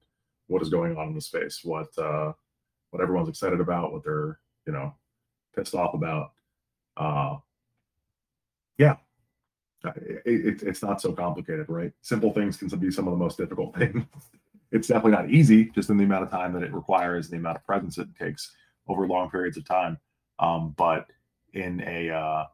what 0.48 0.62
is 0.62 0.68
going 0.68 0.96
on 0.96 1.09
in 1.09 1.14
the 1.14 1.20
space, 1.20 1.61
what 1.62 1.96
uh, 1.98 2.33
what 2.90 3.02
everyone's 3.02 3.28
excited 3.28 3.61
about, 3.61 3.92
what 3.92 4.04
they're 4.04 4.38
you 4.66 4.72
know 4.72 4.94
pissed 5.54 5.74
off 5.74 5.94
about. 5.94 6.33
Uh, 6.96 7.37
yeah, 8.78 8.96
it, 9.85 10.22
it, 10.26 10.62
it's 10.62 10.83
not 10.83 11.00
so 11.00 11.12
complicated, 11.12 11.66
right? 11.68 11.92
Simple 12.02 12.33
things 12.33 12.56
can 12.56 12.68
be 12.78 12.90
some 12.90 13.06
of 13.06 13.12
the 13.12 13.18
most 13.18 13.38
difficult 13.38 13.74
things 13.78 14.04
it's 14.72 14.88
definitely 14.88 15.12
not 15.12 15.30
easy, 15.30 15.66
just 15.70 15.90
in 15.90 15.96
the 15.96 16.04
amount 16.04 16.22
of 16.22 16.30
time 16.30 16.52
that 16.52 16.62
it 16.62 16.72
requires, 16.72 17.28
the 17.28 17.37
amount 17.37 17.56
of 17.56 17.66
presence 17.66 17.98
it 17.98 18.09
takes 18.18 18.52
over 18.88 19.06
long 19.06 19.30
periods 19.30 19.56
of 19.56 19.64
time. 19.64 19.98
Um, 20.38 20.74
but 20.76 21.11
in 21.54 21.83
a 21.87 22.11
uh, 22.11 22.44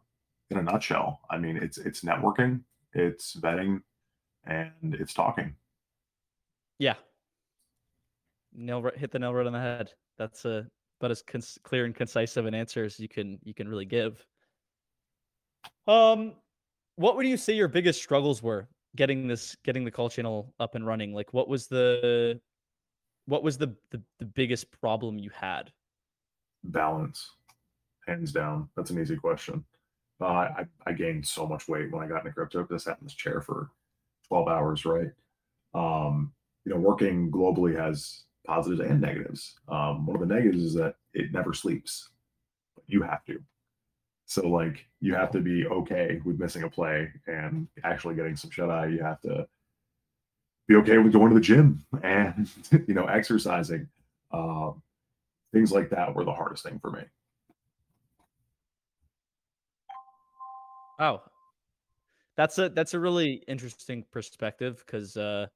in 0.50 0.58
a 0.58 0.62
nutshell, 0.62 1.20
I 1.30 1.38
mean, 1.38 1.56
it's 1.56 1.78
it's 1.78 2.02
networking, 2.02 2.62
it's 2.94 3.36
vetting, 3.36 3.82
and 4.46 4.94
it's 4.94 5.14
talking. 5.14 5.54
Yeah, 6.78 6.94
nail 8.54 8.90
hit 8.94 9.10
the 9.10 9.18
nail 9.18 9.34
right 9.34 9.46
on 9.46 9.52
the 9.52 9.60
head. 9.60 9.92
That's 10.18 10.44
a 10.44 10.66
but 11.00 11.10
as 11.10 11.22
clear 11.22 11.84
and 11.84 11.94
concise 11.94 12.36
of 12.36 12.46
an 12.46 12.54
answer 12.54 12.84
as 12.84 12.98
you 12.98 13.08
can 13.08 13.38
you 13.42 13.54
can 13.54 13.68
really 13.68 13.84
give. 13.84 14.24
Um, 15.86 16.34
what 16.96 17.16
would 17.16 17.26
you 17.26 17.36
say 17.36 17.54
your 17.54 17.68
biggest 17.68 18.02
struggles 18.02 18.42
were 18.42 18.68
getting 18.96 19.28
this 19.28 19.56
getting 19.64 19.84
the 19.84 19.90
call 19.90 20.08
channel 20.08 20.52
up 20.58 20.74
and 20.74 20.86
running 20.86 21.12
like 21.12 21.32
what 21.32 21.48
was 21.48 21.66
the 21.68 22.40
what 23.26 23.42
was 23.42 23.56
the 23.58 23.74
the, 23.90 24.00
the 24.18 24.24
biggest 24.24 24.70
problem 24.80 25.18
you 25.18 25.30
had 25.30 25.70
balance 26.64 27.30
hands 28.06 28.32
down 28.32 28.68
that's 28.76 28.90
an 28.90 29.00
easy 29.00 29.16
question 29.16 29.62
uh, 30.22 30.24
I, 30.24 30.64
I 30.86 30.92
gained 30.92 31.26
so 31.26 31.46
much 31.46 31.68
weight 31.68 31.92
when 31.92 32.02
i 32.02 32.08
got 32.08 32.20
into 32.20 32.32
crypto 32.32 32.62
because 32.62 32.86
i 32.86 32.90
sat 32.90 32.98
in 33.00 33.06
this 33.06 33.14
chair 33.14 33.42
for 33.42 33.70
12 34.28 34.48
hours 34.48 34.84
right 34.84 35.10
um 35.74 36.32
you 36.64 36.72
know 36.72 36.80
working 36.80 37.30
globally 37.30 37.76
has 37.76 38.24
positives 38.46 38.80
and 38.80 39.00
negatives 39.00 39.54
um, 39.68 40.06
one 40.06 40.20
of 40.20 40.26
the 40.26 40.34
negatives 40.34 40.62
is 40.62 40.74
that 40.74 40.94
it 41.14 41.32
never 41.32 41.52
sleeps 41.52 42.10
you 42.86 43.02
have 43.02 43.24
to 43.24 43.40
so 44.26 44.48
like 44.48 44.86
you 45.00 45.14
have 45.14 45.30
to 45.30 45.40
be 45.40 45.66
okay 45.66 46.20
with 46.24 46.40
missing 46.40 46.64
a 46.64 46.70
play 46.70 47.12
and 47.28 47.68
actually 47.84 48.16
getting 48.16 48.34
some 48.34 48.50
shut 48.50 48.70
eye. 48.70 48.86
You 48.86 49.02
have 49.02 49.20
to 49.20 49.46
be 50.66 50.74
okay 50.76 50.98
with 50.98 51.12
going 51.12 51.28
to 51.28 51.34
the 51.34 51.40
gym 51.40 51.86
and 52.02 52.50
you 52.88 52.94
know 52.94 53.06
exercising. 53.06 53.88
Um, 54.32 54.82
things 55.52 55.70
like 55.70 55.90
that 55.90 56.14
were 56.14 56.24
the 56.24 56.32
hardest 56.32 56.64
thing 56.64 56.80
for 56.80 56.90
me. 56.90 57.02
Oh, 60.98 61.22
that's 62.36 62.58
a 62.58 62.68
that's 62.68 62.94
a 62.94 63.00
really 63.00 63.42
interesting 63.48 64.04
perspective 64.10 64.82
because 64.84 65.16
uh, 65.16 65.46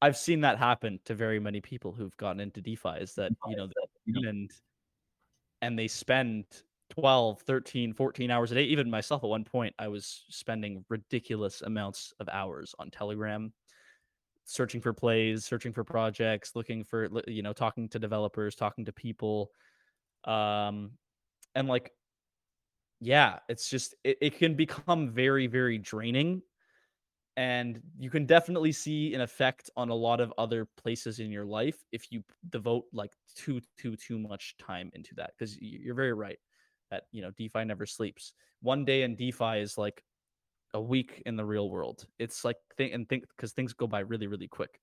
I've 0.00 0.16
seen 0.16 0.40
that 0.42 0.58
happen 0.58 0.98
to 1.04 1.14
very 1.14 1.38
many 1.38 1.60
people 1.60 1.92
who've 1.92 2.16
gotten 2.16 2.40
into 2.40 2.60
DeFi. 2.60 3.00
Is 3.00 3.14
that 3.14 3.32
you 3.48 3.56
know 3.56 3.68
and 4.06 4.50
and 5.62 5.78
they 5.78 5.88
spend 5.88 6.44
12 6.90 7.40
13 7.40 7.92
14 7.92 8.30
hours 8.30 8.52
a 8.52 8.54
day 8.54 8.62
even 8.62 8.88
myself 8.88 9.24
at 9.24 9.30
one 9.30 9.44
point 9.44 9.74
i 9.78 9.88
was 9.88 10.24
spending 10.28 10.84
ridiculous 10.88 11.62
amounts 11.62 12.12
of 12.20 12.28
hours 12.28 12.74
on 12.78 12.90
telegram 12.90 13.52
searching 14.44 14.80
for 14.80 14.92
plays 14.92 15.44
searching 15.44 15.72
for 15.72 15.82
projects 15.82 16.54
looking 16.54 16.84
for 16.84 17.08
you 17.26 17.42
know 17.42 17.52
talking 17.52 17.88
to 17.88 17.98
developers 17.98 18.54
talking 18.54 18.84
to 18.84 18.92
people 18.92 19.50
um 20.26 20.92
and 21.56 21.66
like 21.66 21.90
yeah 23.00 23.38
it's 23.48 23.68
just 23.68 23.94
it, 24.04 24.16
it 24.20 24.38
can 24.38 24.54
become 24.54 25.10
very 25.10 25.46
very 25.46 25.78
draining 25.78 26.42
and 27.36 27.80
you 27.98 28.08
can 28.08 28.24
definitely 28.24 28.72
see 28.72 29.12
an 29.12 29.20
effect 29.20 29.68
on 29.76 29.90
a 29.90 29.94
lot 29.94 30.20
of 30.20 30.32
other 30.38 30.66
places 30.78 31.18
in 31.18 31.30
your 31.30 31.44
life 31.44 31.84
if 31.92 32.10
you 32.10 32.24
devote 32.48 32.84
like 32.92 33.12
too 33.34 33.60
too 33.76 33.94
too 33.96 34.18
much 34.18 34.56
time 34.58 34.90
into 34.94 35.14
that 35.14 35.32
because 35.36 35.56
you're 35.60 35.94
very 35.94 36.14
right 36.14 36.38
that 36.90 37.04
you 37.12 37.22
know 37.22 37.30
DeFi 37.32 37.64
never 37.64 37.86
sleeps. 37.86 38.32
One 38.60 38.84
day 38.84 39.02
in 39.02 39.16
DeFi 39.16 39.58
is 39.58 39.76
like 39.78 40.02
a 40.74 40.80
week 40.80 41.22
in 41.26 41.36
the 41.36 41.44
real 41.44 41.68
world. 41.68 42.06
It's 42.18 42.44
like 42.44 42.56
think 42.76 42.94
and 42.94 43.08
think 43.08 43.24
because 43.36 43.52
things 43.52 43.72
go 43.72 43.86
by 43.86 44.00
really 44.00 44.26
really 44.26 44.48
quick. 44.48 44.80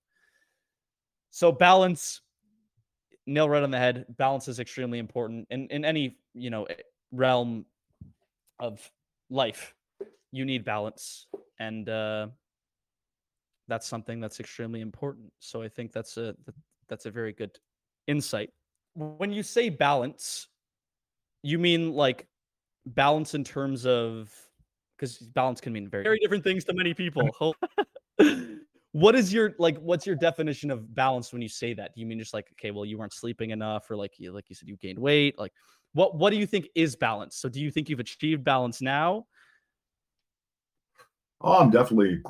So 1.31 1.51
balance, 1.51 2.21
nail 3.25 3.49
right 3.49 3.63
on 3.63 3.71
the 3.71 3.79
head. 3.79 4.05
Balance 4.17 4.47
is 4.47 4.59
extremely 4.59 4.99
important 4.99 5.47
in 5.49 5.67
in 5.67 5.85
any 5.85 6.17
you 6.33 6.49
know 6.49 6.65
eh, 6.65 6.75
realm 7.11 7.65
of 8.59 8.89
life. 9.29 9.73
You 10.31 10.45
need 10.45 10.65
balance, 10.65 11.27
and 11.59 11.87
uh, 11.87 12.27
that's 13.67 13.87
something 13.87 14.19
that's 14.19 14.39
extremely 14.39 14.81
important. 14.81 15.31
So 15.39 15.61
I 15.61 15.69
think 15.69 15.91
that's 15.91 16.17
a 16.17 16.35
that's 16.87 17.05
a 17.05 17.11
very 17.11 17.33
good 17.33 17.57
insight. 18.07 18.49
When 18.95 19.31
you 19.31 19.43
say 19.43 19.69
balance, 19.69 20.47
you 21.43 21.59
mean 21.59 21.93
like 21.93 22.27
balance 22.85 23.33
in 23.33 23.43
terms 23.43 23.85
of 23.85 24.33
because 24.97 25.17
balance 25.17 25.61
can 25.61 25.73
mean 25.73 25.87
very, 25.89 26.03
very 26.03 26.19
different 26.19 26.43
things 26.43 26.63
to 26.65 26.73
many 26.73 26.93
people. 26.93 27.55
what 28.91 29.15
is 29.15 29.33
your 29.33 29.53
like 29.59 29.77
what's 29.79 30.05
your 30.05 30.15
definition 30.15 30.71
of 30.71 30.93
balance 30.95 31.33
when 31.33 31.41
you 31.41 31.49
say 31.49 31.73
that? 31.73 31.93
Do 31.93 32.01
you 32.01 32.07
mean 32.07 32.19
just 32.19 32.33
like 32.33 32.47
okay, 32.53 32.71
well 32.71 32.85
you 32.85 32.97
weren't 32.97 33.13
sleeping 33.13 33.51
enough 33.51 33.89
or 33.89 33.97
like 33.97 34.13
you 34.17 34.31
like 34.31 34.49
you 34.49 34.55
said 34.55 34.67
you 34.67 34.77
gained 34.77 34.99
weight? 34.99 35.37
Like 35.37 35.53
what 35.93 36.15
what 36.15 36.31
do 36.31 36.37
you 36.37 36.45
think 36.45 36.69
is 36.75 36.95
balance? 36.95 37.37
So 37.37 37.49
do 37.49 37.61
you 37.61 37.71
think 37.71 37.89
you've 37.89 37.99
achieved 37.99 38.43
balance 38.43 38.81
now? 38.81 39.25
Oh, 41.41 41.59
I'm 41.59 41.69
definitely 41.69 42.21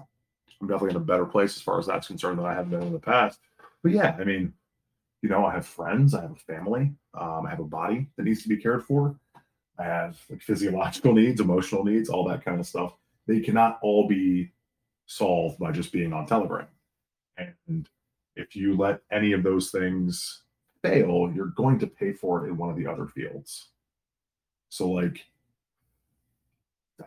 I'm 0.61 0.68
definitely 0.68 0.91
in 0.91 0.97
a 0.97 0.99
better 0.99 1.26
place 1.26 1.55
as 1.55 1.61
far 1.61 1.80
as 1.80 1.88
that's 1.88 2.07
concerned 2.07 2.39
than 2.39 2.45
I 2.45 2.53
have 2.53 2.70
been 2.70 2.84
in 2.84 2.93
the 2.93 2.99
past. 2.99 3.39
But 3.82 3.91
yeah, 3.91 4.16
I 4.20 4.24
mean, 4.24 4.53
you 5.22 5.30
know, 5.30 5.45
I 5.45 5.53
have 5.53 5.66
friends, 5.66 6.14
I 6.14 6.22
have 6.22 6.32
a 6.32 6.36
family, 6.36 6.93
um, 7.14 7.45
I 7.45 7.49
have 7.49 7.59
a 7.59 7.66
body 7.66 8.09
that 8.18 8.24
needs 8.24 8.43
to 8.43 8.49
be 8.49 8.57
cared 8.57 8.84
for. 8.84 9.16
I 9.80 9.84
have 9.84 10.20
like 10.30 10.41
physiological 10.41 11.14
needs, 11.16 11.41
emotional 11.41 11.84
needs, 11.84 12.09
all 12.09 12.28
that 12.30 12.45
kind 12.45 12.59
of 12.59 12.68
stuff. 12.68 12.95
They 13.28 13.39
cannot 13.39 13.80
all 13.82 14.07
be 14.07 14.51
solved 15.05 15.59
by 15.59 15.72
just 15.72 15.91
being 15.91 16.14
on 16.14 16.26
Telegram. 16.26 16.68
And 17.38 17.89
if 18.36 18.55
you 18.55 18.76
let 18.76 19.01
any 19.11 19.34
of 19.34 19.43
those 19.43 19.72
things 19.72 20.43
fail, 20.84 21.31
you're 21.34 21.47
going 21.47 21.79
to 21.79 21.88
pay 21.88 22.13
for 22.13 22.45
it 22.45 22.49
in 22.49 22.57
one 22.57 22.69
of 22.69 22.75
the 22.75 22.86
other 22.86 23.07
fields. 23.07 23.69
So, 24.69 24.89
like, 24.89 25.25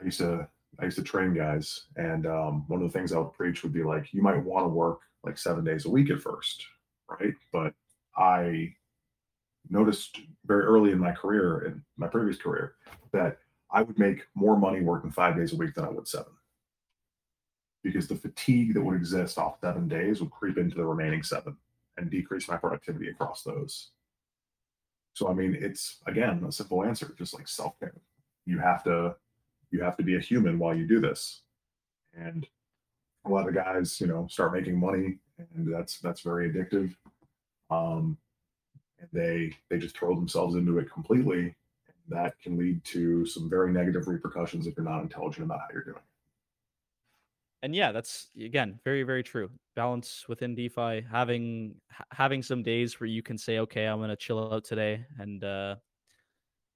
I 0.01 0.05
used 0.05 0.19
to 0.19 0.49
I 0.79 0.85
used 0.85 0.99
to 0.99 1.03
train 1.03 1.33
guys, 1.33 1.87
and 1.97 2.27
um, 2.27 2.65
one 2.69 2.83
of 2.83 2.93
the 2.93 2.99
things 2.99 3.13
I 3.13 3.19
would 3.19 3.33
preach 3.33 3.63
would 3.63 3.73
be 3.73 3.83
like, 3.83 4.13
you 4.13 4.23
might 4.23 4.43
want 4.43 4.65
to 4.65 4.69
work 4.69 5.01
like 5.25 5.39
seven 5.39 5.65
days 5.65 5.87
a 5.87 5.91
week 5.91 6.11
at 6.11 6.21
first, 6.21 6.67
right? 7.09 7.35
But 7.51 7.73
I 8.17 8.75
noticed 9.71 10.21
very 10.45 10.65
early 10.65 10.93
in 10.93 10.99
my 10.99 11.13
career, 11.13 11.65
in 11.67 11.83
my 11.97 12.09
previous 12.09 12.37
career, 12.37 12.75
that 13.13 13.39
I 13.71 13.83
would 13.83 13.99
make 13.99 14.27
more 14.35 14.57
money 14.57 14.81
working 14.81 15.11
five 15.11 15.37
days 15.37 15.53
a 15.53 15.57
week 15.57 15.75
than 15.75 15.85
I 15.85 15.91
would 15.91 16.07
seven. 16.07 16.33
Because 17.83 18.07
the 18.07 18.17
fatigue 18.17 18.75
that 18.75 18.83
would 18.83 18.97
exist 18.97 19.39
off 19.39 19.61
seven 19.63 19.89
days 19.89 20.21
would 20.21 20.31
creep 20.31 20.59
into 20.59 20.77
the 20.77 20.85
remaining 20.85 21.23
seven 21.23 21.57
and 21.97 22.11
decrease 22.11 22.49
my 22.49 22.57
productivity 22.57 23.09
across 23.09 23.43
those. 23.43 23.91
So 25.15 25.29
I 25.29 25.35
mean, 25.35 25.57
it's 25.59 25.99
again 26.07 26.45
a 26.47 26.53
simple 26.53 26.85
answer, 26.85 27.15
just 27.19 27.35
like 27.35 27.49
self-care. 27.49 27.95
You 28.45 28.59
have 28.59 28.85
to 28.85 29.17
you 29.71 29.83
have 29.83 29.97
to 29.97 30.03
be 30.03 30.17
a 30.17 30.21
human 30.21 30.59
while 30.59 30.75
you 30.75 30.87
do 30.87 31.01
this. 31.01 31.43
And 32.15 32.47
a 33.25 33.31
lot 33.31 33.49
of 33.49 33.55
guys, 33.55 34.01
you 34.01 34.07
know, 34.07 34.27
start 34.31 34.53
making 34.53 34.79
money 34.79 35.19
and 35.39 35.73
that's 35.73 35.99
that's 36.01 36.21
very 36.21 36.51
addictive. 36.51 36.95
Um 37.71 38.19
and 38.99 39.09
they 39.13 39.57
they 39.71 39.79
just 39.79 39.97
throw 39.97 40.15
themselves 40.15 40.55
into 40.55 40.79
it 40.79 40.93
completely. 40.93 41.55
That 42.09 42.39
can 42.41 42.57
lead 42.57 42.85
to 42.85 43.27
some 43.27 43.51
very 43.51 43.73
negative 43.73 44.07
repercussions 44.07 44.67
if 44.67 44.77
you're 44.77 44.85
not 44.85 45.03
intelligent 45.03 45.45
about 45.45 45.61
how 45.61 45.67
you're 45.73 45.83
doing. 45.83 46.06
And 47.67 47.75
yeah, 47.75 47.91
that's 47.91 48.29
again 48.41 48.79
very 48.85 49.03
very 49.03 49.25
true. 49.25 49.51
Balance 49.75 50.27
within 50.29 50.55
DeFi, 50.55 51.05
having 51.11 51.75
having 52.13 52.41
some 52.41 52.63
days 52.63 53.01
where 53.01 53.09
you 53.09 53.25
can 53.25 53.37
say, 53.37 53.59
okay, 53.59 53.87
I'm 53.87 53.99
gonna 53.99 54.15
chill 54.15 54.55
out 54.55 54.63
today, 54.63 55.05
and 55.19 55.43
uh, 55.43 55.75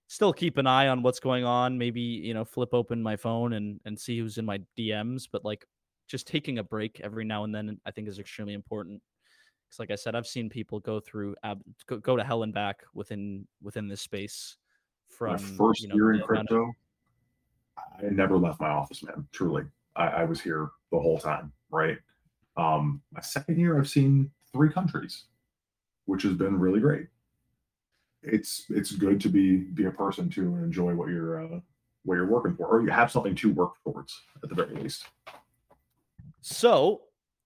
still 0.09 0.33
keep 0.33 0.59
an 0.59 0.67
eye 0.67 0.89
on 0.89 1.05
what's 1.05 1.21
going 1.21 1.45
on. 1.45 1.79
Maybe 1.79 2.01
you 2.01 2.35
know, 2.35 2.45
flip 2.45 2.71
open 2.73 3.01
my 3.01 3.15
phone 3.15 3.53
and 3.53 3.79
and 3.85 3.97
see 3.97 4.19
who's 4.19 4.37
in 4.37 4.45
my 4.45 4.61
DMs. 4.77 5.29
But 5.31 5.45
like, 5.45 5.65
just 6.09 6.27
taking 6.27 6.59
a 6.59 6.65
break 6.65 7.01
every 7.05 7.25
now 7.25 7.45
and 7.45 7.55
then, 7.55 7.79
I 7.87 7.93
think 7.93 8.09
is 8.09 8.19
extremely 8.19 8.55
important. 8.55 9.01
Because, 9.69 9.79
like 9.79 9.93
I 9.93 9.95
said, 9.95 10.17
I've 10.17 10.27
seen 10.27 10.51
people 10.51 10.81
go 10.81 10.99
through 10.99 11.37
ab- 11.45 11.63
go, 11.87 11.99
go 11.99 12.17
to 12.17 12.25
hell 12.25 12.43
and 12.43 12.53
back 12.53 12.83
within 12.95 13.47
within 13.63 13.87
this 13.87 14.01
space. 14.01 14.57
From 15.07 15.35
my 15.35 15.39
first 15.39 15.83
you 15.83 15.89
know, 15.91 15.95
year 15.95 16.15
in 16.15 16.21
crypto, 16.21 16.65
of... 16.65 17.85
I 18.05 18.11
never 18.11 18.37
left 18.37 18.61
my 18.61 18.71
office, 18.71 19.05
man. 19.05 19.29
Truly, 19.31 19.63
I, 19.95 20.09
I 20.09 20.25
was 20.25 20.41
here 20.41 20.73
the 20.91 20.99
whole 20.99 21.19
time. 21.19 21.53
Right. 21.71 21.99
Um, 22.57 23.01
my 23.13 23.21
second 23.21 23.59
year, 23.59 23.79
I've 23.79 23.89
seen 23.89 24.31
three 24.53 24.71
countries, 24.71 25.25
which 26.07 26.23
has 26.23 26.35
been 26.35 26.59
really 26.59 26.81
great 26.81 27.07
it's 28.23 28.67
it's 28.69 28.93
good 28.93 29.21
to 29.21 29.29
be 29.29 29.57
be 29.57 29.87
a 29.87 29.91
person 29.91 30.29
to 30.31 30.57
enjoy 30.57 30.95
what 30.95 31.09
you're 31.09 31.43
uh, 31.43 31.61
what 32.05 32.15
you're 32.15 32.27
working 32.27 32.55
for, 32.57 32.67
or 32.67 32.83
you 32.83 32.91
have 32.91 33.11
something 33.11 33.35
to 33.37 33.53
work 33.53 33.73
towards 33.85 34.21
at 34.43 34.49
the 34.49 34.55
very 34.55 34.75
least. 34.75 35.05
So, 36.41 37.03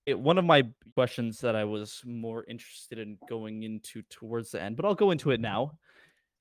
it, 0.07 0.19
one 0.19 0.39
of 0.39 0.45
my 0.45 0.65
questions 0.95 1.41
that 1.41 1.57
I 1.57 1.65
was 1.65 2.03
more 2.05 2.45
interested 2.49 2.99
in 2.99 3.19
going 3.29 3.65
into 3.65 4.03
towards 4.03 4.53
the 4.53 4.63
end, 4.63 4.77
but 4.77 4.85
I'll 4.85 4.95
go 4.95 5.11
into 5.11 5.31
it 5.31 5.41
now. 5.41 5.79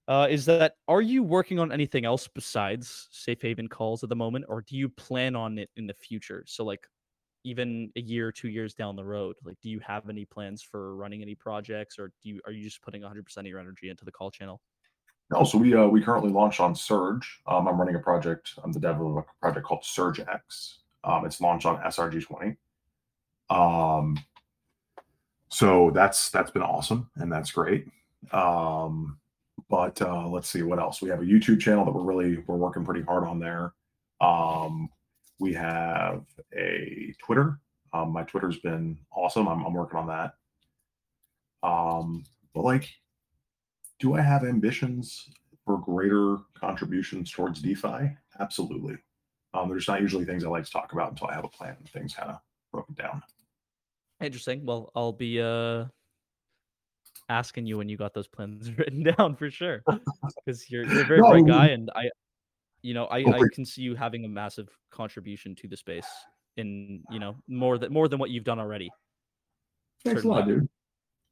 Uh, 0.07 0.27
is 0.29 0.45
that 0.45 0.75
are 0.87 1.01
you 1.01 1.23
working 1.23 1.59
on 1.59 1.71
anything 1.71 2.05
else 2.05 2.27
besides 2.27 3.07
SafeHaven 3.13 3.69
Calls 3.69 4.03
at 4.03 4.09
the 4.09 4.15
moment, 4.15 4.45
or 4.49 4.61
do 4.61 4.75
you 4.75 4.89
plan 4.89 5.35
on 5.35 5.57
it 5.57 5.69
in 5.77 5.87
the 5.87 5.93
future? 5.93 6.43
So, 6.45 6.65
like, 6.65 6.85
even 7.45 7.91
a 7.95 8.01
year 8.01 8.31
two 8.31 8.47
years 8.47 8.73
down 8.73 8.95
the 8.95 9.03
road 9.03 9.35
like 9.43 9.57
do 9.61 9.69
you 9.69 9.77
have 9.79 10.07
any 10.07 10.23
plans 10.23 10.63
for 10.63 10.95
running 10.95 11.21
any 11.21 11.35
projects 11.35 11.99
or 11.99 12.09
do 12.23 12.29
you 12.29 12.39
are 12.45 12.53
you 12.53 12.63
just 12.63 12.81
putting 12.81 13.01
100% 13.01 13.37
of 13.37 13.45
your 13.45 13.59
energy 13.59 13.89
into 13.89 14.05
the 14.05 14.11
call 14.11 14.31
channel? 14.31 14.61
No 15.29 15.43
so 15.43 15.57
we 15.57 15.73
uh, 15.73 15.87
we 15.87 16.01
currently 16.01 16.31
launched 16.31 16.61
on 16.61 16.73
surge. 16.73 17.41
Um, 17.45 17.67
i'm 17.67 17.77
running 17.77 17.95
a 17.95 17.99
project 17.99 18.53
i'm 18.63 18.71
the 18.71 18.79
dev 18.79 19.01
of 19.01 19.17
a 19.17 19.25
project 19.41 19.65
called 19.65 19.83
surge 19.83 20.21
x. 20.21 20.79
Um, 21.03 21.25
it's 21.25 21.41
launched 21.41 21.65
on 21.65 21.77
srg20 21.79 22.55
um, 23.49 24.17
so 25.49 25.91
that's 25.93 26.29
that's 26.29 26.51
been 26.51 26.63
awesome 26.63 27.09
and 27.15 27.31
that's 27.31 27.51
great. 27.51 27.85
Um, 28.31 29.19
but 29.69 30.01
uh, 30.01 30.27
let's 30.27 30.49
see 30.49 30.61
what 30.61 30.79
else 30.79 31.01
we 31.01 31.09
have 31.09 31.21
a 31.21 31.25
youtube 31.25 31.59
channel 31.59 31.85
that 31.85 31.91
we're 31.91 32.01
really 32.03 32.43
we're 32.47 32.55
working 32.55 32.85
pretty 32.85 33.01
hard 33.01 33.23
on 33.23 33.39
there 33.39 33.73
um, 34.21 34.89
we 35.39 35.53
have 35.53 36.23
a 36.55 37.13
Twitter. 37.19 37.59
Um, 37.91 38.13
my 38.13 38.23
Twitter's 38.23 38.59
been 38.59 38.97
awesome. 39.11 39.47
I'm, 39.47 39.65
I'm 39.65 39.73
working 39.73 39.99
on 39.99 40.07
that. 40.07 40.33
Um, 41.67 42.23
but 42.53 42.63
like, 42.63 42.89
do 43.99 44.15
I 44.15 44.21
have 44.21 44.43
ambitions 44.45 45.29
for 45.65 45.77
greater 45.77 46.37
contributions 46.55 47.31
towards 47.31 47.61
DeFi? 47.61 48.15
Absolutely. 48.39 48.97
Um, 49.53 49.69
there's 49.69 49.87
not 49.87 50.01
usually 50.01 50.25
things 50.25 50.43
I 50.43 50.47
like 50.47 50.65
to 50.65 50.71
talk 50.71 50.93
about 50.93 51.11
until 51.11 51.27
I 51.27 51.35
have 51.35 51.45
a 51.45 51.49
plan 51.49 51.75
and 51.77 51.89
things 51.89 52.15
kind 52.15 52.31
of 52.31 52.39
broken 52.71 52.95
down. 52.95 53.21
Interesting. 54.21 54.65
Well, 54.65 54.91
I'll 54.95 55.11
be 55.11 55.41
uh 55.41 55.85
asking 57.29 57.65
you 57.65 57.77
when 57.77 57.89
you 57.89 57.97
got 57.97 58.13
those 58.13 58.27
plans 58.27 58.71
written 58.77 59.03
down 59.03 59.35
for 59.35 59.49
sure, 59.49 59.83
because 60.45 60.69
you're, 60.69 60.85
you're 60.85 61.01
a 61.01 61.05
very 61.05 61.21
no, 61.21 61.29
bright 61.29 61.47
guy, 61.47 61.67
and 61.67 61.89
I 61.95 62.09
you 62.83 62.93
know, 62.93 63.05
I, 63.05 63.19
I 63.19 63.39
can 63.53 63.65
see 63.65 63.81
you 63.81 63.95
having 63.95 64.25
a 64.25 64.27
massive 64.27 64.67
contribution 64.91 65.55
to 65.55 65.67
the 65.67 65.77
space 65.77 66.05
in, 66.57 67.01
you 67.09 67.17
know, 67.17 67.35
more 67.47 67.77
than 67.77 67.91
more 67.91 68.07
than 68.07 68.19
what 68.19 68.29
you've 68.29 68.43
done 68.43 68.59
already. 68.59 68.91
Thanks 70.03 70.23
a 70.23 70.27
lot, 70.27 70.45
dude. 70.45 70.67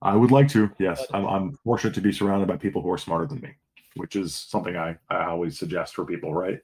I 0.01 0.15
would 0.15 0.31
like 0.31 0.47
to. 0.49 0.71
Yes, 0.79 1.05
I'm, 1.13 1.25
I'm 1.27 1.53
fortunate 1.63 1.93
to 1.93 2.01
be 2.01 2.11
surrounded 2.11 2.47
by 2.47 2.55
people 2.55 2.81
who 2.81 2.89
are 2.89 2.97
smarter 2.97 3.27
than 3.27 3.41
me, 3.41 3.51
which 3.97 4.15
is 4.15 4.33
something 4.33 4.77
I, 4.77 4.97
I 5.09 5.25
always 5.25 5.59
suggest 5.59 5.93
for 5.93 6.05
people, 6.05 6.33
right? 6.33 6.59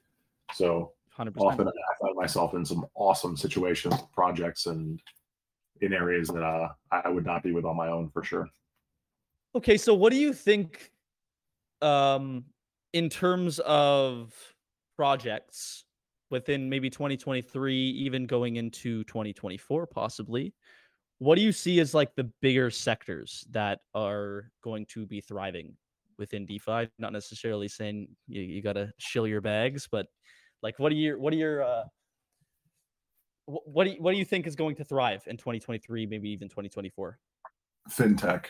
So 0.54 0.94
100%. 1.20 1.34
often 1.38 1.68
I 1.68 1.72
find 2.02 2.16
myself 2.16 2.54
in 2.56 2.66
some 2.66 2.86
awesome 2.96 3.36
situations, 3.36 3.96
projects, 4.14 4.68
and 4.68 5.00
in 5.82 5.94
areas 5.94 6.30
that 6.30 6.44
uh, 6.44 6.70
I 6.92 7.10
would 7.10 7.26
not 7.26 7.44
be 7.44 7.52
with 7.52 7.66
on 7.66 7.76
my 7.76 7.90
own 7.90 8.10
for 8.10 8.24
sure. 8.24 8.50
Okay, 9.58 9.76
so 9.76 9.96
what 9.96 10.12
do 10.12 10.20
you 10.20 10.34
think, 10.34 10.92
um, 11.82 12.46
in 12.94 13.10
terms 13.10 13.58
of 13.66 14.32
projects 14.96 15.84
within 16.30 16.70
maybe 16.70 16.92
2023, 16.92 17.76
even 17.76 18.28
going 18.28 18.58
into 18.58 19.04
2024, 19.06 19.88
possibly. 19.88 20.54
What 21.18 21.38
do 21.38 21.42
you 21.42 21.52
see 21.52 21.80
as 21.80 21.96
like 21.96 22.14
the 22.14 22.30
bigger 22.40 22.70
sectors 22.70 23.48
that 23.50 23.80
are 23.96 24.52
going 24.64 24.86
to 24.90 25.08
be 25.08 25.22
thriving 25.22 25.76
within 26.20 26.46
DeFi? 26.46 26.88
Not 27.00 27.12
necessarily 27.12 27.68
saying 27.68 28.10
you, 28.28 28.44
you 28.44 28.62
got 28.62 28.74
to 28.74 28.92
shill 29.00 29.26
your 29.26 29.42
bags, 29.42 29.88
but 29.92 30.06
like, 30.62 30.78
what 30.78 30.92
are 30.92 30.96
your, 30.96 31.18
what 31.18 31.34
are 31.34 31.38
your, 31.38 31.64
uh, 31.64 31.84
what 33.48 33.86
do 33.86 33.90
you, 33.90 33.98
what 34.04 34.12
do 34.12 34.20
you 34.20 34.26
think 34.26 34.46
is 34.46 34.56
going 34.56 34.76
to 34.76 34.84
thrive 34.84 35.24
in 35.26 35.36
2023, 35.36 36.06
maybe 36.06 36.30
even 36.30 36.48
2024? 36.48 37.18
Fintech, 37.90 38.46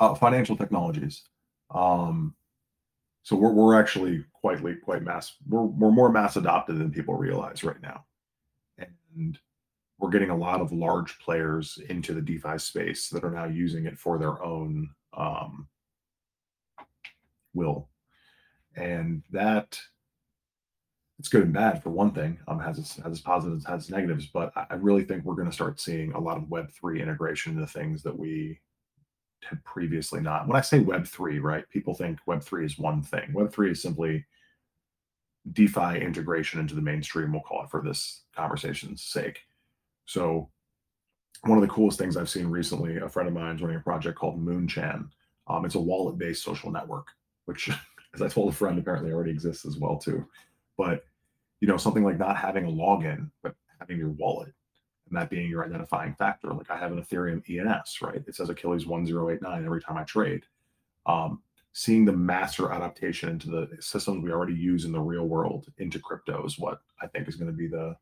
uh, 0.00 0.14
financial 0.14 0.56
technologies. 0.56 1.22
Um, 1.70 2.34
so 3.22 3.36
we're, 3.36 3.52
we're 3.52 3.78
actually 3.78 4.24
quite 4.32 4.64
late, 4.64 4.80
quite 4.82 5.02
mass 5.02 5.34
we're, 5.46 5.62
we're 5.62 5.90
more 5.90 6.10
mass 6.10 6.36
adopted 6.36 6.78
than 6.78 6.90
people 6.90 7.14
realize 7.14 7.62
right 7.62 7.80
now 7.82 8.04
and 9.10 9.38
we're 9.98 10.10
getting 10.10 10.30
a 10.30 10.36
lot 10.36 10.60
of 10.60 10.72
large 10.72 11.18
players 11.18 11.78
into 11.88 12.14
the 12.14 12.22
defi 12.22 12.58
space 12.58 13.08
that 13.08 13.24
are 13.24 13.30
now 13.30 13.44
using 13.44 13.86
it 13.86 13.98
for 13.98 14.18
their 14.18 14.42
own 14.42 14.88
um, 15.16 15.68
will 17.52 17.88
and 18.76 19.22
that 19.30 19.78
it's 21.18 21.28
good 21.28 21.42
and 21.42 21.52
bad 21.52 21.82
for 21.82 21.90
one 21.90 22.12
thing 22.12 22.38
um, 22.46 22.60
has 22.60 22.78
its, 22.78 22.96
has 22.96 23.12
its 23.12 23.20
positives 23.20 23.66
has 23.66 23.82
its 23.82 23.90
negatives 23.90 24.26
but 24.26 24.52
i 24.56 24.74
really 24.74 25.04
think 25.04 25.24
we're 25.24 25.34
going 25.34 25.48
to 25.48 25.54
start 25.54 25.80
seeing 25.80 26.12
a 26.12 26.20
lot 26.20 26.36
of 26.36 26.44
web3 26.44 27.02
integration 27.02 27.52
into 27.52 27.66
things 27.66 28.02
that 28.02 28.16
we 28.16 28.58
had 29.44 29.62
previously 29.64 30.20
not. 30.20 30.46
When 30.46 30.56
I 30.56 30.60
say 30.60 30.80
Web3, 30.80 31.42
right, 31.42 31.68
people 31.68 31.94
think 31.94 32.18
Web3 32.26 32.64
is 32.64 32.78
one 32.78 33.02
thing. 33.02 33.32
Web3 33.32 33.72
is 33.72 33.82
simply 33.82 34.24
DeFi 35.52 36.00
integration 36.00 36.60
into 36.60 36.74
the 36.74 36.82
mainstream, 36.82 37.32
we'll 37.32 37.42
call 37.42 37.64
it 37.64 37.70
for 37.70 37.82
this 37.82 38.22
conversation's 38.34 39.02
sake. 39.02 39.40
So, 40.06 40.50
one 41.42 41.56
of 41.56 41.62
the 41.62 41.72
coolest 41.72 41.98
things 41.98 42.16
I've 42.16 42.28
seen 42.28 42.48
recently, 42.48 42.96
a 42.96 43.08
friend 43.08 43.28
of 43.28 43.34
mine 43.34 43.56
is 43.56 43.62
running 43.62 43.76
a 43.76 43.80
project 43.80 44.18
called 44.18 44.44
Moonchan. 44.44 45.08
Um, 45.46 45.64
it's 45.64 45.76
a 45.76 45.80
wallet 45.80 46.18
based 46.18 46.42
social 46.42 46.70
network, 46.70 47.06
which, 47.44 47.70
as 48.14 48.22
I 48.22 48.28
told 48.28 48.52
a 48.52 48.56
friend, 48.56 48.78
apparently 48.78 49.12
already 49.12 49.30
exists 49.30 49.64
as 49.64 49.76
well 49.76 49.96
too. 49.96 50.26
But 50.76 51.04
you 51.60 51.68
know, 51.68 51.76
something 51.76 52.04
like 52.04 52.18
not 52.18 52.36
having 52.36 52.64
a 52.64 52.70
login, 52.70 53.30
but 53.42 53.54
having 53.78 53.98
your 53.98 54.10
wallet 54.10 54.52
and 55.08 55.18
that 55.18 55.30
being 55.30 55.48
your 55.48 55.64
identifying 55.64 56.14
factor. 56.14 56.52
Like 56.52 56.70
I 56.70 56.76
have 56.76 56.92
an 56.92 57.02
Ethereum 57.02 57.42
ENS, 57.48 58.02
right? 58.02 58.22
It 58.26 58.34
says 58.34 58.50
Achilles 58.50 58.86
1089 58.86 59.64
every 59.64 59.82
time 59.82 59.96
I 59.96 60.04
trade. 60.04 60.44
Um, 61.06 61.42
seeing 61.72 62.04
the 62.04 62.12
master 62.12 62.72
adaptation 62.72 63.28
into 63.28 63.50
the 63.50 63.68
systems 63.80 64.22
we 64.22 64.32
already 64.32 64.54
use 64.54 64.84
in 64.84 64.92
the 64.92 65.00
real 65.00 65.26
world 65.26 65.66
into 65.78 65.98
crypto 65.98 66.44
is 66.44 66.58
what 66.58 66.80
I 67.00 67.06
think 67.06 67.28
is 67.28 67.36
going 67.36 67.50
to 67.50 67.56
be 67.56 67.68
the 67.68 67.96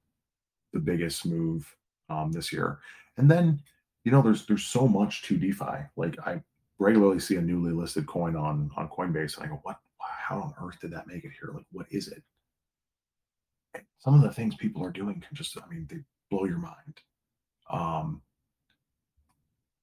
the 0.72 0.80
biggest 0.80 1.24
move 1.24 1.74
um, 2.10 2.32
this 2.32 2.52
year. 2.52 2.80
And 3.16 3.30
then, 3.30 3.60
you 4.04 4.12
know, 4.12 4.22
there's 4.22 4.46
there's 4.46 4.64
so 4.64 4.86
much 4.86 5.22
to 5.22 5.36
DeFi. 5.36 5.86
Like 5.96 6.18
I 6.26 6.42
regularly 6.78 7.20
see 7.20 7.36
a 7.36 7.42
newly 7.42 7.72
listed 7.72 8.06
coin 8.06 8.36
on 8.36 8.70
on 8.76 8.88
Coinbase, 8.88 9.36
and 9.36 9.46
I 9.46 9.48
go, 9.48 9.60
what? 9.62 9.78
How 9.98 10.40
on 10.40 10.54
earth 10.60 10.80
did 10.80 10.90
that 10.90 11.06
make 11.06 11.24
it 11.24 11.30
here? 11.40 11.52
Like, 11.54 11.66
what 11.70 11.86
is 11.90 12.08
it? 12.08 12.22
some 13.98 14.14
of 14.14 14.22
the 14.22 14.32
things 14.32 14.54
people 14.54 14.84
are 14.84 14.90
doing 14.90 15.20
can 15.20 15.34
just, 15.36 15.56
I 15.58 15.68
mean, 15.68 15.86
they 15.90 15.98
blow 16.30 16.44
your 16.44 16.58
mind. 16.58 17.00
Um, 17.70 18.22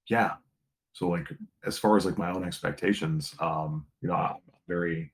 yeah. 0.07 0.33
So 0.93 1.09
like, 1.09 1.27
as 1.65 1.77
far 1.77 1.97
as 1.97 2.05
like 2.05 2.17
my 2.17 2.31
own 2.31 2.43
expectations, 2.43 3.35
um, 3.39 3.85
you 4.01 4.09
know, 4.09 4.15
I'm 4.15 4.35
very 4.67 5.11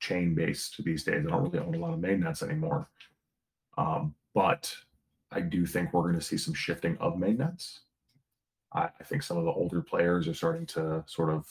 chain 0.00 0.34
based 0.34 0.82
these 0.84 1.04
days. 1.04 1.24
I 1.26 1.30
don't 1.30 1.42
really 1.42 1.58
own 1.58 1.74
a 1.74 1.78
lot 1.78 1.92
of 1.92 2.00
main 2.00 2.20
nets 2.20 2.42
anymore. 2.42 2.88
Um, 3.78 4.14
but 4.34 4.74
I 5.30 5.40
do 5.40 5.66
think 5.66 5.92
we're 5.92 6.02
going 6.02 6.14
to 6.14 6.20
see 6.20 6.36
some 6.38 6.54
shifting 6.54 6.96
of 6.98 7.18
main 7.18 7.38
nets. 7.38 7.80
I, 8.72 8.88
I 8.98 9.04
think 9.04 9.22
some 9.22 9.36
of 9.36 9.44
the 9.44 9.52
older 9.52 9.82
players 9.82 10.26
are 10.26 10.34
starting 10.34 10.66
to 10.66 11.04
sort 11.06 11.30
of 11.30 11.46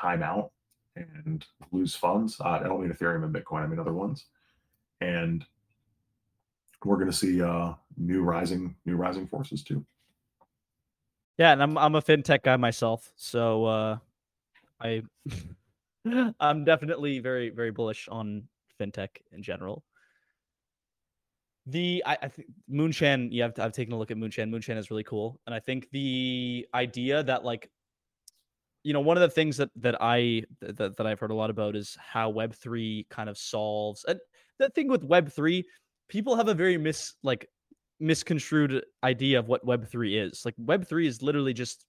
time 0.00 0.22
out 0.22 0.52
and 0.96 1.44
lose 1.72 1.94
funds. 1.94 2.40
Uh, 2.40 2.48
I 2.48 2.62
don't 2.64 2.80
mean 2.80 2.92
Ethereum 2.92 3.24
and 3.24 3.34
Bitcoin, 3.34 3.62
I 3.62 3.66
mean 3.66 3.78
other 3.78 3.92
ones. 3.92 4.26
And 5.00 5.44
we're 6.84 6.96
going 6.96 7.10
to 7.10 7.16
see 7.16 7.42
uh, 7.42 7.74
new 7.96 8.22
rising 8.22 8.76
new 8.86 8.96
rising 8.96 9.26
forces 9.26 9.62
too. 9.62 9.84
Yeah, 11.38 11.52
and 11.52 11.62
I'm 11.62 11.78
I'm 11.78 11.94
a 11.94 12.02
fintech 12.02 12.42
guy 12.42 12.56
myself, 12.56 13.12
so 13.16 13.64
uh, 13.64 13.98
I 14.80 15.02
I'm 16.40 16.64
definitely 16.64 17.18
very 17.18 17.50
very 17.50 17.70
bullish 17.70 18.08
on 18.10 18.48
fintech 18.78 19.08
in 19.32 19.42
general. 19.42 19.84
The 21.66 22.02
I, 22.06 22.18
I 22.22 22.28
think 22.28 22.48
Moonshan, 22.70 23.28
yeah, 23.30 23.46
I've, 23.46 23.58
I've 23.58 23.72
taken 23.72 23.94
a 23.94 23.98
look 23.98 24.10
at 24.10 24.16
Moonshan. 24.16 24.50
Moonshan 24.50 24.76
is 24.76 24.90
really 24.90 25.04
cool, 25.04 25.40
and 25.46 25.54
I 25.54 25.60
think 25.60 25.88
the 25.92 26.66
idea 26.74 27.22
that 27.22 27.44
like, 27.44 27.70
you 28.82 28.92
know, 28.92 29.00
one 29.00 29.16
of 29.16 29.20
the 29.20 29.30
things 29.30 29.56
that 29.58 29.70
that 29.76 29.96
I 30.00 30.44
that, 30.60 30.96
that 30.96 31.06
I've 31.06 31.20
heard 31.20 31.30
a 31.30 31.34
lot 31.34 31.50
about 31.50 31.76
is 31.76 31.96
how 32.00 32.30
Web 32.30 32.54
three 32.54 33.06
kind 33.10 33.28
of 33.28 33.38
solves. 33.38 34.04
And 34.08 34.18
the 34.58 34.70
thing 34.70 34.88
with 34.88 35.04
Web 35.04 35.30
three, 35.30 35.64
people 36.10 36.36
have 36.36 36.48
a 36.48 36.54
very 36.54 36.76
mis 36.76 37.14
like 37.22 37.48
misconstrued 38.00 38.84
idea 39.02 39.38
of 39.38 39.48
what 39.48 39.64
Web 39.64 39.88
three 39.88 40.18
is. 40.18 40.42
Like 40.44 40.54
Web 40.58 40.86
three 40.86 41.06
is 41.06 41.22
literally 41.22 41.54
just 41.54 41.86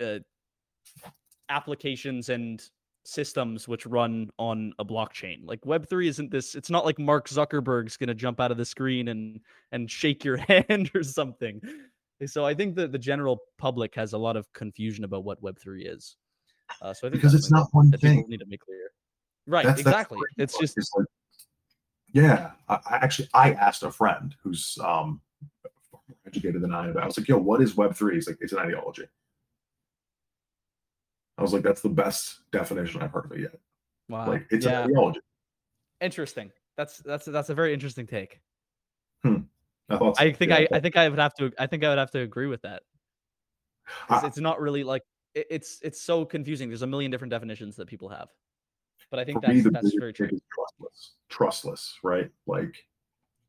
uh, 0.00 0.18
applications 1.48 2.28
and 2.28 2.62
systems 3.04 3.66
which 3.66 3.86
run 3.86 4.30
on 4.38 4.72
a 4.78 4.84
blockchain. 4.84 5.38
Like 5.44 5.60
Web3 5.62 6.08
isn't 6.08 6.30
this 6.30 6.54
it's 6.54 6.70
not 6.70 6.84
like 6.84 6.98
Mark 6.98 7.28
Zuckerberg's 7.28 7.96
going 7.96 8.08
to 8.08 8.14
jump 8.14 8.40
out 8.40 8.50
of 8.50 8.58
the 8.58 8.64
screen 8.64 9.08
and 9.08 9.40
and 9.72 9.90
shake 9.90 10.24
your 10.24 10.36
hand 10.68 10.90
or 10.94 11.02
something. 11.02 11.60
So 12.26 12.44
I 12.44 12.54
think 12.54 12.76
that 12.76 12.92
the 12.92 12.98
general 12.98 13.38
public 13.58 13.94
has 13.94 14.12
a 14.12 14.18
lot 14.18 14.36
of 14.36 14.50
confusion 14.52 15.04
about 15.04 15.24
what 15.24 15.42
Web3 15.42 15.94
is. 15.94 16.16
Uh, 16.82 16.92
so 16.92 17.06
I 17.06 17.10
think 17.10 17.14
because 17.14 17.34
it's 17.34 17.50
not 17.50 17.68
one 17.72 17.90
thing. 17.92 18.24
Need 18.28 18.40
to 18.40 18.46
make 18.46 18.60
clear. 18.60 18.90
Right, 19.46 19.64
that's, 19.64 19.80
exactly. 19.80 20.18
That's 20.36 20.54
it's 20.60 20.74
just 20.74 20.90
yeah. 22.12 22.52
I, 22.68 22.74
I, 22.74 22.96
actually 22.96 23.28
I 23.34 23.52
asked 23.52 23.82
a 23.82 23.90
friend 23.90 24.34
who's 24.42 24.78
um 24.82 25.20
more 25.92 26.02
educated 26.26 26.62
than 26.62 26.74
I 26.74 26.88
am. 26.88 26.98
I 26.98 27.06
was 27.06 27.18
like, 27.18 27.28
"Yo, 27.28 27.38
what 27.38 27.62
is 27.62 27.76
Web 27.76 27.94
three? 27.94 28.14
He's 28.14 28.26
like, 28.26 28.38
"It's 28.40 28.52
an 28.52 28.58
ideology." 28.58 29.06
I 31.40 31.42
was 31.42 31.54
like, 31.54 31.62
that's 31.62 31.80
the 31.80 31.88
best 31.88 32.40
definition 32.52 33.00
I've 33.00 33.12
heard 33.12 33.24
of 33.24 33.32
it 33.32 33.40
yet. 33.40 33.58
Wow. 34.10 34.28
Like 34.28 34.46
it's 34.50 34.66
yeah. 34.66 34.82
an 34.82 34.90
ideology. 34.90 35.20
Interesting. 36.02 36.52
That's 36.76 36.98
that's 36.98 37.24
that's 37.24 37.48
a 37.48 37.54
very 37.54 37.72
interesting 37.72 38.06
take. 38.06 38.40
Hmm. 39.22 39.36
I, 39.88 39.98
so. 39.98 40.14
I 40.18 40.32
think 40.32 40.50
yeah, 40.50 40.58
I, 40.58 40.68
I 40.74 40.80
think 40.80 40.96
I 40.96 41.08
would 41.08 41.18
have 41.18 41.34
to 41.36 41.50
I 41.58 41.66
think 41.66 41.82
I 41.82 41.88
would 41.88 41.98
have 41.98 42.10
to 42.12 42.20
agree 42.20 42.46
with 42.46 42.62
that. 42.62 42.82
It's 44.22 44.38
not 44.38 44.60
really 44.60 44.84
like 44.84 45.02
it, 45.34 45.46
it's 45.50 45.78
it's 45.82 46.02
so 46.02 46.26
confusing. 46.26 46.68
There's 46.68 46.82
a 46.82 46.86
million 46.86 47.10
different 47.10 47.30
definitions 47.30 47.74
that 47.76 47.88
people 47.88 48.08
have. 48.10 48.28
But 49.10 49.20
I 49.20 49.24
think 49.24 49.42
that's 49.42 49.54
me, 49.54 49.60
that's 49.60 49.94
very 49.98 50.12
true. 50.12 50.28
Trustless. 50.28 51.12
Trustless, 51.28 51.98
right? 52.02 52.30
Like 52.46 52.76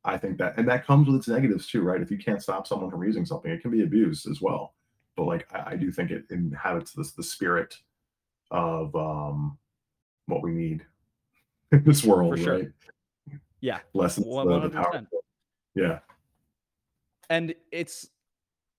I 0.04 0.18
think 0.18 0.38
that 0.40 0.58
and 0.58 0.68
that 0.68 0.86
comes 0.86 1.08
with 1.08 1.18
its 1.18 1.28
negatives 1.28 1.68
too, 1.68 1.82
right? 1.82 2.02
If 2.02 2.12
you 2.12 2.18
can't 2.18 2.42
stop 2.42 2.68
someone 2.68 2.90
from 2.90 3.04
using 3.04 3.26
something, 3.26 3.52
it 3.52 3.62
can 3.62 3.72
be 3.72 3.84
abused 3.84 4.28
as 4.28 4.42
well 4.42 4.74
but 5.16 5.26
like 5.26 5.48
I, 5.54 5.72
I 5.72 5.76
do 5.76 5.92
think 5.92 6.12
it 6.12 6.26
inhabits 6.30 6.94
this 6.94 7.12
the 7.12 7.24
spirit 7.24 7.78
of 8.50 8.96
um 8.96 9.58
what 10.26 10.42
we 10.42 10.52
need 10.52 10.86
in 11.72 11.84
this 11.84 12.04
world, 12.04 12.38
sure. 12.40 12.54
right? 12.54 12.72
Yeah, 13.62 13.80
lessons 13.94 14.26
the, 14.26 14.60
the 14.60 14.70
power. 14.70 15.08
Yeah, 15.76 16.00
and 17.30 17.54
it's 17.72 18.10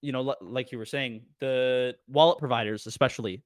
you 0.00 0.12
know 0.12 0.34
like 0.40 0.72
you 0.72 0.78
were 0.78 0.86
saying 0.86 1.22
the 1.38 1.96
wallet 2.08 2.38
providers 2.38 2.88
especially 2.88 3.40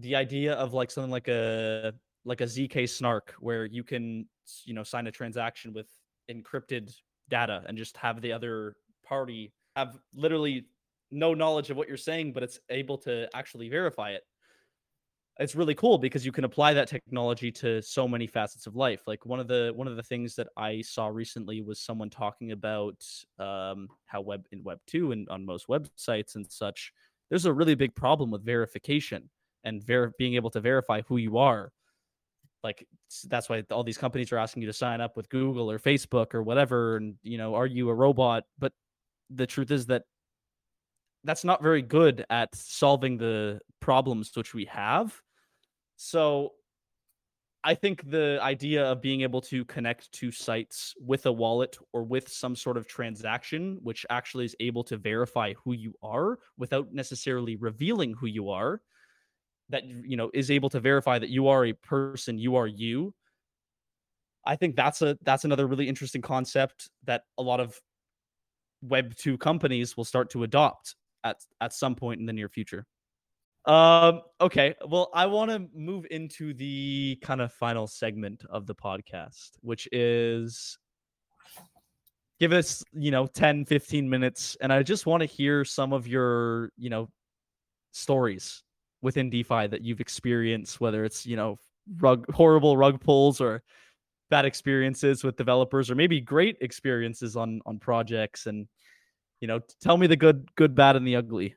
the 0.00 0.16
idea 0.16 0.54
of 0.54 0.74
like 0.74 0.90
something 0.90 1.10
like 1.10 1.28
a 1.28 1.94
like 2.24 2.40
a 2.40 2.44
zk 2.44 2.88
snark 2.88 3.34
where 3.40 3.64
you 3.64 3.82
can 3.82 4.26
you 4.64 4.74
know 4.74 4.82
sign 4.82 5.06
a 5.06 5.10
transaction 5.10 5.72
with 5.72 5.88
encrypted 6.30 6.94
data 7.28 7.62
and 7.66 7.78
just 7.78 7.96
have 7.96 8.20
the 8.20 8.32
other 8.32 8.76
party 9.04 9.52
have 9.76 9.96
literally 10.14 10.66
no 11.10 11.34
knowledge 11.34 11.70
of 11.70 11.76
what 11.76 11.88
you're 11.88 11.96
saying, 11.96 12.32
but 12.32 12.42
it's 12.42 12.58
able 12.68 12.98
to 12.98 13.28
actually 13.34 13.68
verify 13.68 14.10
it. 14.10 14.22
It's 15.38 15.54
really 15.54 15.74
cool 15.74 15.96
because 15.96 16.26
you 16.26 16.32
can 16.32 16.44
apply 16.44 16.74
that 16.74 16.88
technology 16.88 17.50
to 17.52 17.80
so 17.80 18.06
many 18.06 18.26
facets 18.26 18.66
of 18.66 18.76
life. 18.76 19.02
Like 19.06 19.24
one 19.24 19.40
of 19.40 19.48
the 19.48 19.72
one 19.74 19.88
of 19.88 19.96
the 19.96 20.02
things 20.02 20.34
that 20.34 20.48
I 20.56 20.82
saw 20.82 21.06
recently 21.06 21.62
was 21.62 21.80
someone 21.80 22.10
talking 22.10 22.52
about 22.52 23.02
um, 23.38 23.88
how 24.04 24.20
web 24.20 24.44
in 24.52 24.62
Web 24.62 24.80
two 24.86 25.12
and 25.12 25.26
on 25.30 25.46
most 25.46 25.66
websites 25.68 26.34
and 26.34 26.46
such, 26.50 26.92
there's 27.30 27.46
a 27.46 27.52
really 27.52 27.74
big 27.74 27.94
problem 27.94 28.30
with 28.30 28.44
verification 28.44 29.30
and 29.64 29.82
ver- 29.82 30.12
being 30.18 30.34
able 30.34 30.50
to 30.50 30.60
verify 30.60 31.00
who 31.02 31.16
you 31.16 31.38
are. 31.38 31.72
Like 32.62 32.86
that's 33.28 33.48
why 33.48 33.64
all 33.70 33.84
these 33.84 33.98
companies 33.98 34.32
are 34.32 34.38
asking 34.38 34.62
you 34.62 34.68
to 34.68 34.72
sign 34.72 35.00
up 35.00 35.16
with 35.16 35.28
Google 35.28 35.70
or 35.70 35.78
Facebook 35.78 36.34
or 36.34 36.42
whatever, 36.42 36.96
and 36.96 37.14
you 37.22 37.38
know, 37.38 37.54
are 37.54 37.66
you 37.66 37.88
a 37.88 37.94
robot? 37.94 38.44
But 38.58 38.72
the 39.30 39.46
truth 39.46 39.70
is 39.70 39.86
that 39.86 40.02
that's 41.24 41.44
not 41.44 41.62
very 41.62 41.82
good 41.82 42.24
at 42.30 42.54
solving 42.54 43.18
the 43.18 43.60
problems 43.80 44.30
which 44.34 44.54
we 44.54 44.64
have. 44.66 45.14
So 45.96 46.52
I 47.62 47.74
think 47.74 48.10
the 48.10 48.38
idea 48.40 48.90
of 48.90 49.02
being 49.02 49.20
able 49.20 49.42
to 49.42 49.66
connect 49.66 50.10
to 50.12 50.30
sites 50.30 50.94
with 50.98 51.26
a 51.26 51.32
wallet 51.32 51.76
or 51.92 52.04
with 52.04 52.28
some 52.28 52.56
sort 52.56 52.78
of 52.78 52.86
transaction, 52.86 53.78
which 53.82 54.06
actually 54.08 54.46
is 54.46 54.56
able 54.60 54.82
to 54.84 54.96
verify 54.96 55.52
who 55.62 55.74
you 55.74 55.92
are 56.02 56.38
without 56.56 56.92
necessarily 56.94 57.56
revealing 57.56 58.14
who 58.14 58.26
you 58.26 58.48
are, 58.48 58.80
that 59.70 59.84
you 59.84 60.16
know 60.16 60.30
is 60.34 60.50
able 60.50 60.68
to 60.70 60.80
verify 60.80 61.18
that 61.18 61.30
you 61.30 61.48
are 61.48 61.66
a 61.66 61.72
person, 61.72 62.38
you 62.38 62.56
are 62.56 62.66
you. 62.66 63.14
I 64.44 64.56
think 64.56 64.76
that's 64.76 65.02
a 65.02 65.18
that's 65.22 65.44
another 65.44 65.66
really 65.66 65.88
interesting 65.88 66.22
concept 66.22 66.90
that 67.04 67.22
a 67.38 67.42
lot 67.42 67.60
of 67.60 67.80
web 68.82 69.14
2 69.16 69.36
companies 69.38 69.96
will 69.96 70.04
start 70.04 70.30
to 70.30 70.44
adopt 70.44 70.96
at 71.24 71.36
at 71.60 71.72
some 71.72 71.94
point 71.94 72.20
in 72.20 72.26
the 72.26 72.32
near 72.32 72.48
future. 72.48 72.86
Um, 73.66 74.22
okay. 74.40 74.74
Well, 74.88 75.10
I 75.12 75.26
want 75.26 75.50
to 75.50 75.68
move 75.74 76.06
into 76.10 76.54
the 76.54 77.18
kind 77.22 77.40
of 77.42 77.52
final 77.52 77.86
segment 77.86 78.42
of 78.48 78.66
the 78.66 78.74
podcast, 78.74 79.50
which 79.60 79.86
is 79.92 80.78
give 82.38 82.52
us, 82.52 82.82
you 82.92 83.10
know, 83.10 83.26
10, 83.26 83.66
15 83.66 84.08
minutes. 84.08 84.56
And 84.62 84.72
I 84.72 84.82
just 84.82 85.04
want 85.04 85.20
to 85.20 85.26
hear 85.26 85.64
some 85.64 85.92
of 85.92 86.08
your, 86.08 86.70
you 86.78 86.88
know, 86.88 87.10
stories 87.92 88.62
within 89.02 89.30
DeFi 89.30 89.66
that 89.68 89.82
you've 89.82 90.00
experienced, 90.00 90.80
whether 90.80 91.04
it's, 91.04 91.26
you 91.26 91.36
know, 91.36 91.58
rug 91.98 92.30
horrible 92.32 92.76
rug 92.76 93.00
pulls 93.00 93.40
or 93.40 93.62
bad 94.28 94.44
experiences 94.44 95.24
with 95.24 95.36
developers 95.36 95.90
or 95.90 95.94
maybe 95.94 96.20
great 96.20 96.56
experiences 96.60 97.36
on 97.36 97.60
on 97.66 97.78
projects 97.78 98.46
and 98.46 98.68
you 99.40 99.48
know, 99.48 99.60
tell 99.80 99.96
me 99.96 100.06
the 100.06 100.16
good, 100.16 100.54
good, 100.54 100.74
bad, 100.74 100.96
and 100.96 101.06
the 101.06 101.16
ugly. 101.16 101.54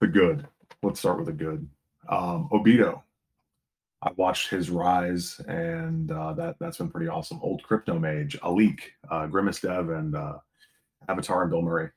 The 0.00 0.06
good. 0.06 0.46
Let's 0.82 1.00
start 1.00 1.18
with 1.18 1.26
the 1.26 1.32
good. 1.32 1.68
Um, 2.08 2.48
Obito. 2.52 3.02
I 4.00 4.12
watched 4.16 4.48
his 4.48 4.70
rise, 4.70 5.40
and 5.48 6.12
uh, 6.12 6.32
that 6.34 6.54
that's 6.60 6.78
been 6.78 6.88
pretty 6.88 7.08
awesome. 7.08 7.40
Old 7.42 7.64
Crypto 7.64 7.98
Mage, 7.98 8.38
Alik, 8.42 8.78
uh, 9.10 9.26
Grimace 9.26 9.60
Dev, 9.60 9.88
and 9.88 10.14
uh, 10.14 10.34
Avatar 11.08 11.42
and 11.42 11.50
Bill 11.50 11.62
Murray. 11.62 11.90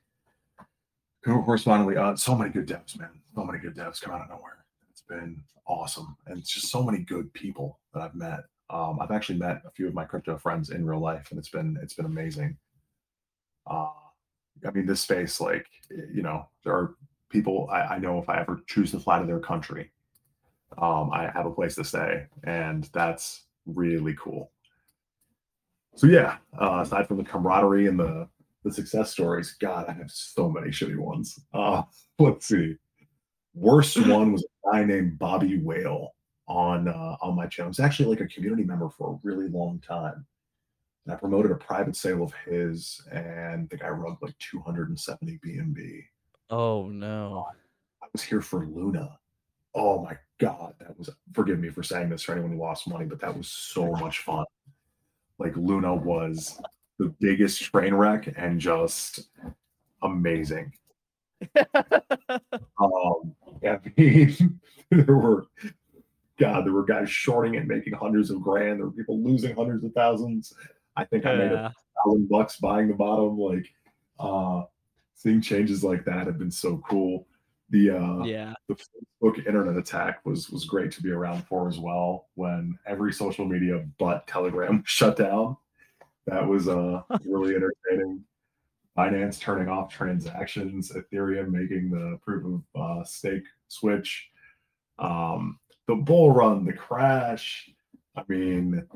Correspondingly, 1.24 1.96
uh, 1.96 2.16
so 2.16 2.34
many 2.34 2.50
good 2.50 2.66
devs, 2.66 2.98
man. 2.98 3.10
So 3.34 3.44
many 3.44 3.58
good 3.60 3.76
devs 3.76 4.00
come 4.00 4.12
out 4.12 4.22
of 4.22 4.28
nowhere. 4.28 4.64
It's 4.90 5.02
been 5.02 5.42
awesome, 5.66 6.16
and 6.26 6.38
it's 6.38 6.50
just 6.50 6.70
so 6.70 6.82
many 6.82 6.98
good 6.98 7.32
people 7.32 7.78
that 7.94 8.02
I've 8.02 8.14
met. 8.14 8.40
Um, 8.70 8.98
I've 9.00 9.12
actually 9.12 9.38
met 9.38 9.62
a 9.64 9.70
few 9.70 9.86
of 9.86 9.94
my 9.94 10.04
crypto 10.04 10.36
friends 10.36 10.70
in 10.70 10.84
real 10.84 11.00
life, 11.00 11.28
and 11.30 11.38
it's 11.38 11.48
been 11.48 11.78
it's 11.80 11.94
been 11.94 12.06
amazing. 12.06 12.56
Uh, 13.70 13.90
I 14.66 14.70
mean, 14.72 14.86
this 14.86 15.00
space, 15.00 15.40
like, 15.40 15.66
you 15.90 16.22
know, 16.22 16.48
there 16.64 16.74
are 16.74 16.94
people 17.30 17.68
I, 17.70 17.82
I 17.82 17.98
know 17.98 18.18
if 18.18 18.28
I 18.28 18.40
ever 18.40 18.60
choose 18.66 18.90
to 18.90 19.00
fly 19.00 19.20
to 19.20 19.26
their 19.26 19.38
country, 19.38 19.92
um, 20.78 21.10
I 21.12 21.30
have 21.32 21.46
a 21.46 21.50
place 21.50 21.76
to 21.76 21.84
stay, 21.84 22.26
and 22.44 22.88
that's 22.92 23.44
really 23.66 24.16
cool. 24.18 24.50
So 25.94 26.06
yeah, 26.06 26.38
uh, 26.60 26.80
aside 26.82 27.06
from 27.06 27.18
the 27.18 27.24
camaraderie 27.24 27.86
and 27.86 28.00
the 28.00 28.28
the 28.64 28.72
success 28.72 29.10
stories, 29.10 29.56
God, 29.60 29.86
I 29.88 29.92
have 29.92 30.10
so 30.10 30.48
many 30.48 30.68
shitty 30.68 30.96
ones. 30.96 31.38
Uh, 31.52 31.82
let's 32.18 32.46
see. 32.46 32.76
Worst 33.54 33.96
one 34.06 34.32
was 34.32 34.44
a 34.44 34.72
guy 34.72 34.84
named 34.84 35.18
Bobby 35.18 35.58
Whale 35.58 36.14
on 36.46 36.88
uh, 36.88 37.16
on 37.20 37.34
my 37.34 37.46
channel. 37.46 37.70
He's 37.70 37.80
actually 37.80 38.08
like 38.08 38.20
a 38.20 38.32
community 38.32 38.64
member 38.64 38.88
for 38.88 39.12
a 39.12 39.18
really 39.22 39.48
long 39.48 39.80
time. 39.80 40.26
And 41.04 41.14
I 41.14 41.16
promoted 41.18 41.50
a 41.50 41.56
private 41.56 41.96
sale 41.96 42.22
of 42.22 42.32
his, 42.46 43.00
and 43.10 43.68
the 43.70 43.76
guy 43.76 43.88
rugged 43.88 44.22
like 44.22 44.38
270 44.38 45.40
BNB. 45.44 46.02
Oh 46.50 46.88
no! 46.88 47.46
I 48.02 48.06
was 48.12 48.22
here 48.22 48.40
for 48.40 48.66
Luna. 48.66 49.18
Oh 49.74 50.02
my 50.02 50.16
god, 50.38 50.74
that 50.78 50.96
was. 50.96 51.10
Forgive 51.32 51.58
me 51.58 51.70
for 51.70 51.82
saying 51.82 52.10
this 52.10 52.22
for 52.22 52.32
anyone 52.32 52.52
who 52.52 52.58
lost 52.58 52.88
money, 52.88 53.06
but 53.06 53.20
that 53.20 53.36
was 53.36 53.48
so 53.48 53.90
much 53.92 54.20
fun. 54.20 54.44
Like 55.38 55.56
Luna 55.56 55.94
was 55.94 56.60
the 56.98 57.14
biggest 57.20 57.62
train 57.62 57.94
wreck 57.94 58.32
and 58.36 58.60
just 58.60 59.28
amazing. 60.02 60.72
um, 61.74 63.34
I 63.64 63.78
mean, 63.96 64.60
there 64.90 65.16
were 65.16 65.46
God, 66.38 66.66
there 66.66 66.72
were 66.72 66.84
guys 66.84 67.10
shorting 67.10 67.54
it, 67.54 67.66
making 67.66 67.92
hundreds 67.94 68.30
of 68.30 68.40
grand. 68.42 68.78
There 68.78 68.86
were 68.86 68.92
people 68.92 69.22
losing 69.22 69.54
hundreds 69.54 69.84
of 69.84 69.92
thousands. 69.92 70.54
I 70.96 71.04
think 71.04 71.26
I 71.26 71.34
made 71.36 71.52
a 71.52 71.72
thousand 72.04 72.28
bucks 72.28 72.56
buying 72.56 72.88
the 72.88 72.94
bottom. 72.94 73.38
Like, 73.38 73.66
uh, 74.18 74.64
seeing 75.14 75.40
changes 75.40 75.84
like 75.84 76.04
that 76.04 76.26
have 76.26 76.38
been 76.38 76.50
so 76.50 76.82
cool. 76.88 77.26
The 77.70 77.90
uh, 77.90 78.24
yeah, 78.24 78.52
the 78.68 78.74
Facebook 79.22 79.46
internet 79.46 79.76
attack 79.76 80.20
was 80.26 80.50
was 80.50 80.64
great 80.64 80.90
to 80.92 81.02
be 81.02 81.10
around 81.10 81.46
for 81.46 81.68
as 81.68 81.78
well. 81.78 82.28
When 82.34 82.78
every 82.86 83.12
social 83.12 83.46
media 83.46 83.84
but 83.98 84.26
Telegram 84.26 84.82
shut 84.86 85.16
down, 85.16 85.56
that 86.26 86.46
was 86.46 86.68
uh 86.68 87.02
really 87.24 87.54
entertaining. 87.54 88.24
Binance 88.96 89.40
turning 89.40 89.68
off 89.68 89.90
transactions, 89.90 90.92
Ethereum 90.92 91.48
making 91.48 91.90
the 91.90 92.18
proof 92.22 92.44
of 92.44 92.80
uh, 92.80 93.04
stake 93.04 93.44
switch. 93.68 94.28
Um, 94.98 95.58
the 95.88 95.94
bull 95.94 96.30
run, 96.30 96.66
the 96.66 96.74
crash. 96.74 97.70
I 98.14 98.22
mean, 98.28 98.86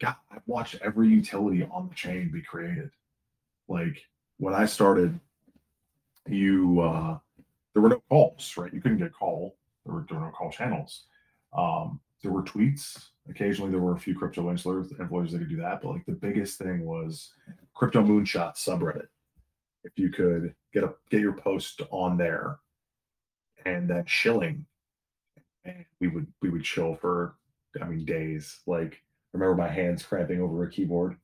God, 0.00 0.16
I've 0.30 0.42
watched 0.46 0.78
every 0.82 1.08
utility 1.08 1.62
on 1.70 1.88
the 1.88 1.94
chain 1.94 2.30
be 2.32 2.40
created. 2.40 2.90
Like 3.68 4.02
when 4.38 4.54
I 4.54 4.64
started, 4.64 5.18
you 6.26 6.80
uh 6.80 7.18
there 7.74 7.82
were 7.82 7.88
no 7.88 8.02
calls, 8.08 8.54
right? 8.56 8.72
You 8.72 8.80
couldn't 8.80 8.98
get 8.98 9.12
call. 9.12 9.56
There 9.84 9.94
were, 9.94 10.06
there 10.08 10.18
were 10.18 10.26
no 10.26 10.32
call 10.32 10.50
channels. 10.50 11.04
Um, 11.56 12.00
there 12.22 12.32
were 12.32 12.42
tweets. 12.42 13.08
Occasionally 13.28 13.70
there 13.70 13.80
were 13.80 13.94
a 13.94 14.00
few 14.00 14.16
crypto 14.16 14.42
influencers, 14.42 14.88
that 14.88 15.38
could 15.38 15.48
do 15.48 15.56
that, 15.56 15.80
but 15.80 15.90
like 15.90 16.06
the 16.06 16.12
biggest 16.12 16.58
thing 16.58 16.84
was 16.84 17.32
crypto 17.74 18.02
moonshot 18.02 18.56
subreddit. 18.56 19.06
If 19.84 19.92
you 19.96 20.10
could 20.10 20.54
get 20.72 20.84
a 20.84 20.94
get 21.10 21.20
your 21.20 21.34
post 21.34 21.82
on 21.90 22.16
there 22.16 22.58
and 23.64 23.88
then 23.88 24.04
shilling 24.06 24.66
we 26.00 26.08
would 26.08 26.26
we 26.40 26.50
would 26.50 26.64
chill 26.64 26.94
for 26.96 27.36
I 27.80 27.86
mean 27.86 28.04
days. 28.04 28.60
Like 28.66 29.02
remember 29.32 29.54
my 29.54 29.68
hands 29.68 30.02
cramping 30.02 30.40
over 30.40 30.64
a 30.64 30.70
keyboard. 30.70 31.16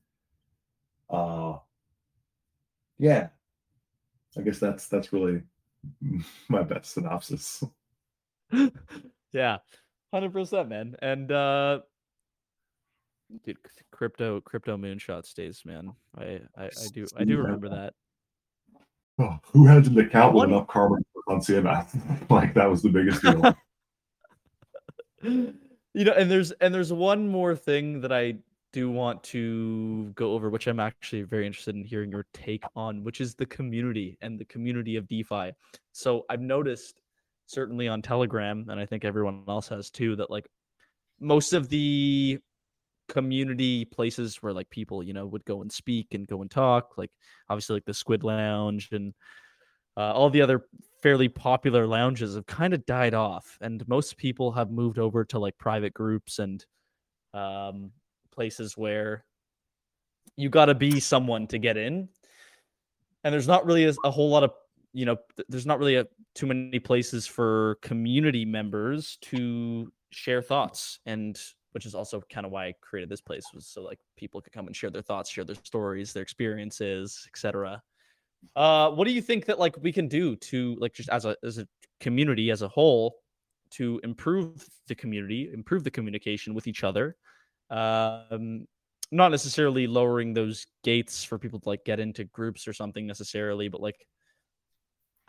Uh 1.09 1.57
yeah. 2.97 3.29
I 4.37 4.41
guess 4.41 4.59
that's 4.59 4.87
that's 4.87 5.11
really 5.13 5.41
my 6.49 6.63
best 6.63 6.93
synopsis. 6.93 7.63
yeah. 9.31 9.57
100% 10.13 10.67
man. 10.67 10.95
And 11.01 11.31
uh 11.31 11.79
dude 13.45 13.57
crypto 13.91 14.41
crypto 14.41 14.77
moonshot 14.77 15.25
stays 15.25 15.61
man. 15.65 15.93
I 16.17 16.41
I, 16.57 16.65
I 16.65 16.87
do 16.93 17.05
I 17.17 17.23
do 17.23 17.37
remember 17.37 17.69
that. 17.69 17.93
Oh, 19.19 19.37
who 19.51 19.65
has 19.65 19.87
an 19.87 19.99
account 19.99 20.33
with 20.33 20.45
enough 20.45 20.67
karma 20.67 20.97
on 21.27 21.39
CMS? 21.39 22.29
like 22.29 22.53
that 22.53 22.69
was 22.69 22.81
the 22.81 22.89
biggest 22.89 23.21
deal 23.21 23.55
you 25.93 26.05
know, 26.05 26.13
and 26.13 26.29
there's 26.29 26.51
and 26.53 26.73
there's 26.73 26.93
one 26.93 27.27
more 27.27 27.55
thing 27.55 28.01
that 28.01 28.11
I 28.11 28.35
do 28.71 28.89
want 28.91 29.23
to 29.23 30.11
go 30.15 30.33
over, 30.33 30.49
which 30.49 30.67
I'm 30.67 30.79
actually 30.79 31.23
very 31.23 31.45
interested 31.47 31.75
in 31.75 31.83
hearing 31.83 32.11
your 32.11 32.25
take 32.33 32.63
on, 32.75 33.03
which 33.03 33.19
is 33.19 33.35
the 33.35 33.45
community 33.45 34.17
and 34.21 34.39
the 34.39 34.45
community 34.45 34.95
of 34.95 35.07
DeFi. 35.07 35.51
So 35.91 36.25
I've 36.29 36.41
noticed 36.41 36.98
certainly 37.49 37.87
on 37.87 38.01
Telegram, 38.01 38.67
and 38.69 38.79
I 38.79 38.85
think 38.85 39.03
everyone 39.03 39.43
else 39.47 39.67
has 39.69 39.89
too, 39.89 40.15
that 40.17 40.29
like 40.29 40.47
most 41.19 41.53
of 41.53 41.67
the 41.67 42.37
community 43.09 43.85
places 43.85 44.37
where 44.37 44.53
like 44.53 44.69
people, 44.69 45.01
you 45.01 45.13
know, 45.13 45.25
would 45.25 45.43
go 45.45 45.63
and 45.63 45.71
speak 45.71 46.13
and 46.13 46.27
go 46.27 46.43
and 46.43 46.51
talk, 46.51 46.95
like 46.95 47.09
obviously 47.49 47.73
like 47.75 47.85
the 47.85 47.93
Squid 47.93 48.23
Lounge 48.23 48.89
and 48.91 49.15
uh, 49.97 50.13
all 50.13 50.29
the 50.29 50.43
other 50.43 50.65
fairly 51.01 51.27
popular 51.27 51.87
lounges 51.87 52.35
have 52.35 52.45
kind 52.45 52.71
of 52.71 52.85
died 52.85 53.15
off, 53.15 53.57
and 53.61 53.85
most 53.87 54.15
people 54.17 54.51
have 54.51 54.69
moved 54.69 54.99
over 54.99 55.25
to 55.25 55.39
like 55.39 55.57
private 55.57 55.93
groups 55.95 56.37
and 56.37 56.63
um, 57.33 57.91
places 58.31 58.77
where 58.77 59.25
you 60.37 60.49
got 60.49 60.65
to 60.65 60.75
be 60.75 60.99
someone 60.99 61.47
to 61.47 61.57
get 61.57 61.77
in. 61.77 62.07
And 63.23 63.33
there's 63.33 63.47
not 63.47 63.65
really 63.65 63.85
a, 63.85 63.93
a 64.05 64.11
whole 64.11 64.29
lot 64.29 64.43
of 64.43 64.51
you 64.93 65.05
know 65.05 65.17
there's 65.47 65.65
not 65.65 65.79
really 65.79 65.95
a, 65.95 66.05
too 66.35 66.47
many 66.47 66.79
places 66.79 67.27
for 67.27 67.77
community 67.81 68.45
members 68.45 69.17
to 69.21 69.91
share 70.11 70.41
thoughts 70.41 70.99
and 71.05 71.39
which 71.71 71.85
is 71.85 71.93
also 71.93 72.21
kind 72.31 72.45
of 72.45 72.51
why 72.51 72.67
I 72.67 72.73
created 72.81 73.09
this 73.09 73.21
place 73.21 73.45
was 73.53 73.67
so 73.67 73.83
like 73.83 73.99
people 74.17 74.41
could 74.41 74.53
come 74.53 74.67
and 74.67 74.75
share 74.75 74.89
their 74.89 75.01
thoughts, 75.01 75.29
share 75.29 75.43
their 75.43 75.55
stories, 75.63 76.13
their 76.13 76.23
experiences, 76.23 77.27
etc. 77.27 77.81
Uh, 78.55 78.89
what 78.91 79.05
do 79.05 79.13
you 79.13 79.21
think 79.21 79.45
that 79.45 79.59
like 79.59 79.75
we 79.81 79.91
can 79.91 80.07
do 80.07 80.35
to 80.37 80.75
like 80.79 80.93
just 80.93 81.09
as 81.09 81.25
a 81.25 81.35
as 81.43 81.57
a 81.57 81.67
community 81.99 82.51
as 82.51 82.61
a 82.61 82.67
whole 82.67 83.17
to 83.71 83.99
improve 84.03 84.67
the 84.87 84.95
community, 84.95 85.51
improve 85.53 85.83
the 85.83 85.91
communication 85.91 86.53
with 86.53 86.67
each 86.67 86.83
other? 86.83 87.15
Um, 87.69 88.65
not 89.11 89.29
necessarily 89.29 89.87
lowering 89.87 90.33
those 90.33 90.65
gates 90.83 91.23
for 91.23 91.37
people 91.37 91.59
to 91.59 91.69
like 91.69 91.85
get 91.85 91.99
into 91.99 92.23
groups 92.25 92.67
or 92.67 92.73
something 92.73 93.05
necessarily, 93.05 93.67
but 93.67 93.81
like 93.81 94.05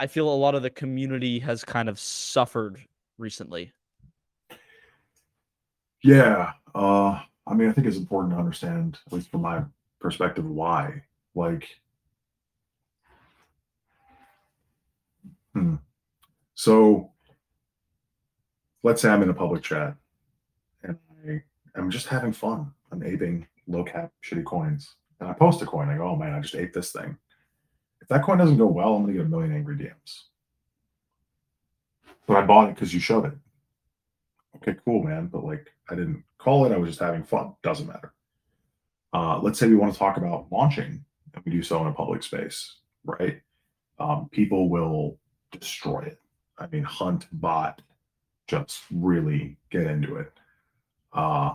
I 0.00 0.06
feel 0.06 0.32
a 0.32 0.34
lot 0.34 0.54
of 0.54 0.62
the 0.62 0.70
community 0.70 1.38
has 1.40 1.62
kind 1.62 1.86
of 1.86 2.00
suffered 2.00 2.80
recently. 3.18 3.70
Yeah. 6.02 6.52
Uh 6.74 7.20
I 7.46 7.52
mean 7.52 7.68
I 7.68 7.72
think 7.72 7.86
it's 7.86 7.98
important 7.98 8.32
to 8.32 8.38
understand, 8.38 8.98
at 9.06 9.12
least 9.12 9.30
from 9.30 9.42
my 9.42 9.62
perspective, 10.00 10.46
why. 10.46 11.02
Like 11.34 11.68
Hmm. 15.52 15.74
So 16.54 17.10
let's 18.82 19.02
say 19.02 19.10
I'm 19.10 19.22
in 19.22 19.28
a 19.28 19.34
public 19.34 19.62
chat 19.62 19.96
and 20.82 20.96
I 21.26 21.42
am 21.76 21.90
just 21.90 22.06
having 22.06 22.32
fun. 22.32 22.72
I'm 22.90 23.02
aping 23.02 23.46
low 23.66 23.84
cap 23.84 24.12
shitty 24.24 24.46
coins. 24.46 24.94
And 25.20 25.28
I 25.28 25.34
post 25.34 25.60
a 25.60 25.66
coin. 25.66 25.90
I 25.90 25.98
go, 25.98 26.08
oh 26.08 26.16
man, 26.16 26.32
I 26.32 26.40
just 26.40 26.54
ate 26.54 26.72
this 26.72 26.90
thing. 26.90 27.18
That 28.10 28.24
coin 28.24 28.38
doesn't 28.38 28.58
go 28.58 28.66
well, 28.66 28.94
I'm 28.94 29.02
gonna 29.02 29.12
get 29.12 29.22
a 29.22 29.28
million 29.28 29.54
angry 29.54 29.76
DMs. 29.76 30.24
But 32.26 32.36
I 32.38 32.42
bought 32.42 32.68
it 32.68 32.74
because 32.74 32.92
you 32.92 32.98
showed 32.98 33.24
it. 33.24 33.34
Okay, 34.56 34.76
cool, 34.84 35.04
man. 35.04 35.28
But 35.28 35.44
like 35.44 35.68
I 35.88 35.94
didn't 35.94 36.24
call 36.36 36.66
it, 36.66 36.72
I 36.72 36.76
was 36.76 36.90
just 36.90 37.00
having 37.00 37.22
fun. 37.22 37.54
Doesn't 37.62 37.86
matter. 37.86 38.12
Uh, 39.12 39.38
let's 39.38 39.58
say 39.58 39.68
we 39.68 39.76
want 39.76 39.92
to 39.92 39.98
talk 39.98 40.16
about 40.16 40.46
launching 40.50 41.04
and 41.34 41.44
we 41.44 41.52
do 41.52 41.62
so 41.62 41.80
in 41.80 41.86
a 41.86 41.92
public 41.92 42.24
space, 42.24 42.76
right? 43.04 43.40
Um, 44.00 44.28
people 44.30 44.68
will 44.68 45.16
destroy 45.52 46.00
it. 46.00 46.20
I 46.58 46.66
mean, 46.66 46.82
Hunt 46.82 47.26
bot 47.32 47.80
just 48.48 48.82
really 48.92 49.56
get 49.70 49.86
into 49.86 50.16
it. 50.16 50.32
Uh, 51.12 51.54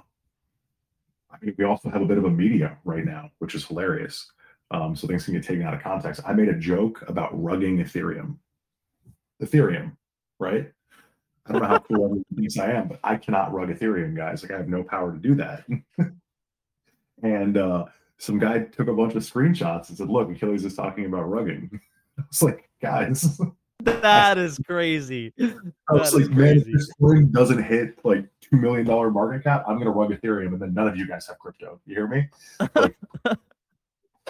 I 1.29 1.37
mean, 1.41 1.53
we 1.57 1.65
also 1.65 1.89
have 1.89 2.01
a 2.01 2.05
bit 2.05 2.17
of 2.17 2.25
a 2.25 2.29
media 2.29 2.77
right 2.85 3.03
now, 3.03 3.31
which 3.39 3.55
is 3.55 3.65
hilarious. 3.65 4.31
Um, 4.71 4.95
so 4.95 5.07
things 5.07 5.25
can 5.25 5.33
get 5.33 5.43
taken 5.43 5.63
out 5.63 5.73
of 5.73 5.81
context. 5.81 6.21
I 6.25 6.33
made 6.33 6.49
a 6.49 6.57
joke 6.57 7.03
about 7.07 7.33
rugging 7.33 7.79
Ethereum. 7.79 8.37
Ethereum, 9.41 9.95
right? 10.39 10.71
I 11.45 11.51
don't 11.51 11.61
know 11.61 11.67
how 11.67 11.79
cool 11.79 12.05
everyone 12.05 12.25
thinks 12.35 12.57
I 12.57 12.71
am, 12.71 12.87
but 12.87 12.99
I 13.03 13.17
cannot 13.17 13.53
rug 13.53 13.69
Ethereum, 13.69 14.15
guys. 14.15 14.41
Like 14.41 14.51
I 14.51 14.57
have 14.57 14.67
no 14.67 14.83
power 14.83 15.11
to 15.11 15.19
do 15.19 15.35
that. 15.35 15.65
and 17.23 17.57
uh, 17.57 17.85
some 18.17 18.39
guy 18.39 18.59
took 18.59 18.87
a 18.87 18.93
bunch 18.93 19.13
of 19.13 19.23
screenshots 19.23 19.89
and 19.89 19.97
said, 19.97 20.09
"Look, 20.09 20.31
Achilles 20.31 20.65
is 20.65 20.75
talking 20.75 21.05
about 21.05 21.29
rugging." 21.29 21.79
It's 22.29 22.41
like, 22.41 22.69
guys, 22.81 23.41
that 23.83 24.37
is 24.37 24.57
crazy. 24.65 25.33
I 25.37 25.93
was 25.93 26.13
like, 26.13 26.29
man, 26.29 26.57
if 26.57 26.65
this 26.65 26.89
coin 26.93 27.29
doesn't 27.29 27.61
hit 27.61 27.99
like 28.05 28.25
two 28.39 28.55
million 28.55 28.85
dollar 28.85 29.11
market 29.11 29.43
cap, 29.43 29.65
I'm 29.67 29.77
gonna 29.77 29.91
rug 29.91 30.11
Ethereum, 30.11 30.53
and 30.53 30.61
then 30.61 30.73
none 30.73 30.87
of 30.87 30.95
you 30.95 31.07
guys 31.07 31.27
have 31.27 31.37
crypto. 31.39 31.79
You 31.85 31.95
hear 31.95 32.07
me? 32.07 32.29
Like, 32.75 32.95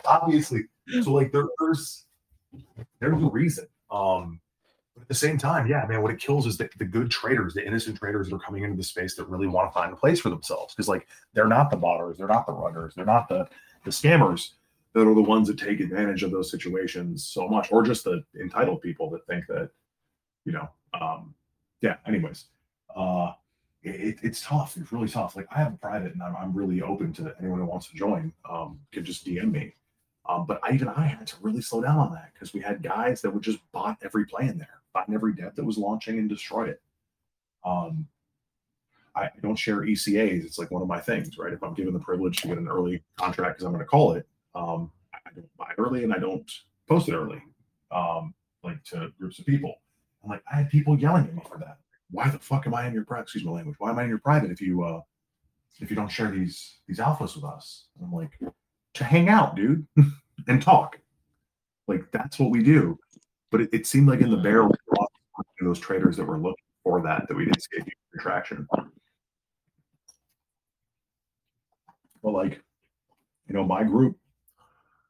obviously, 0.08 0.64
so 1.02 1.12
like 1.12 1.32
there, 1.32 1.46
there's 1.60 2.06
there's 3.00 3.22
a 3.22 3.28
reason. 3.28 3.68
Um, 3.92 4.40
but 4.96 5.02
at 5.02 5.08
the 5.10 5.16
same 5.16 5.38
time, 5.38 5.68
yeah, 5.68 5.86
man, 5.88 6.02
what 6.02 6.12
it 6.12 6.20
kills 6.20 6.48
is 6.48 6.58
the, 6.58 6.70
the 6.78 6.86
good 6.86 7.12
traders, 7.12 7.54
the 7.54 7.66
innocent 7.66 7.98
traders 7.98 8.30
that 8.30 8.36
are 8.36 8.40
coming 8.40 8.64
into 8.64 8.78
the 8.78 8.84
space 8.84 9.16
that 9.16 9.28
really 9.28 9.48
want 9.48 9.70
to 9.70 9.74
find 9.74 9.92
a 9.92 9.96
place 9.96 10.22
for 10.22 10.30
themselves. 10.30 10.74
Because 10.74 10.88
like 10.88 11.08
they're 11.34 11.48
not 11.48 11.70
the 11.70 11.78
botters, 11.78 12.18
they're 12.18 12.28
not 12.28 12.46
the 12.46 12.54
runners, 12.54 12.94
they're 12.96 13.06
not 13.06 13.28
the 13.28 13.48
the 13.84 13.92
scammers 13.92 14.52
that 14.94 15.06
are 15.06 15.14
the 15.14 15.22
ones 15.22 15.48
that 15.50 15.60
take 15.60 15.82
advantage 15.82 16.24
of 16.24 16.32
those 16.32 16.50
situations 16.50 17.26
so 17.26 17.48
much, 17.48 17.72
or 17.72 17.84
just 17.84 18.06
the 18.06 18.24
entitled 18.40 18.82
people 18.82 19.10
that 19.10 19.28
think 19.28 19.46
that, 19.48 19.70
you 20.46 20.54
know, 20.54 20.70
um, 21.00 21.36
yeah. 21.82 21.98
Anyways, 22.08 22.46
uh, 22.96 23.34
it, 23.84 23.96
it, 23.96 24.18
it's 24.24 24.42
tough. 24.42 24.78
It's 24.78 24.94
really 24.94 25.10
tough. 25.10 25.36
Like 25.36 25.48
I 25.54 25.60
have 25.60 25.74
a 25.74 25.78
private, 25.78 26.14
and 26.14 26.24
I'm, 26.24 26.36
I'm 26.38 26.54
really 26.54 26.82
open 26.82 27.12
to 27.14 27.36
anyone 27.40 27.60
who 27.60 27.66
wants 27.66 27.88
to 27.90 27.96
join. 27.96 28.32
Um, 28.50 28.80
can 28.94 29.04
just 29.04 29.26
DM 29.26 29.52
me. 29.52 29.76
Um, 30.28 30.46
but 30.48 30.60
I, 30.64 30.74
even 30.74 30.88
I 30.88 31.06
had 31.06 31.28
to 31.28 31.36
really 31.42 31.62
slow 31.62 31.82
down 31.82 32.00
on 32.00 32.14
that 32.14 32.32
because 32.34 32.54
we 32.54 32.62
had 32.62 32.82
guys 32.82 33.22
that 33.22 33.32
would 33.32 33.44
just 33.44 33.60
bot 33.72 33.98
every 34.04 34.26
play 34.26 34.48
in 34.48 34.58
there, 34.58 34.82
bot 34.94 35.12
every 35.14 35.34
debt 35.34 35.56
that 35.56 35.64
was 35.64 35.78
launching 35.78 36.18
and 36.18 36.28
destroy 36.28 36.70
it. 36.70 36.82
Um, 37.64 38.08
I 39.16 39.30
don't 39.42 39.56
share 39.56 39.82
ECAs. 39.82 40.44
It's 40.44 40.60
like 40.60 40.72
one 40.72 40.82
of 40.82 40.88
my 40.88 41.00
things, 41.00 41.38
right? 41.38 41.54
If 41.54 41.64
I'm 41.64 41.74
given 41.74 41.94
the 41.94 42.00
privilege 42.00 42.42
to 42.42 42.50
get 42.50 42.58
an 42.58 42.68
early 42.68 43.02
contract, 43.18 43.56
because 43.58 43.66
I'm 43.66 43.72
going 43.72 43.84
to 43.84 43.88
call 43.88 44.14
it, 44.14 44.28
um, 44.56 44.92
I 45.14 45.30
don't 45.34 45.58
buy 45.58 45.72
early 45.78 46.04
and 46.04 46.14
I 46.14 46.20
don't 46.20 46.50
post 46.88 47.08
it 47.08 47.16
early, 47.16 47.42
um, 47.92 48.34
like 48.64 48.84
to 48.86 49.14
groups 49.18 49.40
of 49.40 49.46
people. 49.46 49.76
I'm 50.24 50.32
like, 50.32 50.44
I 50.52 50.58
had 50.58 50.70
people 50.70 51.00
yelling 51.00 51.26
at 51.26 51.36
me 51.36 51.42
for 51.48 51.58
that. 51.60 51.78
Why 52.12 52.30
the 52.30 52.40
fuck 52.40 52.68
am 52.68 52.74
I 52.74 52.88
in 52.88 52.94
your 52.94 53.06
private? 53.06 53.24
Excuse 53.24 53.46
my 53.46 53.52
language. 53.52 53.76
Why 53.80 53.90
am 53.90 54.00
I 54.00 54.04
in 54.04 54.10
your 54.10 54.20
private 54.20 54.52
if 54.52 54.62
you 54.62 54.84
uh, 54.84 55.02
if 55.80 55.90
you 55.90 55.96
don't 55.96 56.12
share 56.12 56.32
these 56.32 56.80
these 56.88 57.00
alphas 57.00 57.36
with 57.36 57.46
us? 57.46 57.86
And 57.96 58.06
I'm 58.06 58.14
like, 58.14 58.38
to 58.96 59.04
hang 59.04 59.30
out, 59.30 59.56
dude, 59.56 59.86
and 60.48 60.62
talk. 60.62 61.00
Like 61.88 62.12
that's 62.12 62.40
what 62.40 62.50
we 62.50 62.64
do. 62.64 62.98
But 63.52 63.62
it, 63.62 63.70
it 63.72 63.88
seemed 63.88 64.08
like 64.08 64.22
in 64.22 64.32
the 64.32 64.38
barrel, 64.38 64.74
those 65.62 65.80
traders 65.80 66.18
that 66.18 66.26
were 66.26 66.38
looking 66.38 66.56
for 66.84 67.02
that 67.02 67.28
that 67.28 67.36
we 67.36 67.46
didn't 67.46 67.62
see 67.62 67.92
a 68.16 68.18
traction. 68.20 68.68
But 72.24 72.32
like, 72.32 72.62
you 73.48 73.54
know, 73.54 73.64
my 73.64 73.84
group, 73.84 74.18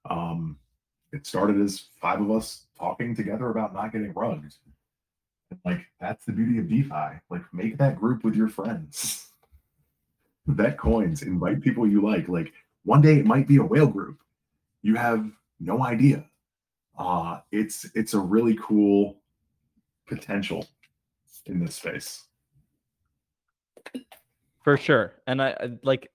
um, 0.09 0.57
it 1.11 1.25
started 1.25 1.61
as 1.61 1.87
five 2.01 2.21
of 2.21 2.29
us 2.31 2.67
talking 2.77 3.15
together 3.15 3.49
about 3.49 3.73
not 3.73 3.91
getting 3.91 4.13
rugged. 4.13 4.53
like 5.63 5.85
that's 5.99 6.25
the 6.25 6.31
beauty 6.31 6.59
of 6.59 6.67
DeFi. 6.67 7.19
Like 7.29 7.41
make 7.53 7.77
that 7.77 7.97
group 7.97 8.23
with 8.23 8.35
your 8.35 8.49
friends. 8.49 9.29
Bet 10.47 10.77
coins, 10.77 11.23
invite 11.23 11.61
people 11.61 11.87
you 11.87 12.01
like. 12.01 12.27
Like 12.27 12.53
one 12.85 13.01
day 13.01 13.17
it 13.17 13.25
might 13.25 13.47
be 13.47 13.57
a 13.57 13.63
whale 13.63 13.87
group. 13.87 14.17
You 14.81 14.95
have 14.95 15.29
no 15.59 15.83
idea. 15.83 16.25
Uh 16.97 17.39
it's 17.51 17.85
it's 17.95 18.13
a 18.13 18.19
really 18.19 18.57
cool 18.61 19.17
potential 20.07 20.65
in 21.45 21.59
this 21.59 21.75
space. 21.75 22.25
For 24.63 24.77
sure. 24.77 25.15
And 25.27 25.41
I, 25.41 25.49
I 25.59 25.69
like 25.83 26.11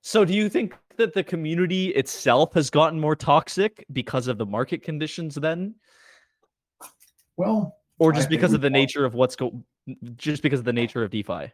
so 0.00 0.24
do 0.24 0.34
you 0.34 0.48
think 0.48 0.74
that 0.96 1.14
the 1.14 1.22
community 1.22 1.88
itself 1.88 2.54
has 2.54 2.70
gotten 2.70 2.98
more 2.98 3.16
toxic 3.16 3.84
because 3.92 4.26
of 4.26 4.38
the 4.38 4.46
market 4.46 4.82
conditions 4.82 5.34
then? 5.34 5.74
Well, 7.36 7.76
or 7.98 8.12
just 8.12 8.28
because 8.28 8.52
of 8.52 8.60
the 8.60 8.70
nature 8.70 9.04
of 9.04 9.14
what's 9.14 9.36
go 9.36 9.62
just 10.16 10.42
because 10.42 10.58
of 10.58 10.64
the 10.64 10.72
nature 10.72 11.02
of 11.02 11.10
DeFi? 11.10 11.52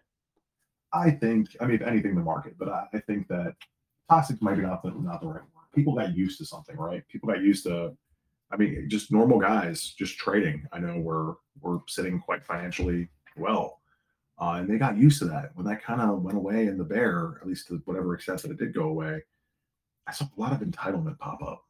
I 0.93 1.11
think, 1.11 1.49
I 1.61 1.67
mean, 1.67 1.77
if 1.77 1.83
anything, 1.83 2.15
the 2.15 2.23
market, 2.23 2.55
but 2.59 2.69
I, 2.69 2.87
I 2.95 3.01
think 3.01 3.29
that 3.29 3.55
toxic 4.09 4.41
might 4.43 4.57
be 4.57 4.63
not 4.63 4.83
the, 4.83 4.91
not 4.91 5.21
the 5.21 5.27
right 5.27 5.43
word. 5.43 5.65
People 5.75 5.95
got 5.95 6.17
used 6.17 6.39
to 6.39 6.47
something, 6.47 6.77
right? 6.77 7.07
People 7.09 7.29
got 7.29 7.41
used 7.41 7.65
to, 7.65 7.97
I 8.51 8.57
mean, 8.57 8.89
just 8.89 9.13
normal 9.13 9.39
guys 9.39 9.95
just 9.99 10.17
trading. 10.17 10.67
I 10.73 10.79
know 10.79 10.99
we're 10.99 11.35
we're 11.61 11.81
sitting 11.89 12.21
quite 12.21 12.47
financially 12.47 13.09
well. 13.37 13.81
Uh, 14.41 14.59
and 14.61 14.71
they 14.71 14.79
got 14.79 14.97
used 14.97 15.19
to 15.19 15.25
that. 15.27 15.51
When 15.55 15.67
that 15.67 15.83
kind 15.83 16.01
of 16.01 16.23
went 16.23 16.37
away 16.37 16.67
in 16.69 16.79
the 16.79 16.85
bear, 16.85 17.39
at 17.41 17.49
least 17.49 17.69
to 17.69 17.83
whatever 17.85 18.15
extent 18.15 18.43
that 18.43 18.53
it 18.53 18.59
did 18.59 18.73
go 18.73 18.85
away, 18.85 19.23
I 20.07 20.13
saw 20.13 20.25
a 20.25 20.41
lot 20.41 20.53
of 20.53 20.61
entitlement 20.61 21.19
pop 21.19 21.43
up. 21.43 21.65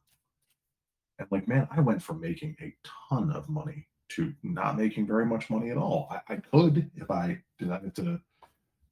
And 1.17 1.27
like, 1.31 1.47
man, 1.47 1.67
I 1.71 1.81
went 1.81 2.01
from 2.01 2.21
making 2.21 2.55
a 2.61 2.73
ton 3.09 3.31
of 3.31 3.49
money 3.49 3.87
to 4.09 4.33
not 4.43 4.77
making 4.77 5.07
very 5.07 5.25
much 5.25 5.49
money 5.49 5.71
at 5.71 5.77
all. 5.77 6.07
I, 6.11 6.33
I 6.33 6.37
could 6.37 6.89
if 6.95 7.09
I 7.11 7.39
decided 7.57 7.95
to 7.95 8.21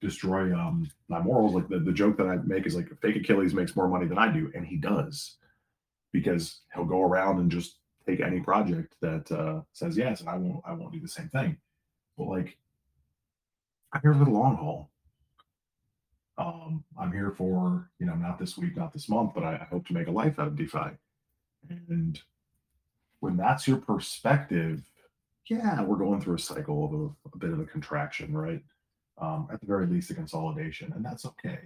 destroy 0.02 0.54
um, 0.54 0.90
my 1.08 1.20
morals. 1.22 1.54
Like 1.54 1.68
the, 1.70 1.80
the 1.80 1.92
joke 1.92 2.18
that 2.18 2.28
I 2.28 2.38
make 2.38 2.66
is 2.66 2.76
like 2.76 2.90
fake 3.02 3.18
Achilles 3.18 3.54
makes 3.54 3.76
more 3.76 3.88
money 3.88 4.08
than 4.08 4.18
I 4.18 4.32
do, 4.32 4.52
and 4.56 4.66
he 4.66 4.78
does 4.78 5.38
because 6.12 6.62
he'll 6.74 6.86
go 6.86 7.04
around 7.04 7.40
and 7.40 7.52
just 7.52 7.78
take 8.08 8.22
any 8.22 8.40
project 8.40 8.96
that 9.02 9.32
uh, 9.32 9.62
says 9.74 9.98
yes, 9.98 10.22
and 10.22 10.30
I 10.30 10.38
won't 10.38 10.62
I 10.66 10.74
won't 10.74 10.94
do 10.94 11.00
the 11.00 11.08
same 11.08 11.30
thing. 11.30 11.58
But 12.18 12.28
like 12.28 12.58
I'm 13.94 14.02
here 14.02 14.14
for 14.14 14.26
the 14.26 14.32
long 14.32 14.58
haul. 14.58 14.90
Um, 16.38 16.84
I'm 17.00 17.12
here 17.12 17.34
for, 17.36 17.90
you 18.00 18.06
know, 18.06 18.14
not 18.14 18.38
this 18.38 18.58
week, 18.58 18.78
not 18.78 18.94
this 18.94 19.10
month, 19.10 19.32
but 19.34 19.44
I, 19.44 19.54
I 19.56 19.68
hope 19.72 19.88
to 19.88 19.94
make 19.94 20.08
a 20.08 20.12
life 20.12 20.38
out 20.38 20.48
of 20.48 20.56
DeFi. 20.56 20.92
And 21.70 22.20
when 23.22 23.38
that's 23.38 23.68
your 23.68 23.78
perspective, 23.78 24.84
yeah, 25.50 25.82
we're 25.82 25.98
going 25.98 26.22
through 26.22 26.36
a 26.36 26.40
cycle 26.40 26.86
of 26.86 26.94
a, 26.94 27.36
a 27.36 27.38
bit 27.40 27.54
of 27.54 27.60
a 27.60 27.66
contraction, 27.66 28.36
right? 28.36 28.62
Um, 29.20 29.48
at 29.52 29.60
the 29.60 29.66
very 29.66 29.88
least, 29.88 30.12
a 30.12 30.14
consolidation, 30.14 30.94
and 30.94 31.04
that's 31.04 31.26
okay. 31.26 31.60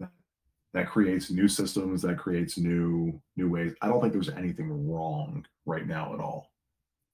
That, 0.00 0.10
that 0.72 0.88
creates 0.88 1.30
new 1.30 1.46
systems, 1.46 2.02
that 2.02 2.18
creates 2.18 2.58
new 2.58 3.20
new 3.36 3.48
ways. 3.48 3.74
I 3.80 3.86
don't 3.86 4.00
think 4.00 4.12
there's 4.12 4.28
anything 4.28 4.90
wrong 4.90 5.46
right 5.66 5.86
now 5.86 6.12
at 6.14 6.20
all. 6.20 6.50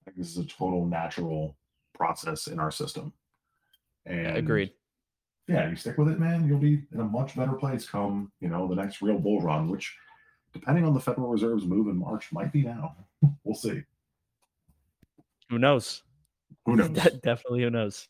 I 0.01 0.05
think 0.11 0.17
this 0.17 0.31
is 0.31 0.39
a 0.39 0.47
total 0.47 0.87
natural 0.87 1.57
process 1.95 2.47
in 2.47 2.59
our 2.59 2.71
system. 2.71 3.13
And 4.07 4.37
agreed. 4.37 4.73
Yeah, 5.47 5.69
you 5.69 5.77
stick 5.77 5.99
with 5.99 6.09
it, 6.09 6.19
man. 6.19 6.47
You'll 6.47 6.59
be 6.59 6.83
in 6.93 7.01
a 7.01 7.05
much 7.05 7.37
better 7.37 7.53
place 7.53 7.87
come, 7.87 8.33
you 8.41 8.49
know, 8.49 8.67
the 8.67 8.75
next 8.75 9.03
real 9.03 9.19
bull 9.19 9.41
run, 9.41 9.69
which, 9.69 9.95
depending 10.53 10.85
on 10.85 10.95
the 10.95 11.01
Federal 11.01 11.29
Reserve's 11.29 11.67
move 11.67 11.89
in 11.89 11.99
March, 11.99 12.33
might 12.33 12.53
be 12.53 12.63
now. 12.63 12.97
we'll 13.45 13.55
see. 13.55 13.83
Who 15.51 15.59
knows? 15.59 16.03
Who 16.65 16.77
knows? 16.77 16.89
Definitely, 17.23 17.63
who 17.63 17.71
knows? 17.71 18.09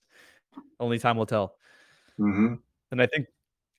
Only 0.81 0.99
time 0.99 1.17
will 1.17 1.27
tell. 1.27 1.57
Mm-hmm. 2.19 2.55
And 2.91 3.03
I 3.03 3.07
think, 3.07 3.27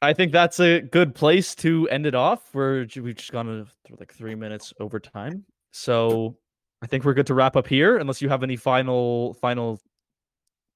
I 0.01 0.13
think 0.13 0.31
that's 0.31 0.59
a 0.59 0.81
good 0.81 1.15
place 1.15 1.55
to 1.55 1.87
end 1.89 2.05
it 2.05 2.15
off. 2.15 2.53
We're 2.53 2.85
we've 2.97 3.15
just 3.15 3.31
gone 3.31 3.67
like 3.99 4.13
three 4.13 4.35
minutes 4.35 4.73
over 4.79 4.99
time, 4.99 5.45
so 5.71 6.37
I 6.81 6.87
think 6.87 7.05
we're 7.05 7.13
good 7.13 7.27
to 7.27 7.33
wrap 7.33 7.55
up 7.55 7.65
here. 7.65 7.97
Unless 7.97 8.21
you 8.21 8.29
have 8.29 8.43
any 8.43 8.55
final 8.55 9.33
final 9.35 9.79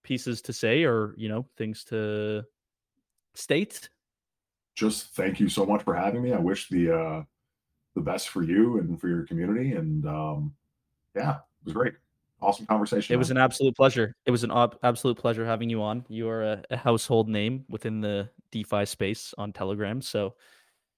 pieces 0.04 0.41
to 0.41 0.54
say 0.54 0.84
or 0.84 1.14
you 1.18 1.30
know 1.30 1.45
things 1.58 1.84
to 1.84 2.43
state 3.36 3.89
just 4.76 5.14
thank 5.16 5.39
you 5.39 5.50
so 5.50 5.66
much 5.66 5.84
for 5.84 5.93
having 5.93 6.22
me 6.24 6.34
i 6.34 6.39
wish 6.39 6.70
the 6.70 6.91
uh 6.91 7.22
the 7.95 8.02
best 8.02 8.30
for 8.30 8.43
you 8.43 8.80
and 8.80 9.00
for 9.00 9.08
your 9.08 9.26
community 9.26 9.74
and 9.74 10.06
um 10.08 10.54
yeah 11.16 11.36
it 11.36 11.66
was 11.66 11.74
great 11.74 11.93
awesome 12.42 12.66
conversation 12.66 13.14
it 13.14 13.18
was 13.18 13.32
an 13.32 13.38
absolute 13.38 13.76
pleasure. 13.76 14.16
It 14.26 14.32
was 14.32 14.44
an 14.44 14.52
absolute 14.84 15.18
pleasure 15.18 15.46
having 15.46 15.70
you 15.70 15.82
on. 15.82 16.06
You 16.08 16.30
are 16.30 16.44
a, 16.44 16.64
a 16.72 16.78
household 16.78 17.28
name 17.28 17.66
within 17.70 18.02
the 18.02 18.30
defi 18.52 18.86
space 18.86 19.34
on 19.38 19.54
telegram 19.54 20.02
so 20.02 20.36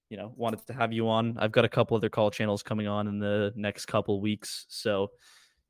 you 0.08 0.16
know 0.16 0.32
wanted 0.36 0.66
to 0.66 0.72
have 0.72 0.92
you 0.92 1.08
on. 1.08 1.36
I've 1.38 1.52
got 1.52 1.64
a 1.64 1.68
couple 1.68 1.96
other 1.96 2.08
call 2.08 2.30
channels 2.30 2.62
coming 2.62 2.86
on 2.86 3.08
in 3.08 3.18
the 3.18 3.52
next 3.56 3.86
couple 3.86 4.20
weeks 4.20 4.66
so 4.68 5.10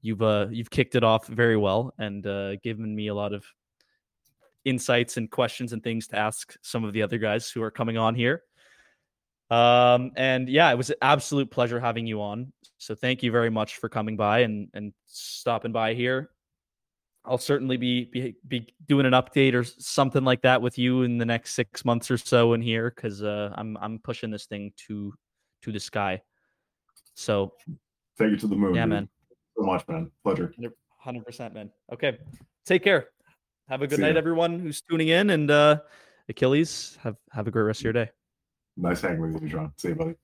you've 0.00 0.22
uh 0.22 0.46
you've 0.50 0.70
kicked 0.70 0.94
it 0.94 1.04
off 1.04 1.26
very 1.26 1.56
well 1.56 1.94
and 1.98 2.26
uh, 2.26 2.56
given 2.56 2.94
me 2.94 3.08
a 3.08 3.14
lot 3.14 3.32
of 3.32 3.44
insights 4.64 5.16
and 5.16 5.30
questions 5.30 5.72
and 5.72 5.82
things 5.82 6.06
to 6.08 6.16
ask 6.16 6.56
some 6.62 6.84
of 6.84 6.92
the 6.92 7.02
other 7.02 7.18
guys 7.18 7.50
who 7.50 7.62
are 7.62 7.70
coming 7.70 7.96
on 7.96 8.14
here. 8.14 8.42
Um, 9.52 10.12
and 10.16 10.48
yeah, 10.48 10.70
it 10.70 10.76
was 10.76 10.90
an 10.90 10.96
absolute 11.02 11.50
pleasure 11.50 11.80
having 11.80 12.06
you 12.06 12.22
on. 12.22 12.52
So 12.78 12.94
thank 12.94 13.22
you 13.22 13.30
very 13.30 13.50
much 13.50 13.76
for 13.76 13.88
coming 13.88 14.16
by 14.16 14.40
and 14.40 14.68
and 14.74 14.92
stopping 15.06 15.72
by 15.72 15.94
here. 15.94 16.30
I'll 17.24 17.38
certainly 17.38 17.76
be 17.76 18.04
be 18.06 18.36
be 18.48 18.74
doing 18.88 19.06
an 19.06 19.12
update 19.12 19.54
or 19.54 19.64
something 19.64 20.24
like 20.24 20.42
that 20.42 20.60
with 20.60 20.78
you 20.78 21.02
in 21.02 21.18
the 21.18 21.24
next 21.24 21.54
six 21.54 21.84
months 21.84 22.10
or 22.10 22.18
so 22.18 22.54
in 22.54 22.62
here 22.62 22.92
because 22.94 23.22
uh, 23.22 23.52
I'm 23.54 23.76
I'm 23.80 23.98
pushing 23.98 24.30
this 24.30 24.46
thing 24.46 24.72
to 24.88 25.12
to 25.62 25.72
the 25.72 25.80
sky. 25.80 26.20
So 27.14 27.52
take 28.18 28.32
it 28.32 28.40
to 28.40 28.48
the 28.48 28.56
moon. 28.56 28.74
Yeah, 28.74 28.84
dude. 28.84 28.90
man 28.90 29.08
so 29.56 29.62
much, 29.64 29.86
man. 29.88 30.10
Pleasure. 30.24 30.54
100%, 31.06 31.54
man. 31.54 31.70
Okay. 31.92 32.18
Take 32.64 32.84
care. 32.84 33.08
Have 33.68 33.82
a 33.82 33.86
good 33.86 33.96
See 33.96 34.02
night, 34.02 34.16
everyone 34.16 34.58
who's 34.58 34.82
tuning 34.82 35.08
in. 35.08 35.30
And 35.30 35.50
uh, 35.50 35.80
Achilles, 36.28 36.98
have, 37.02 37.16
have 37.30 37.46
a 37.46 37.50
great 37.50 37.62
rest 37.62 37.80
of 37.80 37.84
your 37.84 37.92
day. 37.92 38.10
Nice 38.76 39.02
hanging 39.02 39.20
with 39.20 39.42
you, 39.42 39.48
John. 39.48 39.72
See 39.78 39.88
you, 39.90 39.96
buddy. 39.96 40.14